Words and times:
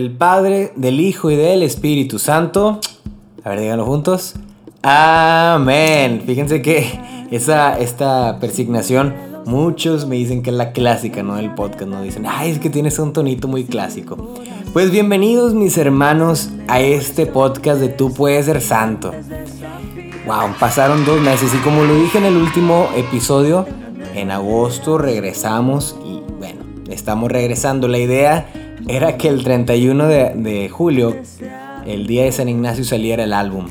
Del 0.00 0.12
Padre, 0.12 0.72
del 0.76 0.98
Hijo 0.98 1.30
y 1.30 1.36
del 1.36 1.62
Espíritu 1.62 2.18
Santo. 2.18 2.80
A 3.44 3.50
ver, 3.50 3.60
díganlo 3.60 3.84
juntos. 3.84 4.34
Amén. 4.82 6.22
Fíjense 6.24 6.62
que 6.62 6.98
esa, 7.30 7.78
esta 7.78 8.38
persignación, 8.40 9.14
muchos 9.44 10.06
me 10.06 10.16
dicen 10.16 10.42
que 10.42 10.48
es 10.48 10.56
la 10.56 10.72
clásica, 10.72 11.22
¿no? 11.22 11.36
Del 11.36 11.54
podcast, 11.54 11.86
¿no? 11.86 12.00
Dicen, 12.00 12.24
ay, 12.26 12.50
es 12.50 12.58
que 12.58 12.70
tienes 12.70 12.98
un 12.98 13.12
tonito 13.12 13.46
muy 13.46 13.64
clásico. 13.64 14.36
Pues 14.72 14.90
bienvenidos 14.90 15.52
mis 15.52 15.76
hermanos 15.76 16.48
a 16.66 16.80
este 16.80 17.26
podcast 17.26 17.78
de 17.82 17.90
Tú 17.90 18.14
puedes 18.14 18.46
ser 18.46 18.62
santo. 18.62 19.12
Wow, 20.26 20.54
pasaron 20.58 21.04
dos 21.04 21.20
meses 21.20 21.52
y 21.54 21.58
como 21.58 21.84
lo 21.84 21.94
dije 21.96 22.16
en 22.16 22.24
el 22.24 22.38
último 22.38 22.88
episodio, 22.96 23.66
en 24.14 24.30
agosto 24.30 24.96
regresamos 24.96 25.94
y 26.06 26.22
bueno, 26.38 26.62
estamos 26.88 27.30
regresando. 27.30 27.86
La 27.86 27.98
idea 27.98 28.69
era 28.88 29.16
que 29.16 29.28
el 29.28 29.42
31 29.44 30.06
de, 30.06 30.68
julio, 30.70 31.16
el 31.86 32.06
día 32.06 32.24
de 32.24 32.32
San 32.32 32.48
Ignacio, 32.48 32.84
saliera 32.84 33.24
el 33.24 33.32
álbum. 33.32 33.68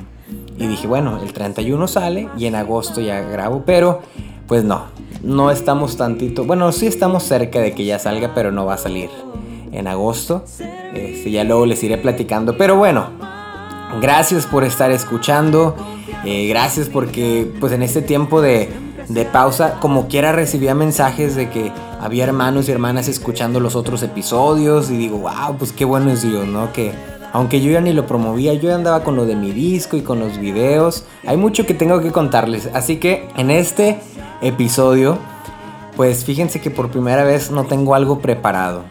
Y 0.57 0.67
dije, 0.67 0.87
bueno, 0.87 1.21
el 1.21 1.31
31 1.31 1.87
sale 1.87 2.29
y 2.37 2.45
en 2.45 2.55
agosto 2.55 3.01
ya 3.01 3.21
grabo, 3.21 3.63
pero 3.65 4.01
pues 4.47 4.63
no, 4.63 4.85
no 5.23 5.51
estamos 5.51 5.95
tantito, 5.95 6.43
bueno, 6.43 6.71
sí 6.71 6.87
estamos 6.87 7.23
cerca 7.23 7.59
de 7.59 7.73
que 7.73 7.85
ya 7.85 7.99
salga, 7.99 8.33
pero 8.33 8.51
no 8.51 8.65
va 8.65 8.73
a 8.73 8.77
salir 8.77 9.09
en 9.71 9.87
agosto. 9.87 10.43
Este, 10.93 11.31
ya 11.31 11.43
luego 11.43 11.65
les 11.65 11.83
iré 11.83 11.97
platicando, 11.97 12.57
pero 12.57 12.75
bueno, 12.75 13.07
gracias 14.01 14.45
por 14.45 14.63
estar 14.63 14.91
escuchando, 14.91 15.75
eh, 16.25 16.47
gracias 16.47 16.89
porque 16.89 17.49
pues 17.59 17.71
en 17.71 17.83
este 17.83 18.01
tiempo 18.01 18.41
de 18.41 18.69
de 19.09 19.25
pausa, 19.25 19.79
como 19.79 20.07
quiera 20.07 20.31
recibía 20.31 20.75
mensajes 20.75 21.35
de 21.35 21.49
que 21.49 21.71
había 21.99 22.23
hermanos 22.23 22.69
y 22.69 22.71
hermanas 22.71 23.07
escuchando 23.07 23.59
los 23.59 23.75
otros 23.75 24.03
episodios 24.03 24.89
y 24.91 24.97
digo, 24.97 25.17
wow, 25.17 25.57
pues 25.57 25.73
qué 25.73 25.83
bueno 25.83 26.11
es 26.11 26.21
Dios, 26.21 26.47
¿no? 26.47 26.71
Que 26.71 26.93
aunque 27.33 27.61
yo 27.61 27.71
ya 27.71 27.81
ni 27.81 27.91
lo 27.91 28.05
promovía, 28.05 28.53
yo 28.53 28.73
andaba 28.73 29.03
con 29.03 29.15
lo 29.15 29.25
de 29.25 29.35
mi 29.35 29.51
disco 29.51 29.97
y 29.97 30.01
con 30.01 30.19
los 30.19 30.37
videos. 30.37 31.05
Hay 31.25 31.37
mucho 31.37 31.65
que 31.65 31.73
tengo 31.73 32.01
que 32.01 32.11
contarles, 32.11 32.69
así 32.73 32.97
que 32.97 33.27
en 33.35 33.51
este 33.51 33.99
episodio, 34.41 35.17
pues 35.95 36.23
fíjense 36.23 36.61
que 36.61 36.71
por 36.71 36.89
primera 36.89 37.23
vez 37.23 37.51
no 37.51 37.65
tengo 37.65 37.95
algo 37.95 38.19
preparado. 38.19 38.83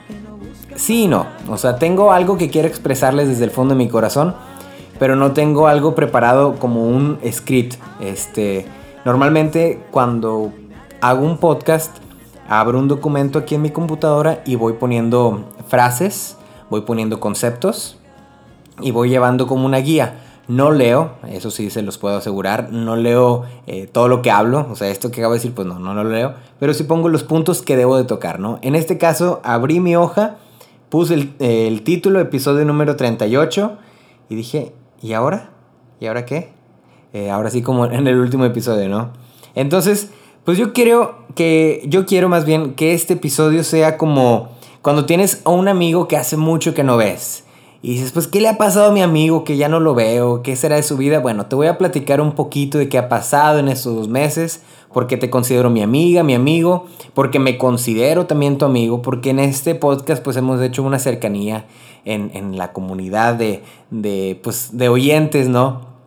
Sí 0.75 1.05
y 1.05 1.09
no, 1.09 1.27
o 1.49 1.57
sea, 1.59 1.79
tengo 1.79 2.13
algo 2.13 2.37
que 2.39 2.51
quiero 2.51 2.69
expresarles 2.69 3.29
desde 3.29 3.45
el 3.45 3.51
fondo 3.51 3.75
de 3.75 3.79
mi 3.79 3.89
corazón, 3.89 4.35
pero 4.99 5.17
no 5.17 5.33
tengo 5.33 5.69
algo 5.69 5.95
preparado 5.95 6.57
como 6.57 6.85
un 6.85 7.19
script, 7.33 7.75
este 8.01 8.67
Normalmente 9.09 9.81
cuando 9.91 10.53
hago 11.01 11.25
un 11.25 11.39
podcast, 11.39 11.97
abro 12.47 12.79
un 12.79 12.89
documento 12.89 13.39
aquí 13.39 13.55
en 13.55 13.63
mi 13.63 13.71
computadora 13.71 14.43
y 14.45 14.57
voy 14.57 14.75
poniendo 14.75 15.47
frases, 15.67 16.37
voy 16.69 16.83
poniendo 16.83 17.19
conceptos 17.19 17.97
y 18.83 18.91
voy 18.91 19.09
llevando 19.09 19.47
como 19.47 19.65
una 19.65 19.79
guía. 19.79 20.21
No 20.47 20.73
leo, 20.73 21.13
eso 21.27 21.51
sí 21.51 21.71
se 21.71 21.81
los 21.81 21.97
puedo 21.97 22.19
asegurar, 22.19 22.71
no 22.71 22.97
leo 22.97 23.45
eh, 23.67 23.87
todo 23.87 24.09
lo 24.09 24.21
que 24.21 24.31
hablo, 24.31 24.67
o 24.71 24.77
sea, 24.77 24.91
esto 24.91 25.11
que 25.11 25.23
acabo 25.23 25.33
de 25.33 25.39
decir, 25.39 25.55
pues 25.55 25.67
no, 25.67 25.79
no 25.79 25.95
lo 25.95 26.05
leo, 26.05 26.35
pero 26.61 26.75
sí 26.75 26.85
pongo 26.85 27.09
los 27.09 27.23
puntos 27.23 27.63
que 27.63 27.79
debo 27.79 27.97
de 27.97 28.05
tocar, 28.05 28.39
¿no? 28.39 28.59
En 28.61 28.75
este 28.75 28.99
caso, 28.99 29.41
abrí 29.43 29.81
mi 29.81 29.97
hoja, 29.97 30.37
puse 30.91 31.15
el, 31.15 31.35
el 31.39 31.83
título, 31.83 32.21
episodio 32.21 32.67
número 32.67 32.97
38, 32.97 33.73
y 34.29 34.35
dije, 34.35 34.75
¿y 35.01 35.15
ahora? 35.15 35.49
¿Y 35.99 36.09
ahora 36.09 36.27
qué? 36.27 36.58
Eh, 37.13 37.31
ahora 37.31 37.51
sí 37.51 37.63
como 37.63 37.87
en 37.87 38.07
el 38.07 38.19
último 38.19 38.45
episodio, 38.45 38.89
¿no? 38.89 39.13
Entonces, 39.55 40.11
pues 40.45 40.59
yo 40.59 40.73
quiero 40.73 41.27
que, 41.35 41.83
yo 41.87 42.07
quiero 42.07 42.29
más 42.29 42.45
bien 42.45 42.75
que 42.75 42.95
este 42.95 43.15
episodio 43.15 43.65
sea 43.65 43.97
como 43.97 44.51
cuando 44.83 45.07
tienes 45.07 45.43
a 45.45 45.51
un 45.51 45.69
amigo 45.69 46.09
que 46.09 46.17
hace 46.17 46.37
mucho 46.37 46.75
que 46.75 46.85
no 46.85 46.97
ves. 46.97 47.45
Y 47.81 47.93
dices, 47.93 48.11
pues, 48.11 48.27
¿qué 48.27 48.41
le 48.41 48.49
ha 48.49 48.59
pasado 48.59 48.91
a 48.91 48.93
mi 48.93 49.03
amigo 49.03 49.45
que 49.45 49.57
ya 49.57 49.69
no 49.69 49.79
lo 49.79 49.95
veo? 49.95 50.43
¿Qué 50.43 50.57
será 50.57 50.77
de 50.77 50.83
su 50.83 50.97
vida? 50.97 51.21
Bueno, 51.21 51.47
te 51.47 51.55
voy 51.55 51.69
a 51.69 51.79
platicar 51.79 52.21
un 52.21 52.33
poquito 52.33 52.77
de 52.77 52.89
qué 52.89 52.99
ha 52.99 53.09
pasado 53.09 53.61
en 53.61 53.69
estos 53.69 53.95
dos 53.95 54.09
meses, 54.09 54.63
porque 54.93 55.17
te 55.17 55.31
considero 55.31 55.71
mi 55.71 55.83
amiga, 55.83 56.25
mi 56.25 56.35
amigo, 56.35 56.87
porque 57.15 57.39
me 57.39 57.57
considero 57.57 58.27
también 58.27 58.59
tu 58.59 58.65
amigo, 58.65 59.01
porque 59.01 59.31
en 59.31 59.39
este 59.39 59.77
podcast 59.77 60.25
pues 60.25 60.37
hemos 60.37 60.61
hecho 60.61 60.83
una 60.83 60.99
cercanía 60.99 61.67
en, 62.05 62.33
en 62.35 62.59
la 62.59 62.73
comunidad 62.73 63.35
de, 63.35 63.63
de, 63.91 64.41
pues, 64.43 64.71
de 64.77 64.89
oyentes, 64.89 65.49
¿no? 65.49 65.98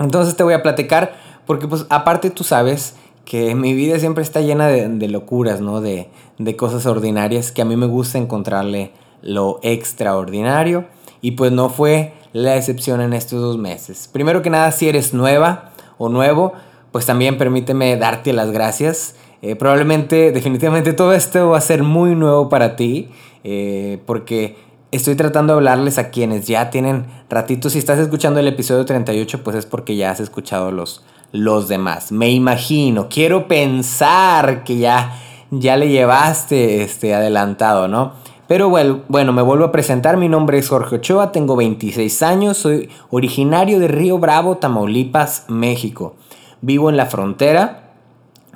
Entonces 0.00 0.34
te 0.34 0.42
voy 0.42 0.54
a 0.54 0.62
platicar, 0.62 1.14
porque 1.46 1.68
pues 1.68 1.86
aparte 1.90 2.30
tú 2.30 2.42
sabes 2.42 2.96
que 3.24 3.54
mi 3.54 3.74
vida 3.74 3.98
siempre 3.98 4.24
está 4.24 4.40
llena 4.40 4.66
de, 4.66 5.08
locuras, 5.08 5.60
¿no? 5.60 5.80
De, 5.80 6.08
de, 6.38 6.56
cosas 6.56 6.86
ordinarias 6.86 7.52
que 7.52 7.62
a 7.62 7.64
mí 7.64 7.76
me 7.76 7.86
gusta 7.86 8.18
encontrarle 8.18 8.92
lo 9.22 9.60
extraordinario. 9.62 10.86
Y 11.20 11.32
pues 11.32 11.52
no 11.52 11.68
fue 11.68 12.14
la 12.32 12.56
excepción 12.56 13.00
en 13.00 13.12
estos 13.12 13.40
dos 13.40 13.58
meses. 13.58 14.08
Primero 14.10 14.42
que 14.42 14.50
nada, 14.50 14.72
si 14.72 14.88
eres 14.88 15.12
nueva 15.12 15.72
o 15.98 16.08
nuevo, 16.08 16.54
pues 16.92 17.06
también 17.06 17.38
permíteme 17.38 17.96
darte 17.96 18.32
las 18.32 18.50
gracias. 18.50 19.14
Eh, 19.42 19.54
probablemente, 19.54 20.32
definitivamente 20.32 20.92
todo 20.92 21.12
esto 21.12 21.50
va 21.50 21.58
a 21.58 21.62
ser 21.62 21.82
muy 21.82 22.14
nuevo 22.14 22.48
para 22.48 22.76
ti, 22.76 23.10
eh, 23.44 23.98
porque 24.06 24.56
estoy 24.92 25.14
tratando 25.14 25.52
de 25.52 25.58
hablarles 25.58 25.98
a 25.98 26.10
quienes 26.10 26.46
ya 26.46 26.70
tienen 26.70 27.06
ratitos. 27.28 27.72
Si 27.72 27.78
estás 27.78 27.98
escuchando 27.98 28.40
el 28.40 28.48
episodio 28.48 28.84
38, 28.84 29.42
pues 29.42 29.56
es 29.56 29.66
porque 29.66 29.96
ya 29.96 30.10
has 30.10 30.20
escuchado 30.20 30.70
los, 30.70 31.04
los 31.32 31.68
demás. 31.68 32.12
Me 32.12 32.30
imagino, 32.30 33.08
quiero 33.08 33.46
pensar 33.48 34.64
que 34.64 34.78
ya, 34.78 35.16
ya 35.50 35.76
le 35.76 35.88
llevaste 35.88 36.82
este, 36.82 37.14
adelantado, 37.14 37.88
¿no? 37.88 38.12
Pero 38.48 38.68
bueno, 38.68 39.02
bueno, 39.06 39.32
me 39.32 39.42
vuelvo 39.42 39.66
a 39.66 39.72
presentar. 39.72 40.16
Mi 40.16 40.28
nombre 40.28 40.58
es 40.58 40.68
Jorge 40.68 40.96
Ochoa, 40.96 41.30
tengo 41.30 41.54
26 41.54 42.22
años, 42.22 42.56
soy 42.56 42.90
originario 43.10 43.78
de 43.78 43.86
Río 43.86 44.18
Bravo, 44.18 44.56
Tamaulipas, 44.56 45.44
México. 45.46 46.16
Vivo 46.60 46.90
en 46.90 46.96
la 46.96 47.06
frontera. 47.06 47.92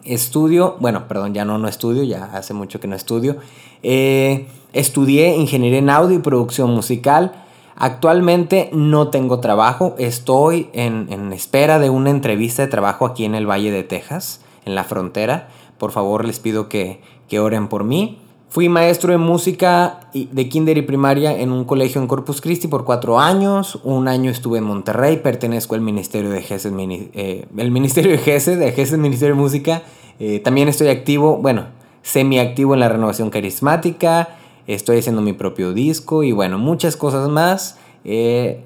Estudio, 0.02 0.76
bueno, 0.80 1.06
perdón, 1.06 1.32
ya 1.32 1.44
no, 1.44 1.58
no 1.58 1.68
estudio, 1.68 2.02
ya 2.02 2.24
hace 2.24 2.52
mucho 2.54 2.80
que 2.80 2.88
no 2.88 2.96
estudio. 2.96 3.36
Eh, 3.84 4.48
Estudié 4.74 5.36
ingeniería 5.36 5.78
en 5.78 5.88
audio 5.88 6.16
y 6.16 6.20
producción 6.20 6.70
musical. 6.74 7.32
Actualmente 7.76 8.70
no 8.72 9.08
tengo 9.08 9.38
trabajo, 9.38 9.94
estoy 9.98 10.68
en, 10.72 11.32
espera 11.32 11.78
de 11.78 11.90
una 11.90 12.10
entrevista 12.10 12.62
de 12.62 12.68
trabajo 12.68 13.06
aquí 13.06 13.24
en 13.24 13.36
el 13.36 13.48
Valle 13.48 13.70
de 13.70 13.84
Texas, 13.84 14.40
en 14.64 14.74
la 14.74 14.82
frontera. 14.82 15.48
Por 15.78 15.92
favor, 15.92 16.24
les 16.24 16.40
pido 16.40 16.68
que, 16.68 17.00
que 17.28 17.38
oren 17.38 17.68
por 17.68 17.84
mí. 17.84 18.18
Fui 18.48 18.68
maestro 18.68 19.12
de 19.12 19.18
música 19.18 20.00
de 20.12 20.48
kinder 20.48 20.78
y 20.78 20.82
primaria 20.82 21.36
en 21.36 21.50
un 21.50 21.64
colegio 21.64 22.00
en 22.00 22.06
Corpus 22.06 22.40
Christi 22.40 22.68
por 22.68 22.84
cuatro 22.84 23.18
años. 23.18 23.80
Un 23.82 24.06
año 24.06 24.30
estuve 24.30 24.58
en 24.58 24.64
Monterrey, 24.64 25.16
pertenezco 25.16 25.74
al 25.74 25.80
Ministerio 25.80 26.30
de 26.30 26.42
GESED, 26.42 26.72
eh, 26.78 27.46
el 27.56 27.70
Ministerio 27.72 28.12
de 28.12 28.18
GESED, 28.18 28.58
de 28.58 28.72
GESED 28.72 28.98
Ministerio 28.98 29.34
de 29.34 29.40
Música. 29.40 29.82
Eh, 30.20 30.38
también 30.38 30.68
estoy 30.68 30.88
activo, 30.88 31.38
bueno, 31.38 31.66
semi-activo 32.02 32.74
en 32.74 32.80
la 32.80 32.88
renovación 32.88 33.30
carismática 33.30 34.36
estoy 34.66 34.98
haciendo 34.98 35.22
mi 35.22 35.32
propio 35.32 35.72
disco 35.72 36.22
y 36.22 36.32
bueno, 36.32 36.58
muchas 36.58 36.96
cosas 36.96 37.28
más. 37.28 37.78
Eh, 38.04 38.64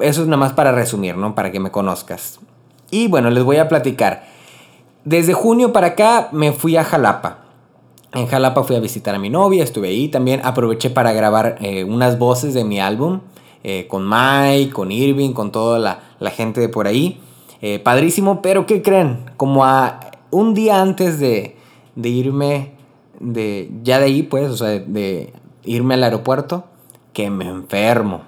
eso 0.00 0.22
es 0.22 0.28
nada 0.28 0.38
más 0.38 0.52
para 0.52 0.72
resumir, 0.72 1.16
¿no? 1.16 1.34
Para 1.34 1.50
que 1.50 1.60
me 1.60 1.70
conozcas. 1.70 2.40
Y 2.90 3.08
bueno, 3.08 3.30
les 3.30 3.44
voy 3.44 3.56
a 3.56 3.68
platicar. 3.68 4.24
Desde 5.04 5.32
junio 5.32 5.72
para 5.72 5.88
acá 5.88 6.28
me 6.32 6.52
fui 6.52 6.76
a 6.76 6.84
Jalapa. 6.84 7.44
En 8.14 8.26
Jalapa 8.26 8.64
fui 8.64 8.76
a 8.76 8.80
visitar 8.80 9.14
a 9.14 9.18
mi 9.18 9.28
novia, 9.28 9.64
estuve 9.64 9.88
ahí 9.88 10.08
también. 10.08 10.40
Aproveché 10.44 10.90
para 10.90 11.12
grabar 11.12 11.56
eh, 11.60 11.84
unas 11.84 12.18
voces 12.18 12.54
de 12.54 12.64
mi 12.64 12.80
álbum 12.80 13.20
eh, 13.64 13.86
con 13.88 14.08
Mike, 14.08 14.72
con 14.72 14.92
Irving, 14.92 15.32
con 15.32 15.52
toda 15.52 15.78
la, 15.78 16.30
gente 16.30 16.60
de 16.60 16.68
por 16.68 16.86
ahí. 16.86 17.20
padrísimo, 17.82 18.40
pero 18.40 18.66
¿qué 18.66 18.82
creen? 18.82 19.30
Como 19.36 19.64
a 19.64 20.00
un 20.30 20.54
día 20.54 20.80
antes 20.80 21.18
de, 21.18 21.56
de 21.96 22.08
irme 22.08 22.78
de 23.20 23.70
ya 23.82 23.98
de 23.98 24.06
ahí, 24.06 24.22
pues, 24.22 24.50
o 24.50 24.56
sea, 24.56 24.68
de 24.68 25.32
irme 25.68 25.94
al 25.94 26.04
aeropuerto, 26.04 26.64
que 27.12 27.30
me 27.30 27.48
enfermo. 27.48 28.22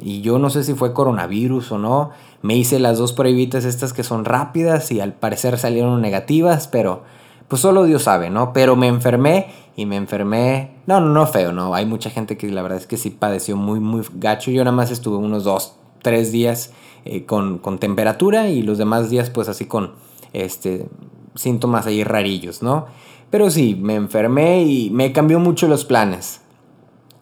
Y 0.00 0.20
yo 0.20 0.38
no 0.38 0.50
sé 0.50 0.62
si 0.62 0.74
fue 0.74 0.92
coronavirus 0.92 1.72
o 1.72 1.78
no. 1.78 2.10
Me 2.40 2.56
hice 2.56 2.78
las 2.78 2.98
dos 2.98 3.12
pruebitas 3.12 3.64
estas 3.64 3.92
que 3.92 4.04
son 4.04 4.24
rápidas 4.24 4.92
y 4.92 5.00
al 5.00 5.14
parecer 5.14 5.58
salieron 5.58 6.00
negativas, 6.00 6.68
pero 6.68 7.02
pues 7.48 7.60
solo 7.60 7.84
Dios 7.84 8.04
sabe, 8.04 8.30
¿no? 8.30 8.52
Pero 8.52 8.76
me 8.76 8.86
enfermé 8.86 9.48
y 9.76 9.86
me 9.86 9.96
enfermé. 9.96 10.76
No, 10.86 11.00
no, 11.00 11.08
no 11.08 11.26
feo, 11.26 11.52
¿no? 11.52 11.74
Hay 11.74 11.86
mucha 11.86 12.10
gente 12.10 12.36
que 12.36 12.48
la 12.50 12.62
verdad 12.62 12.78
es 12.78 12.86
que 12.86 12.96
sí 12.96 13.10
padeció 13.10 13.56
muy, 13.56 13.80
muy 13.80 14.02
gacho. 14.14 14.50
Yo 14.50 14.64
nada 14.64 14.76
más 14.76 14.90
estuve 14.90 15.16
unos 15.16 15.44
dos, 15.44 15.74
tres 16.02 16.30
días 16.30 16.72
eh, 17.04 17.24
con, 17.24 17.58
con 17.58 17.78
temperatura 17.78 18.48
y 18.48 18.62
los 18.62 18.78
demás 18.78 19.10
días 19.10 19.30
pues 19.30 19.48
así 19.48 19.64
con 19.66 19.92
este, 20.32 20.86
síntomas 21.34 21.86
ahí 21.86 22.04
rarillos, 22.04 22.62
¿no? 22.62 22.86
Pero 23.30 23.50
sí, 23.50 23.74
me 23.80 23.94
enfermé 23.94 24.62
y 24.64 24.90
me 24.90 25.12
cambió 25.12 25.40
mucho 25.40 25.66
los 25.66 25.84
planes. 25.84 26.41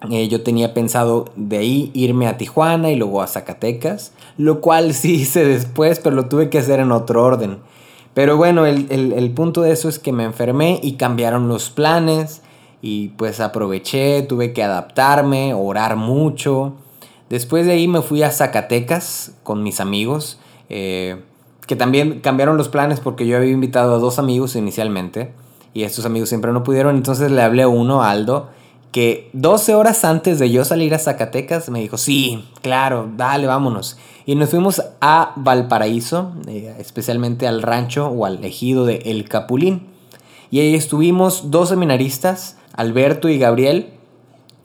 Eh, 0.08 0.28
yo 0.28 0.42
tenía 0.42 0.72
pensado 0.72 1.26
de 1.36 1.58
ahí 1.58 1.90
irme 1.92 2.26
a 2.26 2.38
Tijuana 2.38 2.90
y 2.90 2.96
luego 2.96 3.20
a 3.20 3.26
Zacatecas, 3.26 4.12
lo 4.38 4.60
cual 4.60 4.94
sí 4.94 5.16
hice 5.16 5.44
después, 5.44 6.00
pero 6.00 6.16
lo 6.16 6.26
tuve 6.26 6.48
que 6.48 6.58
hacer 6.58 6.80
en 6.80 6.92
otro 6.92 7.22
orden. 7.22 7.58
Pero 8.14 8.36
bueno, 8.36 8.66
el, 8.66 9.32
punto 9.36 9.62
de 9.62 9.70
eso 9.72 9.88
es 9.88 9.98
que 9.98 10.12
me 10.12 10.24
enfermé 10.24 10.80
y 10.82 10.94
cambiaron 10.94 11.48
los 11.48 11.70
planes 11.70 12.42
y 12.82 13.08
pues 13.10 13.38
aproveché, 13.38 14.22
tuve 14.22 14.52
que 14.52 14.64
adaptarme, 14.64 15.54
orar 15.54 15.94
mucho. 15.94 16.74
Después 17.28 17.66
de 17.66 17.72
ahí 17.72 17.86
me 17.86 18.02
fui 18.02 18.24
a 18.24 18.32
Zacatecas 18.32 19.36
con 19.44 19.62
mis 19.62 19.80
amigos, 19.80 20.40
eh, 20.68 21.22
que 21.68 21.76
también 21.76 22.18
cambiaron 22.20 22.56
los 22.56 22.68
planes 22.68 22.98
porque 22.98 23.28
yo 23.28 23.36
había 23.36 23.52
invitado 23.52 23.94
a 23.94 23.98
dos 23.98 24.18
amigos 24.18 24.56
inicialmente 24.56 25.32
y 25.72 25.84
estos 25.84 26.04
amigos 26.04 26.28
siempre 26.28 26.52
no 26.52 26.64
pudieron, 26.64 26.96
entonces 26.96 27.30
le 27.30 27.42
hablé 27.42 27.62
a 27.62 27.68
uno, 27.68 28.02
Aldo, 28.02 28.48
que 28.92 29.30
12 29.34 29.74
horas 29.74 30.04
antes 30.04 30.38
de 30.38 30.50
yo 30.50 30.64
salir 30.64 30.94
a 30.94 30.98
Zacatecas 30.98 31.68
me 31.70 31.80
dijo, 31.80 31.96
sí, 31.96 32.44
claro, 32.62 33.08
dale, 33.16 33.46
vámonos. 33.46 33.96
Y 34.26 34.34
nos 34.34 34.50
fuimos 34.50 34.82
a 35.00 35.32
Valparaíso, 35.36 36.32
eh, 36.48 36.74
especialmente 36.78 37.46
al 37.46 37.62
rancho 37.62 38.08
o 38.08 38.26
al 38.26 38.44
ejido 38.44 38.86
de 38.86 38.96
El 39.06 39.28
Capulín. 39.28 39.86
Y 40.50 40.60
ahí 40.60 40.74
estuvimos 40.74 41.50
dos 41.50 41.68
seminaristas, 41.68 42.56
Alberto 42.74 43.28
y 43.28 43.38
Gabriel, 43.38 43.90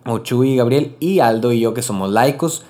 o 0.05 0.19
Chuy 0.19 0.51
y 0.51 0.55
Gabriel, 0.55 0.95
y 0.99 1.19
Aldo 1.19 1.51
y 1.51 1.59
yo 1.59 1.73
que 1.73 1.83
somos 1.83 2.11
laicos. 2.11 2.63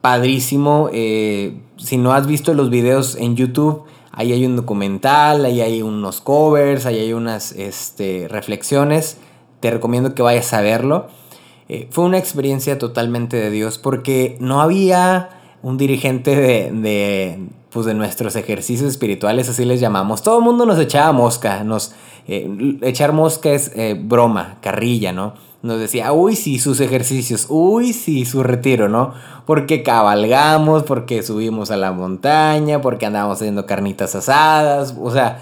Padrísimo. 0.00 0.88
Eh, 0.92 1.60
si 1.76 1.98
no 1.98 2.12
has 2.12 2.26
visto 2.26 2.54
los 2.54 2.70
videos 2.70 3.16
en 3.16 3.36
YouTube, 3.36 3.84
ahí 4.12 4.32
hay 4.32 4.46
un 4.46 4.56
documental, 4.56 5.44
ahí 5.44 5.60
hay 5.60 5.82
unos 5.82 6.22
covers, 6.22 6.86
ahí 6.86 6.98
hay 6.98 7.12
unas 7.12 7.52
este, 7.52 8.28
reflexiones 8.28 9.18
te 9.62 9.70
recomiendo 9.70 10.14
que 10.14 10.22
vayas 10.22 10.52
a 10.52 10.60
verlo. 10.60 11.06
Eh, 11.68 11.88
fue 11.90 12.04
una 12.04 12.18
experiencia 12.18 12.78
totalmente 12.78 13.36
de 13.36 13.50
Dios 13.50 13.78
porque 13.78 14.36
no 14.40 14.60
había 14.60 15.30
un 15.62 15.78
dirigente 15.78 16.34
de, 16.34 17.48
pues 17.70 17.86
de 17.86 17.94
nuestros 17.94 18.34
ejercicios 18.34 18.90
espirituales, 18.90 19.48
así 19.48 19.64
les 19.64 19.80
llamamos. 19.80 20.22
Todo 20.22 20.38
el 20.38 20.44
mundo 20.44 20.66
nos 20.66 20.80
echaba 20.80 21.12
mosca, 21.12 21.62
nos, 21.62 21.94
eh, 22.26 22.78
echar 22.82 23.12
mosca 23.12 23.50
es 23.50 23.70
eh, 23.76 23.96
broma, 23.98 24.58
carrilla, 24.60 25.12
¿no? 25.12 25.34
Nos 25.62 25.78
decía, 25.78 26.12
uy, 26.12 26.34
sí, 26.34 26.58
sus 26.58 26.80
ejercicios, 26.80 27.46
uy, 27.48 27.92
sí, 27.92 28.24
su 28.24 28.42
retiro, 28.42 28.88
¿no? 28.88 29.14
Porque 29.46 29.84
cabalgamos, 29.84 30.82
porque 30.82 31.22
subimos 31.22 31.70
a 31.70 31.76
la 31.76 31.92
montaña, 31.92 32.80
porque 32.80 33.06
andábamos 33.06 33.36
haciendo 33.38 33.64
carnitas 33.64 34.16
asadas, 34.16 34.96
o 35.00 35.12
sea, 35.12 35.40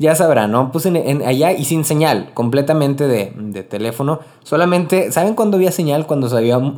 ya 0.00 0.14
sabrán, 0.14 0.50
¿no? 0.50 0.72
Puse 0.72 0.88
en, 0.88 1.20
allá 1.26 1.52
y 1.52 1.66
sin 1.66 1.84
señal, 1.84 2.30
completamente 2.32 3.06
de, 3.06 3.26
teléfono. 3.64 4.20
Solamente, 4.44 5.12
¿saben 5.12 5.34
cuándo 5.34 5.58
había 5.58 5.72
señal? 5.72 6.06
Cuando 6.06 6.30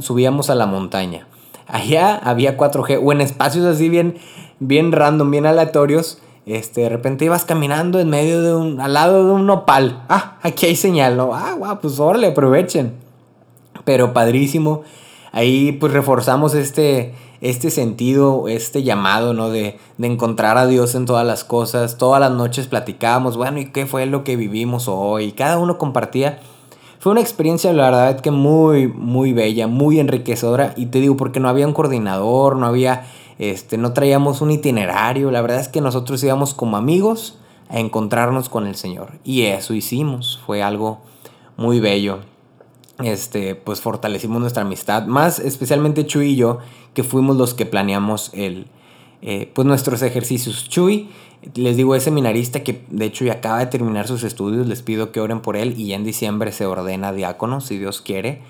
subíamos 0.02 0.50
a 0.50 0.56
la 0.56 0.66
montaña. 0.66 1.28
Allá 1.68 2.16
había 2.16 2.58
4G 2.58 3.00
o 3.00 3.12
en 3.12 3.20
espacios 3.20 3.64
así 3.64 3.88
bien, 3.88 4.16
bien 4.58 4.90
random, 4.90 5.30
bien 5.30 5.46
aleatorios. 5.46 6.20
Este, 6.46 6.80
de 6.80 6.88
repente 6.88 7.24
ibas 7.24 7.44
caminando 7.44 8.00
en 8.00 8.10
medio 8.10 8.42
de 8.42 8.56
un, 8.56 8.80
al 8.80 8.94
lado 8.94 9.24
de 9.24 9.32
un 9.32 9.46
nopal. 9.46 10.02
Ah, 10.08 10.38
aquí 10.42 10.66
hay 10.66 10.74
señal, 10.74 11.16
¿no? 11.16 11.32
Ah, 11.32 11.54
guau, 11.56 11.78
pues 11.80 12.00
órale, 12.00 12.26
aprovechen. 12.26 12.92
Pero 13.84 14.12
padrísimo. 14.12 14.82
Ahí 15.30 15.70
pues 15.70 15.92
reforzamos 15.92 16.54
este, 16.54 17.14
este 17.42 17.70
sentido, 17.70 18.46
este 18.46 18.84
llamado, 18.84 19.34
¿no? 19.34 19.50
De, 19.50 19.76
de, 19.98 20.06
encontrar 20.06 20.56
a 20.56 20.66
Dios 20.68 20.94
en 20.94 21.06
todas 21.06 21.26
las 21.26 21.42
cosas. 21.42 21.98
Todas 21.98 22.20
las 22.20 22.30
noches 22.30 22.68
platicábamos, 22.68 23.36
bueno, 23.36 23.58
¿y 23.58 23.66
qué 23.66 23.84
fue 23.84 24.06
lo 24.06 24.22
que 24.22 24.36
vivimos 24.36 24.86
hoy? 24.86 25.32
Cada 25.32 25.58
uno 25.58 25.76
compartía. 25.76 26.38
Fue 27.00 27.10
una 27.10 27.20
experiencia, 27.20 27.72
la 27.72 27.90
verdad, 27.90 28.20
que 28.20 28.30
muy, 28.30 28.86
muy 28.86 29.32
bella, 29.32 29.66
muy 29.66 29.98
enriquecedora. 29.98 30.72
Y 30.76 30.86
te 30.86 31.00
digo, 31.00 31.16
porque 31.16 31.40
no 31.40 31.48
había 31.48 31.66
un 31.66 31.74
coordinador, 31.74 32.54
no 32.54 32.66
había, 32.66 33.06
este, 33.40 33.76
no 33.76 33.92
traíamos 33.92 34.40
un 34.40 34.52
itinerario. 34.52 35.32
La 35.32 35.42
verdad 35.42 35.58
es 35.58 35.66
que 35.66 35.80
nosotros 35.80 36.22
íbamos 36.22 36.54
como 36.54 36.76
amigos 36.76 37.38
a 37.68 37.80
encontrarnos 37.80 38.48
con 38.48 38.68
el 38.68 38.76
Señor. 38.76 39.18
Y 39.24 39.42
eso 39.42 39.74
hicimos. 39.74 40.40
Fue 40.46 40.62
algo 40.62 41.00
muy 41.56 41.80
bello 41.80 42.20
este, 42.98 43.54
pues 43.54 43.80
fortalecimos 43.80 44.40
nuestra 44.40 44.62
amistad, 44.62 45.06
más 45.06 45.38
especialmente 45.38 46.06
Chuy 46.06 46.30
y 46.30 46.36
yo, 46.36 46.58
que 46.94 47.02
fuimos 47.02 47.36
los 47.36 47.54
que 47.54 47.66
planeamos 47.66 48.30
el, 48.34 48.66
eh, 49.22 49.50
pues 49.54 49.66
nuestros 49.66 50.02
ejercicios. 50.02 50.68
Chuy, 50.68 51.08
les 51.54 51.76
digo, 51.76 51.94
es 51.94 52.04
seminarista 52.04 52.62
que 52.62 52.84
de 52.90 53.06
hecho 53.06 53.24
ya 53.24 53.34
acaba 53.34 53.58
de 53.58 53.66
terminar 53.66 54.06
sus 54.06 54.24
estudios, 54.24 54.66
les 54.66 54.82
pido 54.82 55.12
que 55.12 55.20
oren 55.20 55.40
por 55.40 55.56
él 55.56 55.74
y 55.76 55.88
ya 55.88 55.96
en 55.96 56.04
diciembre 56.04 56.52
se 56.52 56.66
ordena 56.66 57.12
diácono, 57.12 57.60
si 57.60 57.78
Dios 57.78 58.00
quiere. 58.00 58.40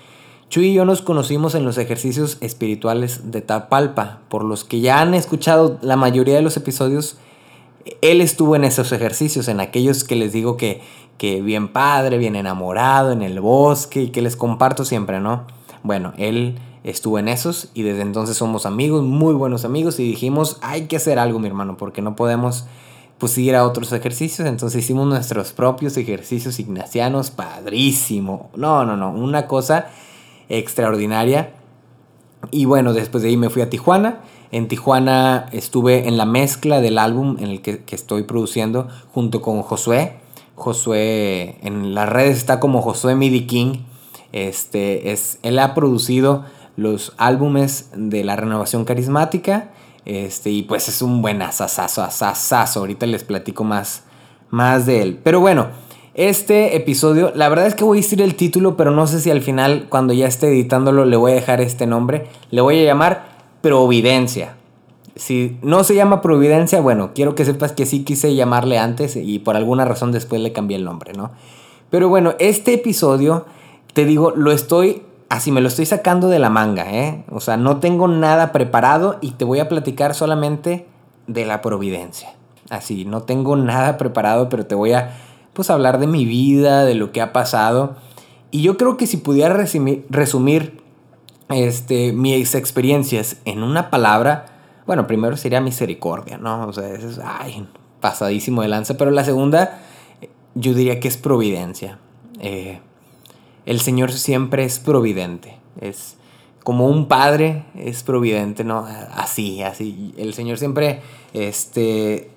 Chuy 0.49 0.67
y 0.67 0.73
yo 0.73 0.85
nos 0.85 1.01
conocimos 1.01 1.55
en 1.55 1.65
los 1.65 1.77
ejercicios 1.77 2.37
espirituales 2.41 3.31
de 3.31 3.41
Tapalpa, 3.41 4.19
por 4.29 4.43
los 4.43 4.63
que 4.63 4.81
ya 4.81 5.01
han 5.01 5.13
escuchado 5.15 5.79
la 5.81 5.95
mayoría 5.95 6.35
de 6.35 6.43
los 6.43 6.57
episodios, 6.57 7.17
él 8.01 8.21
estuvo 8.21 8.55
en 8.55 8.63
esos 8.63 8.91
ejercicios, 8.91 9.47
en 9.47 9.59
aquellos 9.59 10.03
que 10.03 10.15
les 10.15 10.31
digo 10.31 10.57
que 10.57 10.81
que 11.17 11.41
bien 11.41 11.67
padre, 11.67 12.17
bien 12.17 12.35
enamorado 12.35 13.11
en 13.11 13.21
el 13.21 13.39
bosque 13.39 14.03
y 14.03 14.09
que 14.09 14.21
les 14.21 14.35
comparto 14.35 14.85
siempre, 14.85 15.19
¿no? 15.19 15.45
Bueno, 15.83 16.13
él 16.17 16.59
estuvo 16.83 17.17
en 17.19 17.27
esos 17.27 17.69
y 17.73 17.83
desde 17.83 18.01
entonces 18.01 18.37
somos 18.37 18.65
amigos, 18.65 19.03
muy 19.03 19.33
buenos 19.33 19.65
amigos 19.65 19.99
y 19.99 20.03
dijimos, 20.03 20.57
hay 20.61 20.87
que 20.87 20.97
hacer 20.97 21.19
algo, 21.19 21.39
mi 21.39 21.47
hermano, 21.47 21.77
porque 21.77 22.01
no 22.01 22.15
podemos 22.15 22.65
pues 23.17 23.37
ir 23.37 23.55
a 23.55 23.65
otros 23.65 23.93
ejercicios, 23.93 24.47
entonces 24.47 24.83
hicimos 24.83 25.07
nuestros 25.07 25.53
propios 25.53 25.95
ejercicios 25.95 26.59
ignacianos, 26.59 27.31
padrísimo. 27.31 28.49
No, 28.55 28.85
no, 28.85 28.97
no, 28.97 29.11
una 29.11 29.47
cosa 29.47 29.87
extraordinaria. 30.49 31.53
Y 32.51 32.65
bueno, 32.65 32.91
después 32.91 33.23
de 33.23 33.29
ahí 33.29 33.37
me 33.37 33.49
fui 33.49 33.61
a 33.61 33.69
Tijuana. 33.69 34.19
En 34.51 34.67
Tijuana 34.67 35.45
estuve 35.53 36.07
en 36.07 36.17
la 36.17 36.25
mezcla 36.25 36.81
del 36.81 36.97
álbum 36.97 37.37
en 37.39 37.49
el 37.49 37.61
que, 37.61 37.83
que 37.83 37.95
estoy 37.95 38.23
produciendo 38.23 38.89
junto 39.13 39.41
con 39.41 39.61
Josué. 39.61 40.17
Josué, 40.55 41.57
en 41.61 41.95
las 41.95 42.09
redes 42.09 42.37
está 42.37 42.59
como 42.59 42.81
Josué 42.81 43.15
Midi 43.15 43.45
King. 43.45 43.79
Este, 44.31 45.11
es, 45.11 45.39
él 45.43 45.59
ha 45.59 45.73
producido 45.73 46.45
los 46.75 47.13
álbumes 47.17 47.89
de 47.95 48.23
la 48.23 48.35
renovación 48.35 48.85
carismática. 48.85 49.71
Este, 50.05 50.49
y 50.49 50.63
pues 50.63 50.89
es 50.89 51.01
un 51.01 51.21
buen 51.21 51.41
asasazo, 51.41 52.03
asasazo. 52.03 52.81
Ahorita 52.81 53.05
les 53.05 53.23
platico 53.23 53.63
más, 53.63 54.03
más 54.49 54.85
de 54.85 55.01
él. 55.01 55.19
Pero 55.23 55.39
bueno, 55.39 55.69
este 56.13 56.75
episodio, 56.75 57.31
la 57.35 57.49
verdad 57.49 57.67
es 57.67 57.75
que 57.75 57.83
voy 57.83 57.99
a 57.99 58.01
decir 58.01 58.21
el 58.21 58.35
título, 58.35 58.77
pero 58.77 58.91
no 58.91 59.07
sé 59.07 59.19
si 59.19 59.31
al 59.31 59.41
final, 59.41 59.87
cuando 59.89 60.13
ya 60.13 60.27
esté 60.27 60.47
editándolo, 60.47 61.05
le 61.05 61.17
voy 61.17 61.31
a 61.31 61.35
dejar 61.35 61.61
este 61.61 61.87
nombre. 61.87 62.27
Le 62.51 62.61
voy 62.61 62.79
a 62.79 62.85
llamar 62.85 63.33
Providencia 63.61 64.55
si 65.15 65.57
no 65.61 65.83
se 65.83 65.95
llama 65.95 66.21
Providencia, 66.21 66.81
bueno, 66.81 67.11
quiero 67.13 67.35
que 67.35 67.45
sepas 67.45 67.71
que 67.71 67.85
sí 67.85 68.03
quise 68.03 68.35
llamarle 68.35 68.77
antes 68.77 69.15
y 69.15 69.39
por 69.39 69.55
alguna 69.55 69.85
razón 69.85 70.11
después 70.11 70.41
le 70.41 70.53
cambié 70.53 70.77
el 70.77 70.83
nombre, 70.83 71.13
¿no? 71.13 71.31
Pero 71.89 72.09
bueno, 72.09 72.33
este 72.39 72.73
episodio, 72.73 73.45
te 73.93 74.05
digo, 74.05 74.31
lo 74.31 74.51
estoy, 74.51 75.03
así 75.29 75.51
me 75.51 75.61
lo 75.61 75.67
estoy 75.67 75.85
sacando 75.85 76.29
de 76.29 76.39
la 76.39 76.49
manga, 76.49 76.91
¿eh? 76.91 77.23
O 77.29 77.39
sea, 77.39 77.57
no 77.57 77.77
tengo 77.77 78.07
nada 78.07 78.51
preparado 78.51 79.17
y 79.21 79.31
te 79.31 79.45
voy 79.45 79.59
a 79.59 79.69
platicar 79.69 80.15
solamente 80.15 80.87
de 81.27 81.45
la 81.45 81.61
Providencia. 81.61 82.33
Así, 82.69 83.05
no 83.05 83.21
tengo 83.21 83.55
nada 83.55 83.97
preparado, 83.97 84.49
pero 84.49 84.65
te 84.65 84.73
voy 84.73 84.93
a, 84.93 85.15
pues, 85.53 85.69
hablar 85.69 85.99
de 85.99 86.07
mi 86.07 86.25
vida, 86.25 86.85
de 86.85 86.95
lo 86.95 87.11
que 87.11 87.21
ha 87.21 87.31
pasado. 87.33 87.95
Y 88.49 88.63
yo 88.63 88.77
creo 88.77 88.97
que 88.97 89.05
si 89.05 89.17
pudiera 89.17 89.53
resumir, 89.53 90.05
resumir 90.09 90.81
este, 91.49 92.13
mis 92.13 92.55
experiencias 92.55 93.37
en 93.45 93.61
una 93.61 93.91
palabra, 93.91 94.52
bueno, 94.85 95.07
primero 95.07 95.37
sería 95.37 95.61
misericordia, 95.61 96.37
¿no? 96.37 96.67
O 96.67 96.73
sea, 96.73 96.89
es, 96.89 97.19
ay, 97.23 97.67
pasadísimo 97.99 98.61
de 98.61 98.67
lanza. 98.67 98.97
Pero 98.97 99.11
la 99.11 99.23
segunda, 99.23 99.79
yo 100.55 100.73
diría 100.73 100.99
que 100.99 101.07
es 101.07 101.17
providencia. 101.17 101.99
Eh, 102.39 102.79
el 103.65 103.79
Señor 103.79 104.11
siempre 104.11 104.65
es 104.65 104.79
providente. 104.79 105.57
Es 105.79 106.17
como 106.63 106.87
un 106.87 107.07
padre 107.07 107.65
es 107.75 108.03
providente, 108.03 108.63
¿no? 108.63 108.85
Así, 109.15 109.61
así. 109.63 110.13
El 110.17 110.33
Señor 110.33 110.57
siempre, 110.57 111.01
este, 111.33 112.31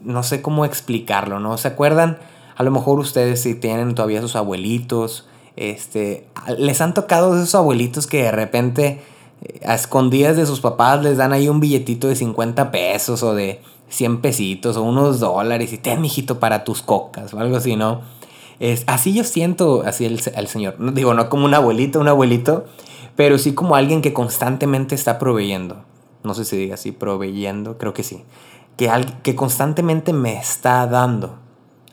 no 0.00 0.22
sé 0.22 0.42
cómo 0.42 0.64
explicarlo, 0.64 1.40
¿no? 1.40 1.58
¿Se 1.58 1.68
acuerdan? 1.68 2.18
A 2.56 2.62
lo 2.62 2.70
mejor 2.70 2.98
ustedes 2.98 3.42
si 3.42 3.54
tienen 3.54 3.94
todavía 3.94 4.20
sus 4.20 4.36
abuelitos, 4.36 5.28
este, 5.56 6.26
les 6.58 6.80
han 6.80 6.94
tocado 6.94 7.34
esos 7.36 7.54
abuelitos 7.54 8.06
que 8.06 8.22
de 8.22 8.32
repente 8.32 9.02
a 9.64 9.74
escondidas 9.74 10.36
de 10.36 10.46
sus 10.46 10.60
papás 10.60 11.02
les 11.02 11.16
dan 11.16 11.32
ahí 11.32 11.48
un 11.48 11.60
billetito 11.60 12.08
de 12.08 12.16
50 12.16 12.70
pesos 12.70 13.22
o 13.22 13.34
de 13.34 13.60
100 13.88 14.20
pesitos 14.20 14.76
o 14.76 14.82
unos 14.82 15.20
dólares 15.20 15.72
y 15.72 15.78
ten, 15.78 16.00
mijito, 16.00 16.38
para 16.38 16.64
tus 16.64 16.82
cocas 16.82 17.34
o 17.34 17.38
algo 17.38 17.56
así, 17.56 17.76
¿no? 17.76 18.00
Es, 18.58 18.84
así 18.86 19.12
yo 19.12 19.24
siento 19.24 19.82
así 19.84 20.04
el, 20.04 20.48
Señor. 20.48 20.76
No, 20.78 20.92
digo, 20.92 21.14
no 21.14 21.28
como 21.28 21.44
un 21.44 21.54
abuelito, 21.54 22.00
un 22.00 22.08
abuelito, 22.08 22.66
pero 23.16 23.38
sí 23.38 23.54
como 23.54 23.74
alguien 23.74 24.02
que 24.02 24.12
constantemente 24.12 24.94
está 24.94 25.18
proveyendo. 25.18 25.84
No 26.22 26.34
sé 26.34 26.44
si 26.44 26.56
diga 26.56 26.74
así, 26.74 26.92
proveyendo, 26.92 27.76
creo 27.76 27.92
que 27.92 28.04
sí. 28.04 28.22
Que, 28.76 28.88
que 29.22 29.34
constantemente 29.34 30.12
me 30.12 30.38
está 30.38 30.86
dando. 30.86 31.38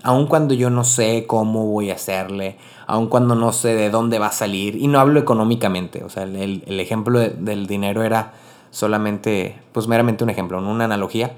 Aun 0.04 0.28
cuando 0.28 0.54
yo 0.54 0.70
no 0.70 0.84
sé 0.84 1.26
cómo 1.28 1.66
voy 1.66 1.90
a 1.90 1.96
hacerle, 1.96 2.58
aun 2.90 3.08
cuando 3.08 3.36
no 3.36 3.52
sé 3.52 3.76
de 3.76 3.90
dónde 3.92 4.18
va 4.18 4.28
a 4.28 4.32
salir, 4.32 4.76
y 4.76 4.88
no 4.88 5.00
hablo 5.00 5.20
económicamente, 5.20 6.04
o 6.04 6.10
sea, 6.10 6.24
el, 6.24 6.80
ejemplo 6.80 7.20
del 7.20 7.68
dinero 7.68 8.04
era 8.04 8.34
solamente, 8.72 9.62
pues 9.72 9.88
meramente 9.88 10.24
un 10.24 10.32
ejemplo, 10.32 10.58
una 10.58 10.86
analogía. 10.86 11.34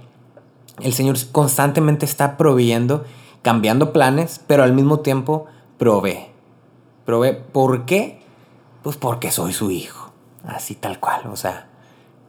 El 0.80 0.94
Señor 0.94 1.18
constantemente 1.32 2.06
está 2.06 2.38
proveyendo, 2.38 3.04
cambiando 3.42 3.92
planes, 3.92 4.40
pero 4.48 4.64
al 4.64 4.74
mismo 4.74 5.02
tiempo 5.02 5.46
provee. 5.78 6.32
Probé. 7.06 7.34
¿Por 7.34 7.86
qué? 7.86 8.22
Pues 8.84 8.96
porque 8.96 9.32
soy 9.32 9.54
su 9.54 9.72
hijo. 9.72 10.12
Así 10.46 10.76
tal 10.76 11.00
cual. 11.00 11.28
O 11.32 11.36
sea, 11.36 11.68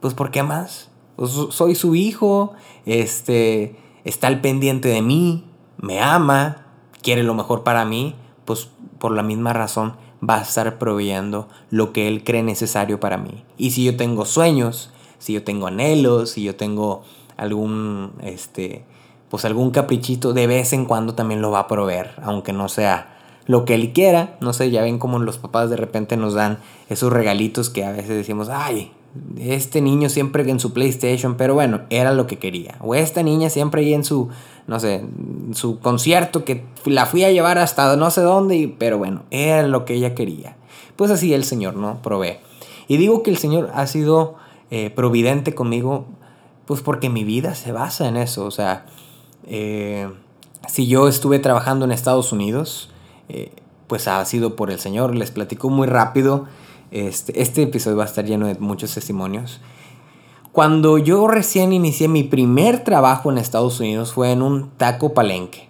pues 0.01 0.13
¿por 0.13 0.31
qué 0.31 0.43
más? 0.43 0.89
Pues 1.15 1.31
soy 1.31 1.75
su 1.75 1.95
hijo. 1.95 2.53
Este. 2.85 3.79
Está 4.03 4.27
al 4.27 4.41
pendiente 4.41 4.89
de 4.89 5.01
mí. 5.01 5.45
Me 5.77 6.01
ama. 6.01 6.65
Quiere 7.01 7.23
lo 7.23 7.33
mejor 7.33 7.63
para 7.63 7.85
mí. 7.85 8.15
Pues 8.45 8.69
por 8.99 9.11
la 9.11 9.23
misma 9.23 9.53
razón 9.53 9.93
va 10.27 10.37
a 10.37 10.41
estar 10.41 10.77
proveyendo 10.77 11.47
lo 11.69 11.93
que 11.93 12.07
él 12.07 12.23
cree 12.23 12.43
necesario 12.43 12.99
para 12.99 13.17
mí. 13.17 13.43
Y 13.57 13.71
si 13.71 13.83
yo 13.83 13.97
tengo 13.97 14.25
sueños, 14.25 14.91
si 15.19 15.33
yo 15.33 15.43
tengo 15.43 15.67
anhelos, 15.67 16.31
si 16.31 16.43
yo 16.43 16.55
tengo 16.55 17.03
algún 17.37 18.13
este 18.21 18.85
pues 19.29 19.45
algún 19.45 19.71
caprichito 19.71 20.33
de 20.33 20.45
vez 20.45 20.73
en 20.73 20.85
cuando 20.85 21.15
también 21.15 21.41
lo 21.41 21.49
va 21.49 21.59
a 21.59 21.67
proveer, 21.67 22.11
aunque 22.21 22.53
no 22.53 22.69
sea 22.69 23.17
lo 23.47 23.65
que 23.65 23.73
él 23.73 23.91
quiera. 23.91 24.37
No 24.41 24.53
sé, 24.53 24.69
ya 24.69 24.83
ven 24.83 24.99
como 24.99 25.17
los 25.19 25.39
papás 25.39 25.69
de 25.69 25.75
repente 25.75 26.17
nos 26.17 26.35
dan 26.35 26.59
esos 26.89 27.11
regalitos 27.11 27.69
que 27.69 27.83
a 27.83 27.91
veces 27.91 28.09
decimos, 28.09 28.49
ay, 28.49 28.91
este 29.39 29.81
niño 29.81 30.09
siempre 30.09 30.49
en 30.49 30.59
su 30.59 30.73
PlayStation, 30.73 31.35
pero 31.35 31.53
bueno, 31.53 31.81
era 31.89 32.13
lo 32.13 32.27
que 32.27 32.39
quería. 32.39 32.75
O 32.79 32.95
esta 32.95 33.23
niña 33.23 33.49
siempre 33.49 33.81
ahí 33.81 33.93
en 33.93 34.03
su, 34.03 34.29
no 34.67 34.79
sé, 34.79 35.03
su 35.53 35.79
concierto 35.79 36.45
que 36.45 36.65
la 36.85 37.05
fui 37.05 37.23
a 37.23 37.31
llevar 37.31 37.57
hasta 37.57 37.95
no 37.95 38.09
sé 38.11 38.21
dónde, 38.21 38.73
pero 38.77 38.97
bueno, 38.97 39.23
era 39.29 39.67
lo 39.67 39.85
que 39.85 39.95
ella 39.95 40.15
quería. 40.15 40.55
Pues 40.95 41.11
así 41.11 41.33
el 41.33 41.43
Señor, 41.43 41.75
¿no? 41.75 42.01
Provee. 42.01 42.37
Y 42.87 42.97
digo 42.97 43.23
que 43.23 43.31
el 43.31 43.37
Señor 43.37 43.71
ha 43.73 43.87
sido 43.87 44.35
eh, 44.71 44.89
providente 44.89 45.53
conmigo, 45.55 46.05
pues 46.65 46.81
porque 46.81 47.09
mi 47.09 47.23
vida 47.23 47.55
se 47.55 47.71
basa 47.71 48.07
en 48.07 48.17
eso, 48.17 48.45
o 48.45 48.51
sea, 48.51 48.85
eh, 49.47 50.09
si 50.67 50.87
yo 50.87 51.07
estuve 51.07 51.39
trabajando 51.39 51.85
en 51.85 51.91
Estados 51.91 52.31
Unidos, 52.31 52.89
eh, 53.29 53.51
pues 53.87 54.07
ha 54.07 54.23
sido 54.25 54.55
por 54.55 54.71
el 54.71 54.79
Señor. 54.79 55.15
Les 55.15 55.31
platico 55.31 55.69
muy 55.69 55.87
rápido. 55.87 56.45
Este, 56.91 57.41
este 57.41 57.63
episodio 57.63 57.97
va 57.97 58.03
a 58.03 58.07
estar 58.07 58.25
lleno 58.25 58.47
de 58.47 58.55
muchos 58.55 58.93
testimonios. 58.93 59.59
Cuando 60.53 60.99
yo 60.99 61.27
recién 61.27 61.73
inicié 61.73 62.07
mi 62.07 62.21
primer 62.21 62.83
trabajo 62.83 63.31
en 63.31 63.39
Estados 63.39 63.79
Unidos 63.79 64.13
fue 64.13 64.31
en 64.31 64.43
un 64.43 64.69
taco 64.77 65.15
palenque. 65.15 65.67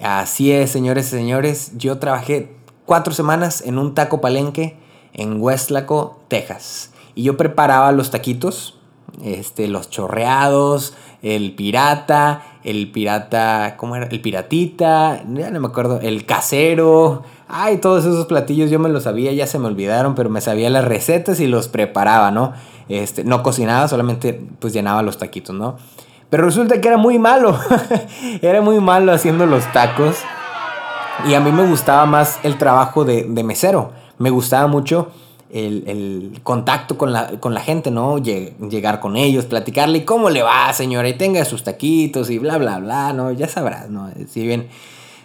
Así 0.00 0.52
es, 0.52 0.70
señores 0.70 1.08
y 1.08 1.10
señores, 1.10 1.72
yo 1.76 1.98
trabajé 1.98 2.54
cuatro 2.86 3.12
semanas 3.12 3.60
en 3.66 3.76
un 3.76 3.92
taco 3.92 4.20
palenque 4.20 4.76
en 5.14 5.42
Westlaco, 5.42 6.20
Texas. 6.28 6.92
Y 7.16 7.24
yo 7.24 7.36
preparaba 7.36 7.90
los 7.90 8.12
taquitos, 8.12 8.78
este, 9.24 9.66
los 9.66 9.90
chorreados, 9.90 10.94
el 11.22 11.56
pirata, 11.56 12.44
el 12.62 12.92
pirata, 12.92 13.74
¿cómo 13.76 13.96
era? 13.96 14.06
El 14.06 14.20
piratita, 14.20 15.24
ya 15.28 15.50
no 15.50 15.58
me 15.58 15.66
acuerdo, 15.66 15.98
el 16.00 16.24
casero. 16.24 17.24
Ay, 17.48 17.78
todos 17.78 18.04
esos 18.04 18.26
platillos 18.26 18.70
yo 18.70 18.78
me 18.78 18.90
los 18.90 19.02
sabía, 19.02 19.32
ya 19.32 19.48
se 19.48 19.58
me 19.58 19.66
olvidaron, 19.66 20.14
pero 20.14 20.30
me 20.30 20.40
sabía 20.40 20.70
las 20.70 20.84
recetas 20.84 21.40
y 21.40 21.48
los 21.48 21.66
preparaba, 21.66 22.30
¿no? 22.30 22.52
Este, 22.90 23.24
no 23.24 23.42
cocinaba, 23.42 23.88
solamente 23.88 24.40
pues 24.58 24.72
llenaba 24.72 25.02
los 25.02 25.16
taquitos, 25.16 25.54
¿no? 25.54 25.76
Pero 26.28 26.44
resulta 26.44 26.80
que 26.80 26.88
era 26.88 26.96
muy 26.96 27.18
malo. 27.18 27.58
era 28.42 28.60
muy 28.60 28.80
malo 28.80 29.12
haciendo 29.12 29.46
los 29.46 29.70
tacos. 29.72 30.16
Y 31.28 31.34
a 31.34 31.40
mí 31.40 31.52
me 31.52 31.66
gustaba 31.66 32.04
más 32.06 32.38
el 32.42 32.58
trabajo 32.58 33.04
de, 33.04 33.24
de 33.24 33.44
mesero. 33.44 33.92
Me 34.18 34.30
gustaba 34.30 34.66
mucho 34.66 35.08
el, 35.52 36.40
contacto 36.42 36.96
con 36.96 37.12
la, 37.12 37.40
con 37.40 37.54
la, 37.54 37.60
gente, 37.60 37.90
¿no? 37.90 38.18
Llegar 38.18 39.00
con 39.00 39.16
ellos, 39.16 39.46
platicarle, 39.46 39.98
¿y 39.98 40.04
cómo 40.04 40.30
le 40.30 40.42
va, 40.42 40.72
señora? 40.72 41.08
Y 41.08 41.14
tenga 41.14 41.44
sus 41.44 41.64
taquitos 41.64 42.30
y 42.30 42.38
bla, 42.38 42.58
bla, 42.58 42.78
bla, 42.78 43.12
¿no? 43.12 43.32
Ya 43.32 43.48
sabrás, 43.48 43.90
¿no? 43.90 44.10
Si 44.28 44.46
bien, 44.46 44.68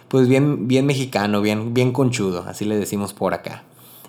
pues 0.08 0.28
bien, 0.28 0.66
bien 0.68 0.86
mexicano, 0.86 1.40
bien, 1.40 1.74
bien 1.74 1.92
conchudo, 1.92 2.44
así 2.48 2.64
le 2.64 2.76
decimos 2.76 3.12
por 3.12 3.34
acá. 3.34 3.62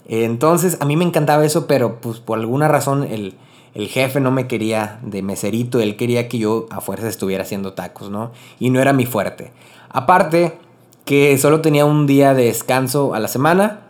Entonces, 0.08 0.78
a 0.80 0.86
mí 0.86 0.96
me 0.96 1.06
encantaba 1.06 1.46
eso, 1.46 1.68
pero 1.68 2.00
pues 2.00 2.20
por 2.20 2.40
alguna 2.40 2.68
razón 2.68 3.04
el, 3.04 3.36
el 3.78 3.90
jefe 3.90 4.20
no 4.20 4.32
me 4.32 4.48
quería 4.48 5.00
de 5.04 5.22
meserito, 5.22 5.80
él 5.80 5.98
quería 5.98 6.28
que 6.28 6.40
yo 6.40 6.66
a 6.72 6.82
fuerza 6.82 7.08
estuviera 7.08 7.44
haciendo 7.44 7.74
tacos, 7.74 8.10
¿no? 8.10 8.32
Y 8.60 8.72
no 8.72 8.82
era 8.82 8.92
mi 8.92 9.06
fuerte. 9.06 9.54
Aparte, 9.90 10.58
que 11.06 11.38
solo 11.38 11.62
tenía 11.62 11.86
un 11.86 12.08
día 12.08 12.34
de 12.34 12.46
descanso 12.46 13.14
a 13.14 13.20
la 13.20 13.28
semana, 13.28 13.82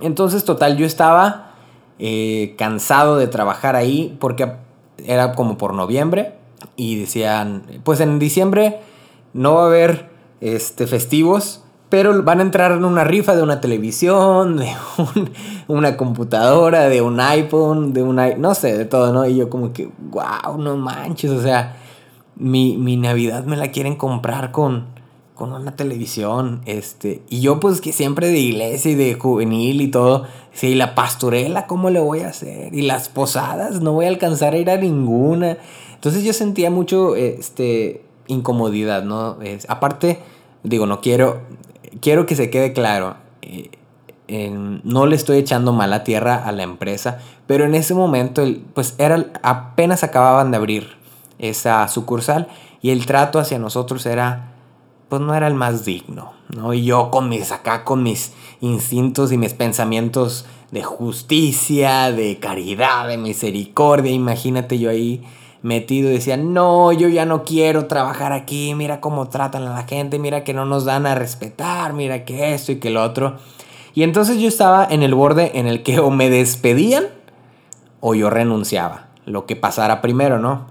entonces, 0.00 0.44
total, 0.44 0.76
yo 0.76 0.86
estaba 0.86 1.54
eh, 1.98 2.54
cansado 2.56 3.16
de 3.16 3.26
trabajar 3.26 3.74
ahí 3.74 4.16
porque 4.20 4.52
era 5.04 5.34
como 5.34 5.58
por 5.58 5.74
noviembre 5.74 6.34
y 6.76 7.00
decían, 7.00 7.64
pues 7.82 7.98
en 7.98 8.20
diciembre 8.20 8.78
no 9.32 9.54
va 9.54 9.64
a 9.64 9.66
haber 9.66 10.08
este, 10.40 10.86
festivos, 10.86 11.64
pero 11.90 12.22
van 12.22 12.38
a 12.38 12.42
entrar 12.42 12.72
en 12.72 12.84
una 12.84 13.04
rifa 13.04 13.36
de 13.36 13.42
una 13.42 13.60
televisión, 13.60 14.56
de 14.56 14.72
una 15.68 15.96
computadora, 15.96 16.88
de 16.88 17.02
un 17.02 17.20
iPhone, 17.20 17.92
de 17.92 18.02
una, 18.02 18.34
no 18.36 18.54
sé, 18.54 18.78
de 18.78 18.86
todo, 18.86 19.12
¿no? 19.12 19.26
Y 19.26 19.36
yo 19.36 19.50
como 19.50 19.72
que, 19.72 19.90
wow, 20.10 20.56
no 20.58 20.76
manches, 20.76 21.30
o 21.30 21.42
sea, 21.42 21.76
mi, 22.36 22.78
mi 22.78 22.96
Navidad 22.96 23.44
me 23.44 23.56
la 23.56 23.68
quieren 23.68 23.96
comprar 23.96 24.52
con 24.52 24.98
con 25.40 25.54
una 25.54 25.74
televisión, 25.74 26.60
este, 26.66 27.22
y 27.30 27.40
yo 27.40 27.60
pues 27.60 27.80
que 27.80 27.94
siempre 27.94 28.28
de 28.28 28.38
iglesia 28.38 28.90
y 28.90 28.94
de 28.94 29.14
juvenil 29.14 29.80
y 29.80 29.88
todo, 29.88 30.26
sí, 30.52 30.74
la 30.74 30.94
pastorela, 30.94 31.66
¿cómo 31.66 31.88
le 31.88 31.98
voy 31.98 32.20
a 32.20 32.28
hacer? 32.28 32.74
Y 32.74 32.82
las 32.82 33.08
posadas, 33.08 33.80
no 33.80 33.94
voy 33.94 34.04
a 34.04 34.08
alcanzar 34.08 34.52
a 34.52 34.58
ir 34.58 34.68
a 34.68 34.76
ninguna. 34.76 35.56
Entonces 35.94 36.24
yo 36.24 36.34
sentía 36.34 36.70
mucho, 36.70 37.16
este, 37.16 38.02
incomodidad, 38.26 39.02
¿no? 39.02 39.38
aparte, 39.68 40.18
digo, 40.62 40.84
no 40.84 41.00
quiero, 41.00 41.40
quiero 42.00 42.26
que 42.26 42.36
se 42.36 42.50
quede 42.50 42.72
claro, 42.72 43.16
eh, 43.42 43.70
no 44.84 45.06
le 45.06 45.16
estoy 45.16 45.38
echando 45.38 45.72
mala 45.72 46.04
tierra 46.04 46.36
a 46.36 46.52
la 46.52 46.62
empresa, 46.62 47.18
pero 47.46 47.64
en 47.64 47.74
ese 47.74 47.94
momento, 47.94 48.44
pues 48.74 48.94
era, 48.98 49.26
apenas 49.42 50.04
acababan 50.04 50.50
de 50.52 50.56
abrir 50.56 50.96
esa 51.38 51.88
sucursal 51.88 52.46
y 52.80 52.90
el 52.90 53.06
trato 53.06 53.38
hacia 53.38 53.58
nosotros 53.58 54.06
era 54.06 54.50
pues 55.10 55.20
no 55.20 55.34
era 55.34 55.48
el 55.48 55.54
más 55.54 55.84
digno, 55.84 56.32
¿no? 56.56 56.72
Y 56.72 56.84
yo 56.84 57.10
con 57.10 57.28
mis, 57.28 57.50
acá 57.50 57.82
con 57.82 58.04
mis 58.04 58.32
instintos 58.60 59.32
y 59.32 59.36
mis 59.36 59.54
pensamientos 59.54 60.46
de 60.70 60.84
justicia, 60.84 62.12
de 62.12 62.38
caridad, 62.38 63.08
de 63.08 63.18
misericordia, 63.18 64.12
imagínate 64.12 64.78
yo 64.78 64.88
ahí 64.88 65.24
metido 65.62 66.10
y 66.10 66.14
decía, 66.14 66.36
no, 66.36 66.92
yo 66.92 67.08
ya 67.08 67.26
no 67.26 67.44
quiero 67.44 67.86
trabajar 67.86 68.32
aquí, 68.32 68.74
mira 68.74 69.00
cómo 69.00 69.28
tratan 69.28 69.64
a 69.64 69.74
la 69.74 69.82
gente, 69.84 70.18
mira 70.18 70.44
que 70.44 70.54
no 70.54 70.64
nos 70.64 70.84
dan 70.84 71.06
a 71.06 71.14
respetar, 71.14 71.92
mira 71.92 72.24
que 72.24 72.54
esto 72.54 72.72
y 72.72 72.76
que 72.76 72.90
lo 72.90 73.02
otro. 73.02 73.36
Y 73.94 74.02
entonces 74.02 74.38
yo 74.38 74.48
estaba 74.48 74.86
en 74.88 75.02
el 75.02 75.14
borde 75.14 75.58
en 75.58 75.66
el 75.66 75.82
que 75.82 75.98
o 75.98 76.10
me 76.10 76.30
despedían 76.30 77.06
o 78.00 78.14
yo 78.14 78.30
renunciaba, 78.30 79.08
lo 79.26 79.46
que 79.46 79.56
pasara 79.56 80.00
primero, 80.00 80.38
¿no? 80.38 80.66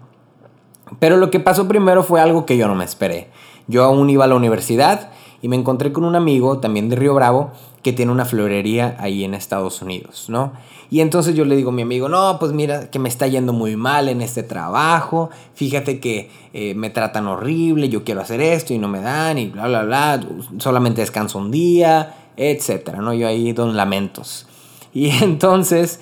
Pero 1.00 1.17
lo 1.17 1.29
que 1.29 1.39
pasó 1.39 1.67
primero 1.67 2.03
fue 2.03 2.19
algo 2.19 2.46
que 2.46 2.58
yo 2.58 2.67
no 2.67 2.75
me 2.75 2.86
esperé. 2.86 3.29
Yo 3.67 3.84
aún 3.84 4.10
iba 4.10 4.25
a 4.25 4.27
la 4.27 4.36
universidad 4.36 5.12
y 5.41 5.48
me 5.48 5.55
encontré 5.55 5.91
con 5.91 6.03
un 6.03 6.15
amigo 6.15 6.60
también 6.60 6.89
de 6.89 6.96
Río 6.96 7.13
Bravo 7.13 7.51
que 7.84 7.93
tiene 7.93 8.12
una 8.12 8.25
florería 8.25 8.98
ahí 9.00 9.24
en 9.24 9.34
Estados 9.34 9.81
Unidos, 9.81 10.25
¿no? 10.27 10.51
Y 10.91 11.01
entonces 11.01 11.36
yo 11.36 11.46
le 11.46 11.55
digo 11.55 11.69
a 11.69 11.74
mi 11.74 11.84
amigo, 11.84 12.10
no, 12.10 12.38
pues 12.39 12.51
mira 12.51 12.89
que 12.89 13.00
me 13.00 13.10
está 13.10 13.27
yendo 13.27 13.53
muy 13.53 13.75
mal 13.75 14.10
en 14.10 14.22
este 14.22 14.43
trabajo, 14.43 15.29
fíjate 15.53 16.00
que 16.00 16.31
eh, 16.53 16.74
me 16.74 16.89
tratan 16.89 17.27
horrible, 17.27 17.89
yo 17.89 18.03
quiero 18.03 18.22
hacer 18.22 18.41
esto 18.41 18.74
y 18.74 18.79
no 18.79 18.88
me 18.88 19.00
dan 19.00 19.38
y 19.38 19.48
bla, 19.48 19.67
bla, 19.67 19.84
bla, 19.84 20.19
solamente 20.58 21.01
descanso 21.01 21.38
un 21.38 21.51
día, 21.51 22.15
etcétera, 22.38 23.00
¿no? 23.00 23.13
Yo 23.13 23.27
ahí 23.27 23.53
don 23.53 23.77
lamentos. 23.77 24.48
Y 24.93 25.10
entonces, 25.24 26.00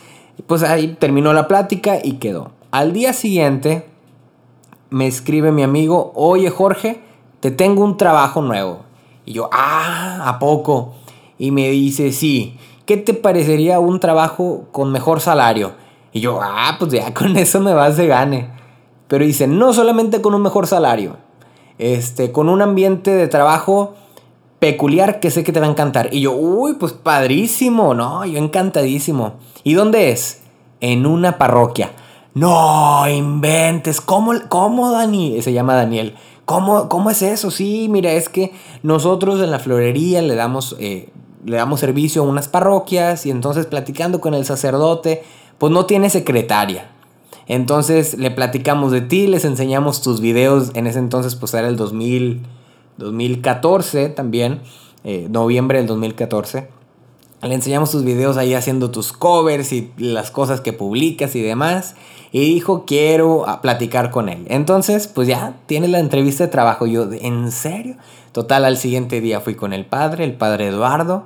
pues 0.48 0.64
ahí 0.64 0.96
terminó 1.00 1.34
la 1.34 1.48
plática 1.48 2.00
y 2.04 2.14
quedó. 2.14 2.52
Al 2.72 2.94
día 2.94 3.14
siguiente 3.14 3.86
me 4.90 5.08
escribe 5.08 5.52
mi 5.52 5.64
amigo, 5.64 6.12
oye 6.16 6.50
Jorge, 6.50 7.02
te 7.40 7.52
tengo 7.52 7.84
un 7.84 7.98
trabajo 7.98 8.42
nuevo. 8.42 8.87
Y 9.28 9.34
yo, 9.34 9.50
ah, 9.52 10.24
¿a 10.26 10.40
poco? 10.40 10.94
Y 11.38 11.52
me 11.52 11.70
dice, 11.70 12.14
sí, 12.14 12.58
¿qué 12.86 12.96
te 12.96 13.14
parecería 13.14 13.78
un 13.78 14.00
trabajo 14.00 14.68
con 14.72 14.90
mejor 14.90 15.20
salario? 15.20 15.74
Y 16.14 16.22
yo, 16.22 16.40
ah, 16.42 16.78
pues 16.80 16.94
ya 16.94 17.14
con 17.14 17.36
eso 17.36 17.60
me 17.60 17.74
vas 17.74 17.98
de 17.98 18.08
gane. 18.08 18.50
Pero 19.10 19.26
dice, 19.26 19.46
no 19.46 19.74
solamente 19.74 20.22
con 20.22 20.34
un 20.34 20.42
mejor 20.42 20.66
salario, 20.66 21.18
este, 21.78 22.32
con 22.32 22.48
un 22.48 22.62
ambiente 22.62 23.12
de 23.12 23.28
trabajo 23.28 23.96
peculiar 24.60 25.20
que 25.20 25.30
sé 25.30 25.44
que 25.44 25.52
te 25.52 25.60
va 25.60 25.66
a 25.66 25.72
encantar. 25.72 26.08
Y 26.14 26.22
yo, 26.22 26.32
uy, 26.32 26.76
pues 26.76 26.94
padrísimo, 26.94 27.94
¿no? 27.94 28.26
Yo 28.26 28.38
encantadísimo. 28.38 29.34
¿Y 29.66 29.74
dónde 29.74 30.12
es? 30.12 30.44
En 30.80 31.06
una 31.06 31.38
parroquia. 31.38 31.92
No, 32.34 33.06
inventes. 33.10 34.00
¿Cómo, 34.00 34.32
cómo 34.48 34.90
Dani? 34.92 35.42
Se 35.42 35.52
llama 35.52 35.76
Daniel. 35.76 36.16
¿Cómo, 36.48 37.10
es 37.12 37.24
eso? 37.24 37.52
Sí, 37.52 37.88
mira, 37.90 38.14
es 38.14 38.30
que 38.30 38.54
nosotros 38.82 39.42
en 39.42 39.52
la 39.52 39.60
florería 39.60 40.22
le 40.22 40.34
damos, 40.36 40.78
eh, 40.80 41.10
le 41.44 41.58
damos 41.58 41.82
servicio 41.82 42.22
a 42.22 42.26
unas 42.26 42.48
parroquias 42.48 43.26
y 43.26 43.32
entonces 43.32 43.66
platicando 43.66 44.22
con 44.22 44.34
el 44.34 44.46
sacerdote, 44.46 45.24
pues 45.58 45.74
no 45.74 45.86
tiene 45.86 46.10
secretaria. 46.10 46.90
Entonces 47.48 48.18
le 48.18 48.32
platicamos 48.32 48.94
de 48.94 49.02
ti, 49.02 49.28
les 49.28 49.44
enseñamos 49.44 50.02
tus 50.02 50.22
videos, 50.22 50.72
en 50.74 50.88
ese 50.88 51.00
entonces 51.00 51.36
pues 51.36 51.54
era 51.54 51.68
el 51.68 51.76
2000, 51.76 52.42
2014 52.96 54.08
también, 54.08 54.62
eh, 55.04 55.28
noviembre 55.30 55.80
del 55.80 55.88
2014. 55.88 56.70
Le 57.42 57.54
enseñamos 57.54 57.92
tus 57.92 58.04
videos 58.04 58.38
ahí 58.38 58.54
haciendo 58.54 58.90
tus 58.90 59.14
covers 59.14 59.72
y 59.72 59.92
las 59.98 60.32
cosas 60.32 60.62
que 60.62 60.74
publicas 60.74 61.36
y 61.36 61.42
demás. 61.42 61.96
Y 62.32 62.40
dijo, 62.42 62.84
quiero 62.86 63.48
ah, 63.48 63.62
platicar 63.62 64.12
con 64.12 64.28
él. 64.28 64.46
Entonces, 64.50 65.08
pues 65.08 65.28
ya 65.28 65.56
tiene 65.66 65.88
la 65.88 66.00
entrevista 66.00 66.44
de 66.44 66.50
trabajo. 66.50 66.86
Yo, 66.86 67.08
¿en 67.12 67.52
serio? 67.52 67.96
Total, 68.32 68.66
al 68.66 68.78
siguiente 68.78 69.22
día 69.22 69.40
fui 69.40 69.56
con 69.56 69.72
el 69.72 69.86
padre, 69.86 70.26
el 70.26 70.34
padre 70.34 70.68
Eduardo. 70.68 71.26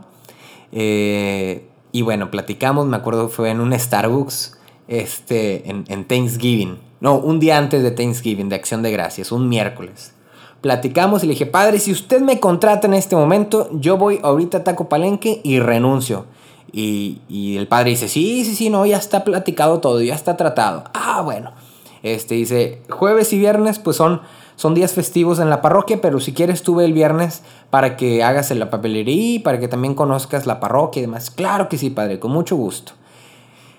Eh, 0.71 1.65
y 1.91 2.01
bueno, 2.03 2.29
platicamos, 2.29 2.85
me 2.87 2.97
acuerdo, 2.97 3.29
fue 3.29 3.49
en 3.49 3.59
un 3.59 3.77
Starbucks 3.77 4.57
este, 4.87 5.69
en, 5.69 5.85
en 5.87 6.05
Thanksgiving. 6.05 6.77
No, 6.99 7.17
un 7.17 7.39
día 7.39 7.57
antes 7.57 7.81
de 7.81 7.91
Thanksgiving, 7.91 8.49
de 8.49 8.55
Acción 8.55 8.83
de 8.83 8.91
Gracias, 8.91 9.31
un 9.31 9.49
miércoles. 9.49 10.13
Platicamos 10.61 11.23
y 11.23 11.27
le 11.27 11.33
dije, 11.33 11.47
padre, 11.47 11.79
si 11.79 11.91
usted 11.91 12.21
me 12.21 12.39
contrata 12.39 12.87
en 12.87 12.93
este 12.93 13.15
momento, 13.15 13.69
yo 13.73 13.97
voy 13.97 14.19
ahorita 14.21 14.59
a 14.59 14.63
Taco 14.63 14.87
Palenque 14.87 15.41
y 15.43 15.59
renuncio. 15.59 16.25
Y, 16.71 17.57
el 17.57 17.67
padre 17.67 17.89
dice, 17.89 18.07
sí, 18.07 18.45
sí, 18.45 18.55
sí, 18.55 18.69
no, 18.69 18.85
ya 18.85 18.97
está 18.97 19.23
platicado 19.23 19.79
todo, 19.79 20.01
ya 20.01 20.15
está 20.15 20.37
tratado. 20.37 20.83
Ah, 20.93 21.21
bueno. 21.21 21.51
Este 22.03 22.35
dice, 22.35 22.81
jueves 22.89 23.31
y 23.31 23.37
viernes 23.37 23.77
pues 23.77 23.95
son, 23.95 24.21
son 24.55 24.73
días 24.73 24.93
festivos 24.93 25.39
en 25.39 25.51
la 25.51 25.61
parroquia, 25.61 26.01
pero 26.01 26.19
si 26.19 26.33
quieres 26.33 26.63
tú 26.63 26.75
ve 26.75 26.85
el 26.85 26.93
viernes 26.93 27.43
para 27.69 27.95
que 27.95 28.23
hagas 28.23 28.49
en 28.49 28.57
la 28.59 28.71
papelería, 28.71 29.43
para 29.43 29.59
que 29.59 29.67
también 29.67 29.93
conozcas 29.93 30.47
la 30.47 30.59
parroquia 30.59 30.99
y 30.99 31.03
demás. 31.03 31.29
Claro 31.29 31.69
que 31.69 31.77
sí, 31.77 31.91
padre, 31.91 32.19
con 32.19 32.31
mucho 32.31 32.55
gusto. 32.55 32.93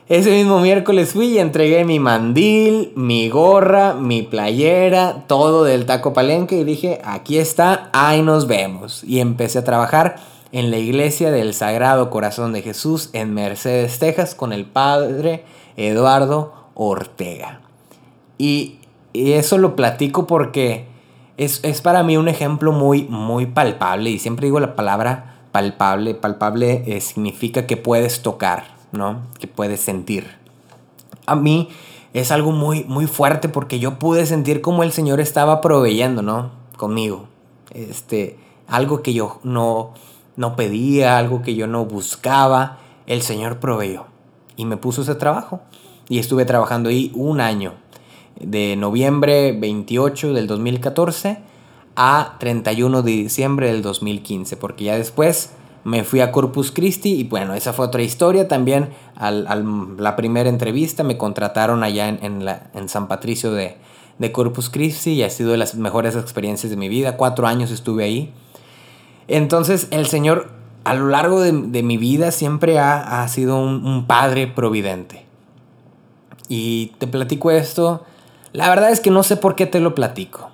Ese 0.09 0.31
mismo 0.31 0.59
miércoles 0.61 1.13
fui 1.13 1.27
y 1.29 1.39
entregué 1.39 1.85
mi 1.85 2.01
mandil, 2.01 2.93
mi 2.97 3.29
gorra, 3.29 3.95
mi 3.95 4.23
playera, 4.23 5.25
todo 5.29 5.63
del 5.63 5.87
taco 5.87 6.13
palenque 6.13 6.57
y 6.57 6.65
dije, 6.65 7.01
aquí 7.05 7.39
está, 7.39 7.89
ahí 7.93 8.21
nos 8.21 8.49
vemos. 8.49 9.05
Y 9.05 9.21
empecé 9.21 9.61
a 9.61 9.65
trabajar 9.65 10.17
en 10.51 10.73
la 10.73 10.79
iglesia 10.79 11.31
del 11.31 11.55
Sagrado 11.55 12.11
Corazón 12.11 12.53
de 12.53 12.63
Jesús 12.63 13.11
en 13.13 13.33
Mercedes, 13.33 14.01
Texas, 14.01 14.35
con 14.35 14.53
el 14.53 14.67
padre 14.67 15.45
Eduardo 15.77 16.53
Ortega. 16.75 17.61
Y, 18.39 18.79
eso 19.15 19.59
lo 19.59 19.77
platico 19.77 20.27
porque 20.27 20.87
es, 21.37 21.61
para 21.83 22.03
mí 22.03 22.17
un 22.17 22.29
ejemplo 22.29 22.73
muy, 22.73 23.03
muy 23.05 23.45
palpable. 23.45 24.09
Y 24.09 24.19
siempre 24.19 24.47
digo 24.47 24.59
la 24.59 24.75
palabra 24.75 25.37
palpable. 25.53 26.15
Palpable 26.15 26.83
eh, 26.87 27.03
significa 27.03 27.67
que 27.67 27.77
puedes 27.77 28.23
tocar 28.23 28.72
¿no? 28.93 29.23
Que 29.39 29.47
puedes 29.47 29.81
sentir. 29.81 30.31
A 31.27 31.35
mí 31.35 31.69
es 32.13 32.31
algo 32.31 32.53
muy, 32.53 32.85
muy 32.85 33.07
fuerte 33.07 33.49
porque 33.49 33.79
yo 33.79 33.99
pude 33.99 34.27
sentir 34.27 34.61
como 34.61 34.83
el 34.83 34.93
Señor 34.93 35.21
estaba 35.21 35.61
proveyendo, 35.61 36.23
¿no? 36.23 36.51
Conmigo. 36.77 37.29
Este, 37.71 38.39
algo 38.67 39.03
que 39.03 39.15
yo 39.15 39.41
no, 39.43 39.95
no 40.37 40.57
pedía, 40.57 41.19
algo 41.19 41.43
que 41.43 41.55
yo 41.55 41.67
no 41.67 41.85
buscaba, 41.87 42.79
el 43.07 43.23
Señor 43.23 43.59
proveyó. 43.61 44.07
Y 44.57 44.65
me 44.65 44.77
puso 44.77 45.03
ese 45.03 45.15
trabajo. 45.15 45.61
Y 46.09 46.19
estuve 46.19 46.45
trabajando 46.45 46.91
ahí 46.91 47.11
un 47.15 47.41
año, 47.41 47.75
de 48.39 48.77
noviembre 48.77 49.53
28 49.53 50.33
del 50.33 50.47
2014 50.47 51.39
a 51.97 52.37
31 52.39 53.03
de 53.03 53.13
diciembre 53.13 53.69
del 53.69 53.83
2015, 53.83 54.57
porque 54.57 54.85
ya 54.85 54.97
después 54.97 55.51
me 55.85 56.05
fui 56.05 56.21
a 56.21 56.31
Corpus 56.31 56.71
Christi 56.71 57.15
y 57.15 57.25
bueno, 57.25 57.55
esa 57.55 57.73
fue 57.73 57.87
otra 57.87 58.03
historia. 58.03 58.47
También 58.47 58.91
a 59.17 59.31
la 59.31 60.17
primera 60.17 60.49
entrevista 60.49 61.03
me 61.03 61.19
contrataron 61.19 61.83
allá 61.83 62.09
en, 62.09 62.45
la, 62.45 62.71
en 62.75 62.89
San 62.89 63.09
Patricio 63.09 63.53
de, 63.53 63.77
Corpus 64.33 64.71
Christi 64.71 65.15
y 65.15 65.23
ha 65.25 65.31
sido 65.31 65.51
de 65.51 65.57
las 65.57 65.75
mejores 65.75 66.15
experiencias 66.15 66.71
de 66.71 66.77
mi 66.77 66.89
vida. 66.89 67.17
Cuatro 67.17 67.49
años 67.49 67.73
estuve 67.73 68.05
ahí. 68.05 68.33
Entonces 69.27 69.89
el 69.91 70.07
Señor 70.07 70.51
a 70.85 70.95
lo 70.95 71.09
largo 71.09 71.41
de, 71.41 71.53
mi 71.53 71.97
vida 71.97 72.31
siempre 72.31 72.79
ha, 72.79 73.27
sido 73.27 73.59
un, 73.59 73.85
un, 73.85 74.07
padre 74.07 74.47
providente. 74.47 75.27
Y 76.49 76.93
te 76.99 77.09
platico 77.09 77.51
esto. 77.51 78.05
La 78.53 78.69
verdad 78.69 78.91
es 78.91 79.01
que 79.01 79.11
no 79.11 79.25
sé 79.25 79.37
por 79.37 79.57
qué 79.57 79.67
te 79.67 79.81
lo 79.81 79.95
platico. 79.97 80.51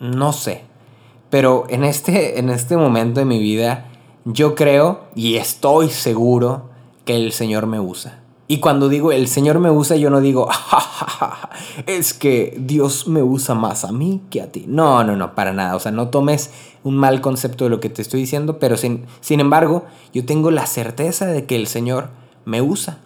No 0.00 0.34
sé. 0.34 0.64
Pero 1.30 1.64
en 1.68 1.84
este, 1.84 2.38
en 2.38 2.50
este 2.50 2.76
momento 2.76 3.20
de 3.20 3.26
mi 3.26 3.38
vida 3.38 3.86
yo 4.26 4.56
creo 4.56 5.04
y 5.14 5.36
estoy 5.36 5.88
seguro 5.88 6.70
que 7.04 7.14
el 7.14 7.32
Señor 7.32 7.66
me 7.66 7.78
usa. 7.78 8.20
Y 8.48 8.58
cuando 8.58 8.88
digo 8.88 9.12
el 9.12 9.28
Señor 9.28 9.60
me 9.60 9.70
usa, 9.70 9.96
yo 9.96 10.10
no 10.10 10.20
digo, 10.20 10.48
es 11.86 12.12
que 12.12 12.54
Dios 12.58 13.06
me 13.06 13.22
usa 13.22 13.54
más 13.54 13.84
a 13.84 13.92
mí 13.92 14.22
que 14.30 14.42
a 14.42 14.50
ti. 14.50 14.64
No, 14.68 15.02
no, 15.04 15.16
no, 15.16 15.34
para 15.34 15.52
nada. 15.52 15.76
O 15.76 15.80
sea, 15.80 15.92
no 15.92 16.08
tomes 16.08 16.50
un 16.82 16.96
mal 16.96 17.20
concepto 17.20 17.64
de 17.64 17.70
lo 17.70 17.80
que 17.80 17.88
te 17.88 18.02
estoy 18.02 18.20
diciendo, 18.20 18.58
pero 18.58 18.76
sin, 18.76 19.06
sin 19.20 19.40
embargo, 19.40 19.84
yo 20.12 20.24
tengo 20.26 20.50
la 20.50 20.66
certeza 20.66 21.26
de 21.26 21.46
que 21.46 21.56
el 21.56 21.68
Señor 21.68 22.08
me 22.44 22.60
usa. 22.60 22.98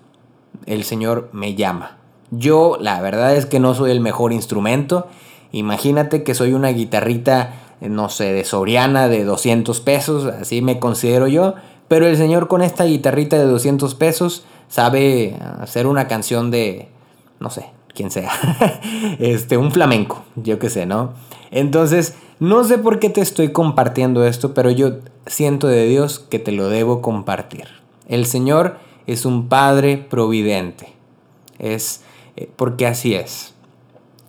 El 0.67 0.85
Señor 0.85 1.29
me 1.33 1.55
llama. 1.55 1.99
Yo, 2.31 2.79
la 2.81 3.01
verdad 3.01 3.35
es 3.35 3.45
que 3.45 3.61
no 3.61 3.75
soy 3.75 3.91
el 3.91 4.01
mejor 4.01 4.33
instrumento. 4.33 5.07
Imagínate 5.53 6.23
que 6.23 6.35
soy 6.35 6.53
una 6.55 6.69
guitarrita 6.69 7.70
no 7.81 8.09
sé, 8.09 8.33
de 8.33 8.45
Soriana 8.45 9.09
de 9.09 9.25
200 9.25 9.81
pesos, 9.81 10.27
así 10.27 10.63
me 10.63 10.79
considero 10.79 11.27
yo, 11.27 11.55
pero 11.89 12.07
el 12.07 12.17
señor 12.17 12.49
con 12.49 12.63
esta 12.63 12.85
guitarrita 12.85 13.39
de 13.39 13.47
200 13.47 13.95
pesos 13.95 14.45
sabe 14.69 15.37
hacer 15.61 15.87
una 15.87 16.07
canción 16.07 16.51
de, 16.51 16.89
no 17.41 17.51
sé, 17.51 17.71
quién 17.95 18.11
sea, 18.11 18.31
este, 19.19 19.57
un 19.57 19.73
flamenco, 19.73 20.25
yo 20.37 20.59
qué 20.59 20.71
sé, 20.71 20.87
¿no? 20.87 21.15
Entonces, 21.51 22.15
no 22.39 22.65
sé 22.65 22.79
por 22.79 23.01
qué 23.01 23.11
te 23.11 23.21
estoy 23.21 23.53
compartiendo 23.53 24.25
esto, 24.25 24.55
pero 24.55 24.71
yo 24.71 24.99
siento 25.27 25.67
de 25.67 25.87
Dios 25.87 26.19
que 26.19 26.39
te 26.39 26.53
lo 26.53 26.69
debo 26.69 27.03
compartir. 27.03 27.65
El 28.09 28.27
Señor 28.27 28.77
es 29.07 29.25
un 29.25 29.49
Padre 29.49 29.97
providente, 29.99 30.95
es 31.59 32.03
eh, 32.37 32.49
porque 32.57 32.87
así 32.87 33.15
es. 33.15 33.55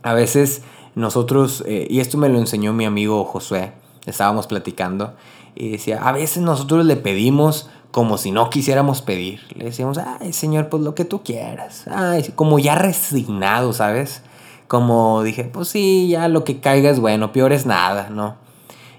A 0.04 0.14
veces 0.14 0.64
nosotros, 0.96 1.64
eh, 1.68 1.88
y 1.90 2.00
esto 2.00 2.18
me 2.18 2.30
lo 2.30 2.38
enseñó 2.40 2.74
mi 2.74 2.86
amigo 2.86 3.24
Josué, 3.26 3.74
estábamos 4.06 4.48
platicando, 4.48 5.14
y 5.56 5.70
decía, 5.70 6.02
a 6.08 6.12
veces 6.12 6.44
nosotros 6.44 6.86
le 6.86 6.96
pedimos 6.96 7.70
como 7.92 8.18
si 8.18 8.32
no 8.32 8.50
quisiéramos 8.50 9.02
pedir. 9.02 9.42
Le 9.54 9.66
decíamos, 9.66 9.98
ay 9.98 10.34
Señor, 10.34 10.70
pues 10.70 10.82
lo 10.84 10.96
que 10.96 11.06
tú 11.06 11.24
quieras. 11.24 11.86
Ay, 11.88 12.24
como 12.36 12.58
ya 12.58 12.76
resignado, 12.76 13.74
¿sabes? 13.74 14.24
Como 14.68 15.24
dije, 15.24 15.44
pues 15.44 15.68
sí, 15.68 16.08
ya 16.10 16.30
lo 16.30 16.44
que 16.46 16.62
caiga 16.62 16.90
es 16.90 17.00
bueno, 17.00 17.34
peor 17.34 17.52
es 17.52 17.66
nada, 17.66 18.10
¿no? 18.10 18.36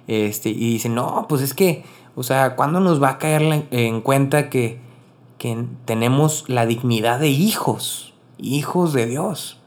Este, 0.07 0.51
y 0.51 0.73
dice, 0.75 0.89
no, 0.89 1.27
pues 1.29 1.41
es 1.41 1.55
que, 1.55 1.85
o 2.15 2.23
sea, 2.23 2.57
¿cuándo 2.57 2.81
nos 2.81 3.03
va 3.03 3.11
a 3.11 3.19
caer 3.19 3.67
en 3.71 4.01
cuenta 4.03 4.51
que, 4.51 4.81
que 5.39 5.65
tenemos 5.87 6.45
la 6.49 6.67
dignidad 6.67 7.19
de 7.21 7.29
hijos, 7.29 8.13
hijos 8.37 8.93
de 8.93 9.07
Dios? 9.07 9.59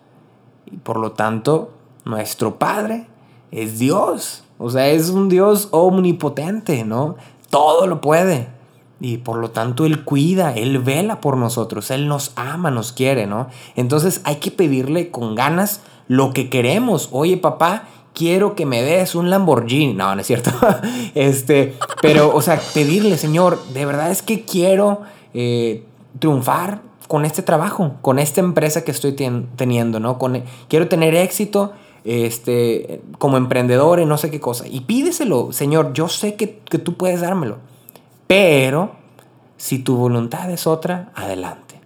Y 0.67 0.77
por 0.77 0.97
lo 0.97 1.13
tanto, 1.13 1.74
nuestro 2.05 2.57
Padre 2.57 3.07
es 3.51 3.79
Dios. 3.79 4.43
O 4.57 4.69
sea, 4.69 4.87
es 4.87 5.09
un 5.09 5.27
Dios 5.27 5.67
omnipotente, 5.71 6.85
¿no? 6.85 7.15
Todo 7.49 7.87
lo 7.87 7.99
puede. 7.99 8.47
Y 9.01 9.17
por 9.17 9.37
lo 9.37 9.51
tanto 9.51 9.85
Él 9.85 10.05
cuida, 10.05 10.53
Él 10.53 10.79
vela 10.79 11.19
por 11.19 11.35
nosotros, 11.35 11.91
Él 11.91 12.07
nos 12.07 12.31
ama, 12.37 12.71
nos 12.71 12.93
quiere, 12.93 13.27
¿no? 13.27 13.47
Entonces 13.75 14.21
hay 14.23 14.37
que 14.37 14.51
pedirle 14.51 15.11
con 15.11 15.35
ganas 15.35 15.81
lo 16.07 16.31
que 16.31 16.49
queremos. 16.49 17.09
Oye, 17.11 17.35
papá, 17.35 17.83
quiero 18.13 18.55
que 18.55 18.65
me 18.65 18.81
des 18.81 19.15
un 19.15 19.29
Lamborghini. 19.29 19.93
No, 19.93 20.15
no 20.15 20.21
es 20.21 20.27
cierto. 20.27 20.51
este, 21.15 21.75
pero, 22.01 22.33
o 22.33 22.41
sea, 22.41 22.59
pedirle, 22.73 23.17
Señor, 23.17 23.61
de 23.73 23.85
verdad 23.85 24.11
es 24.11 24.21
que 24.21 24.43
quiero 24.43 25.01
eh, 25.33 25.83
triunfar 26.19 26.81
con 27.07 27.25
este 27.25 27.43
trabajo, 27.43 27.95
con 28.01 28.17
esta 28.17 28.39
empresa 28.39 28.83
que 28.83 28.91
estoy 28.91 29.13
teniendo, 29.13 29.99
¿no? 29.99 30.17
Con, 30.17 30.43
quiero 30.69 30.87
tener 30.87 31.13
éxito 31.15 31.73
este, 32.05 33.01
como 33.17 33.37
emprendedor 33.37 33.99
y 33.99 34.05
no 34.05 34.17
sé 34.17 34.29
qué 34.31 34.39
cosa. 34.39 34.65
Y 34.67 34.81
pídeselo, 34.81 35.51
Señor, 35.51 35.93
yo 35.93 36.07
sé 36.07 36.35
que, 36.35 36.47
tú 36.47 36.95
puedes 36.95 37.21
dármelo. 37.21 37.57
Pero 38.27 38.91
si 39.57 39.79
tu 39.79 39.97
voluntad 39.97 40.49
es 40.51 40.67
otra, 40.67 41.11
adelante. 41.15 41.81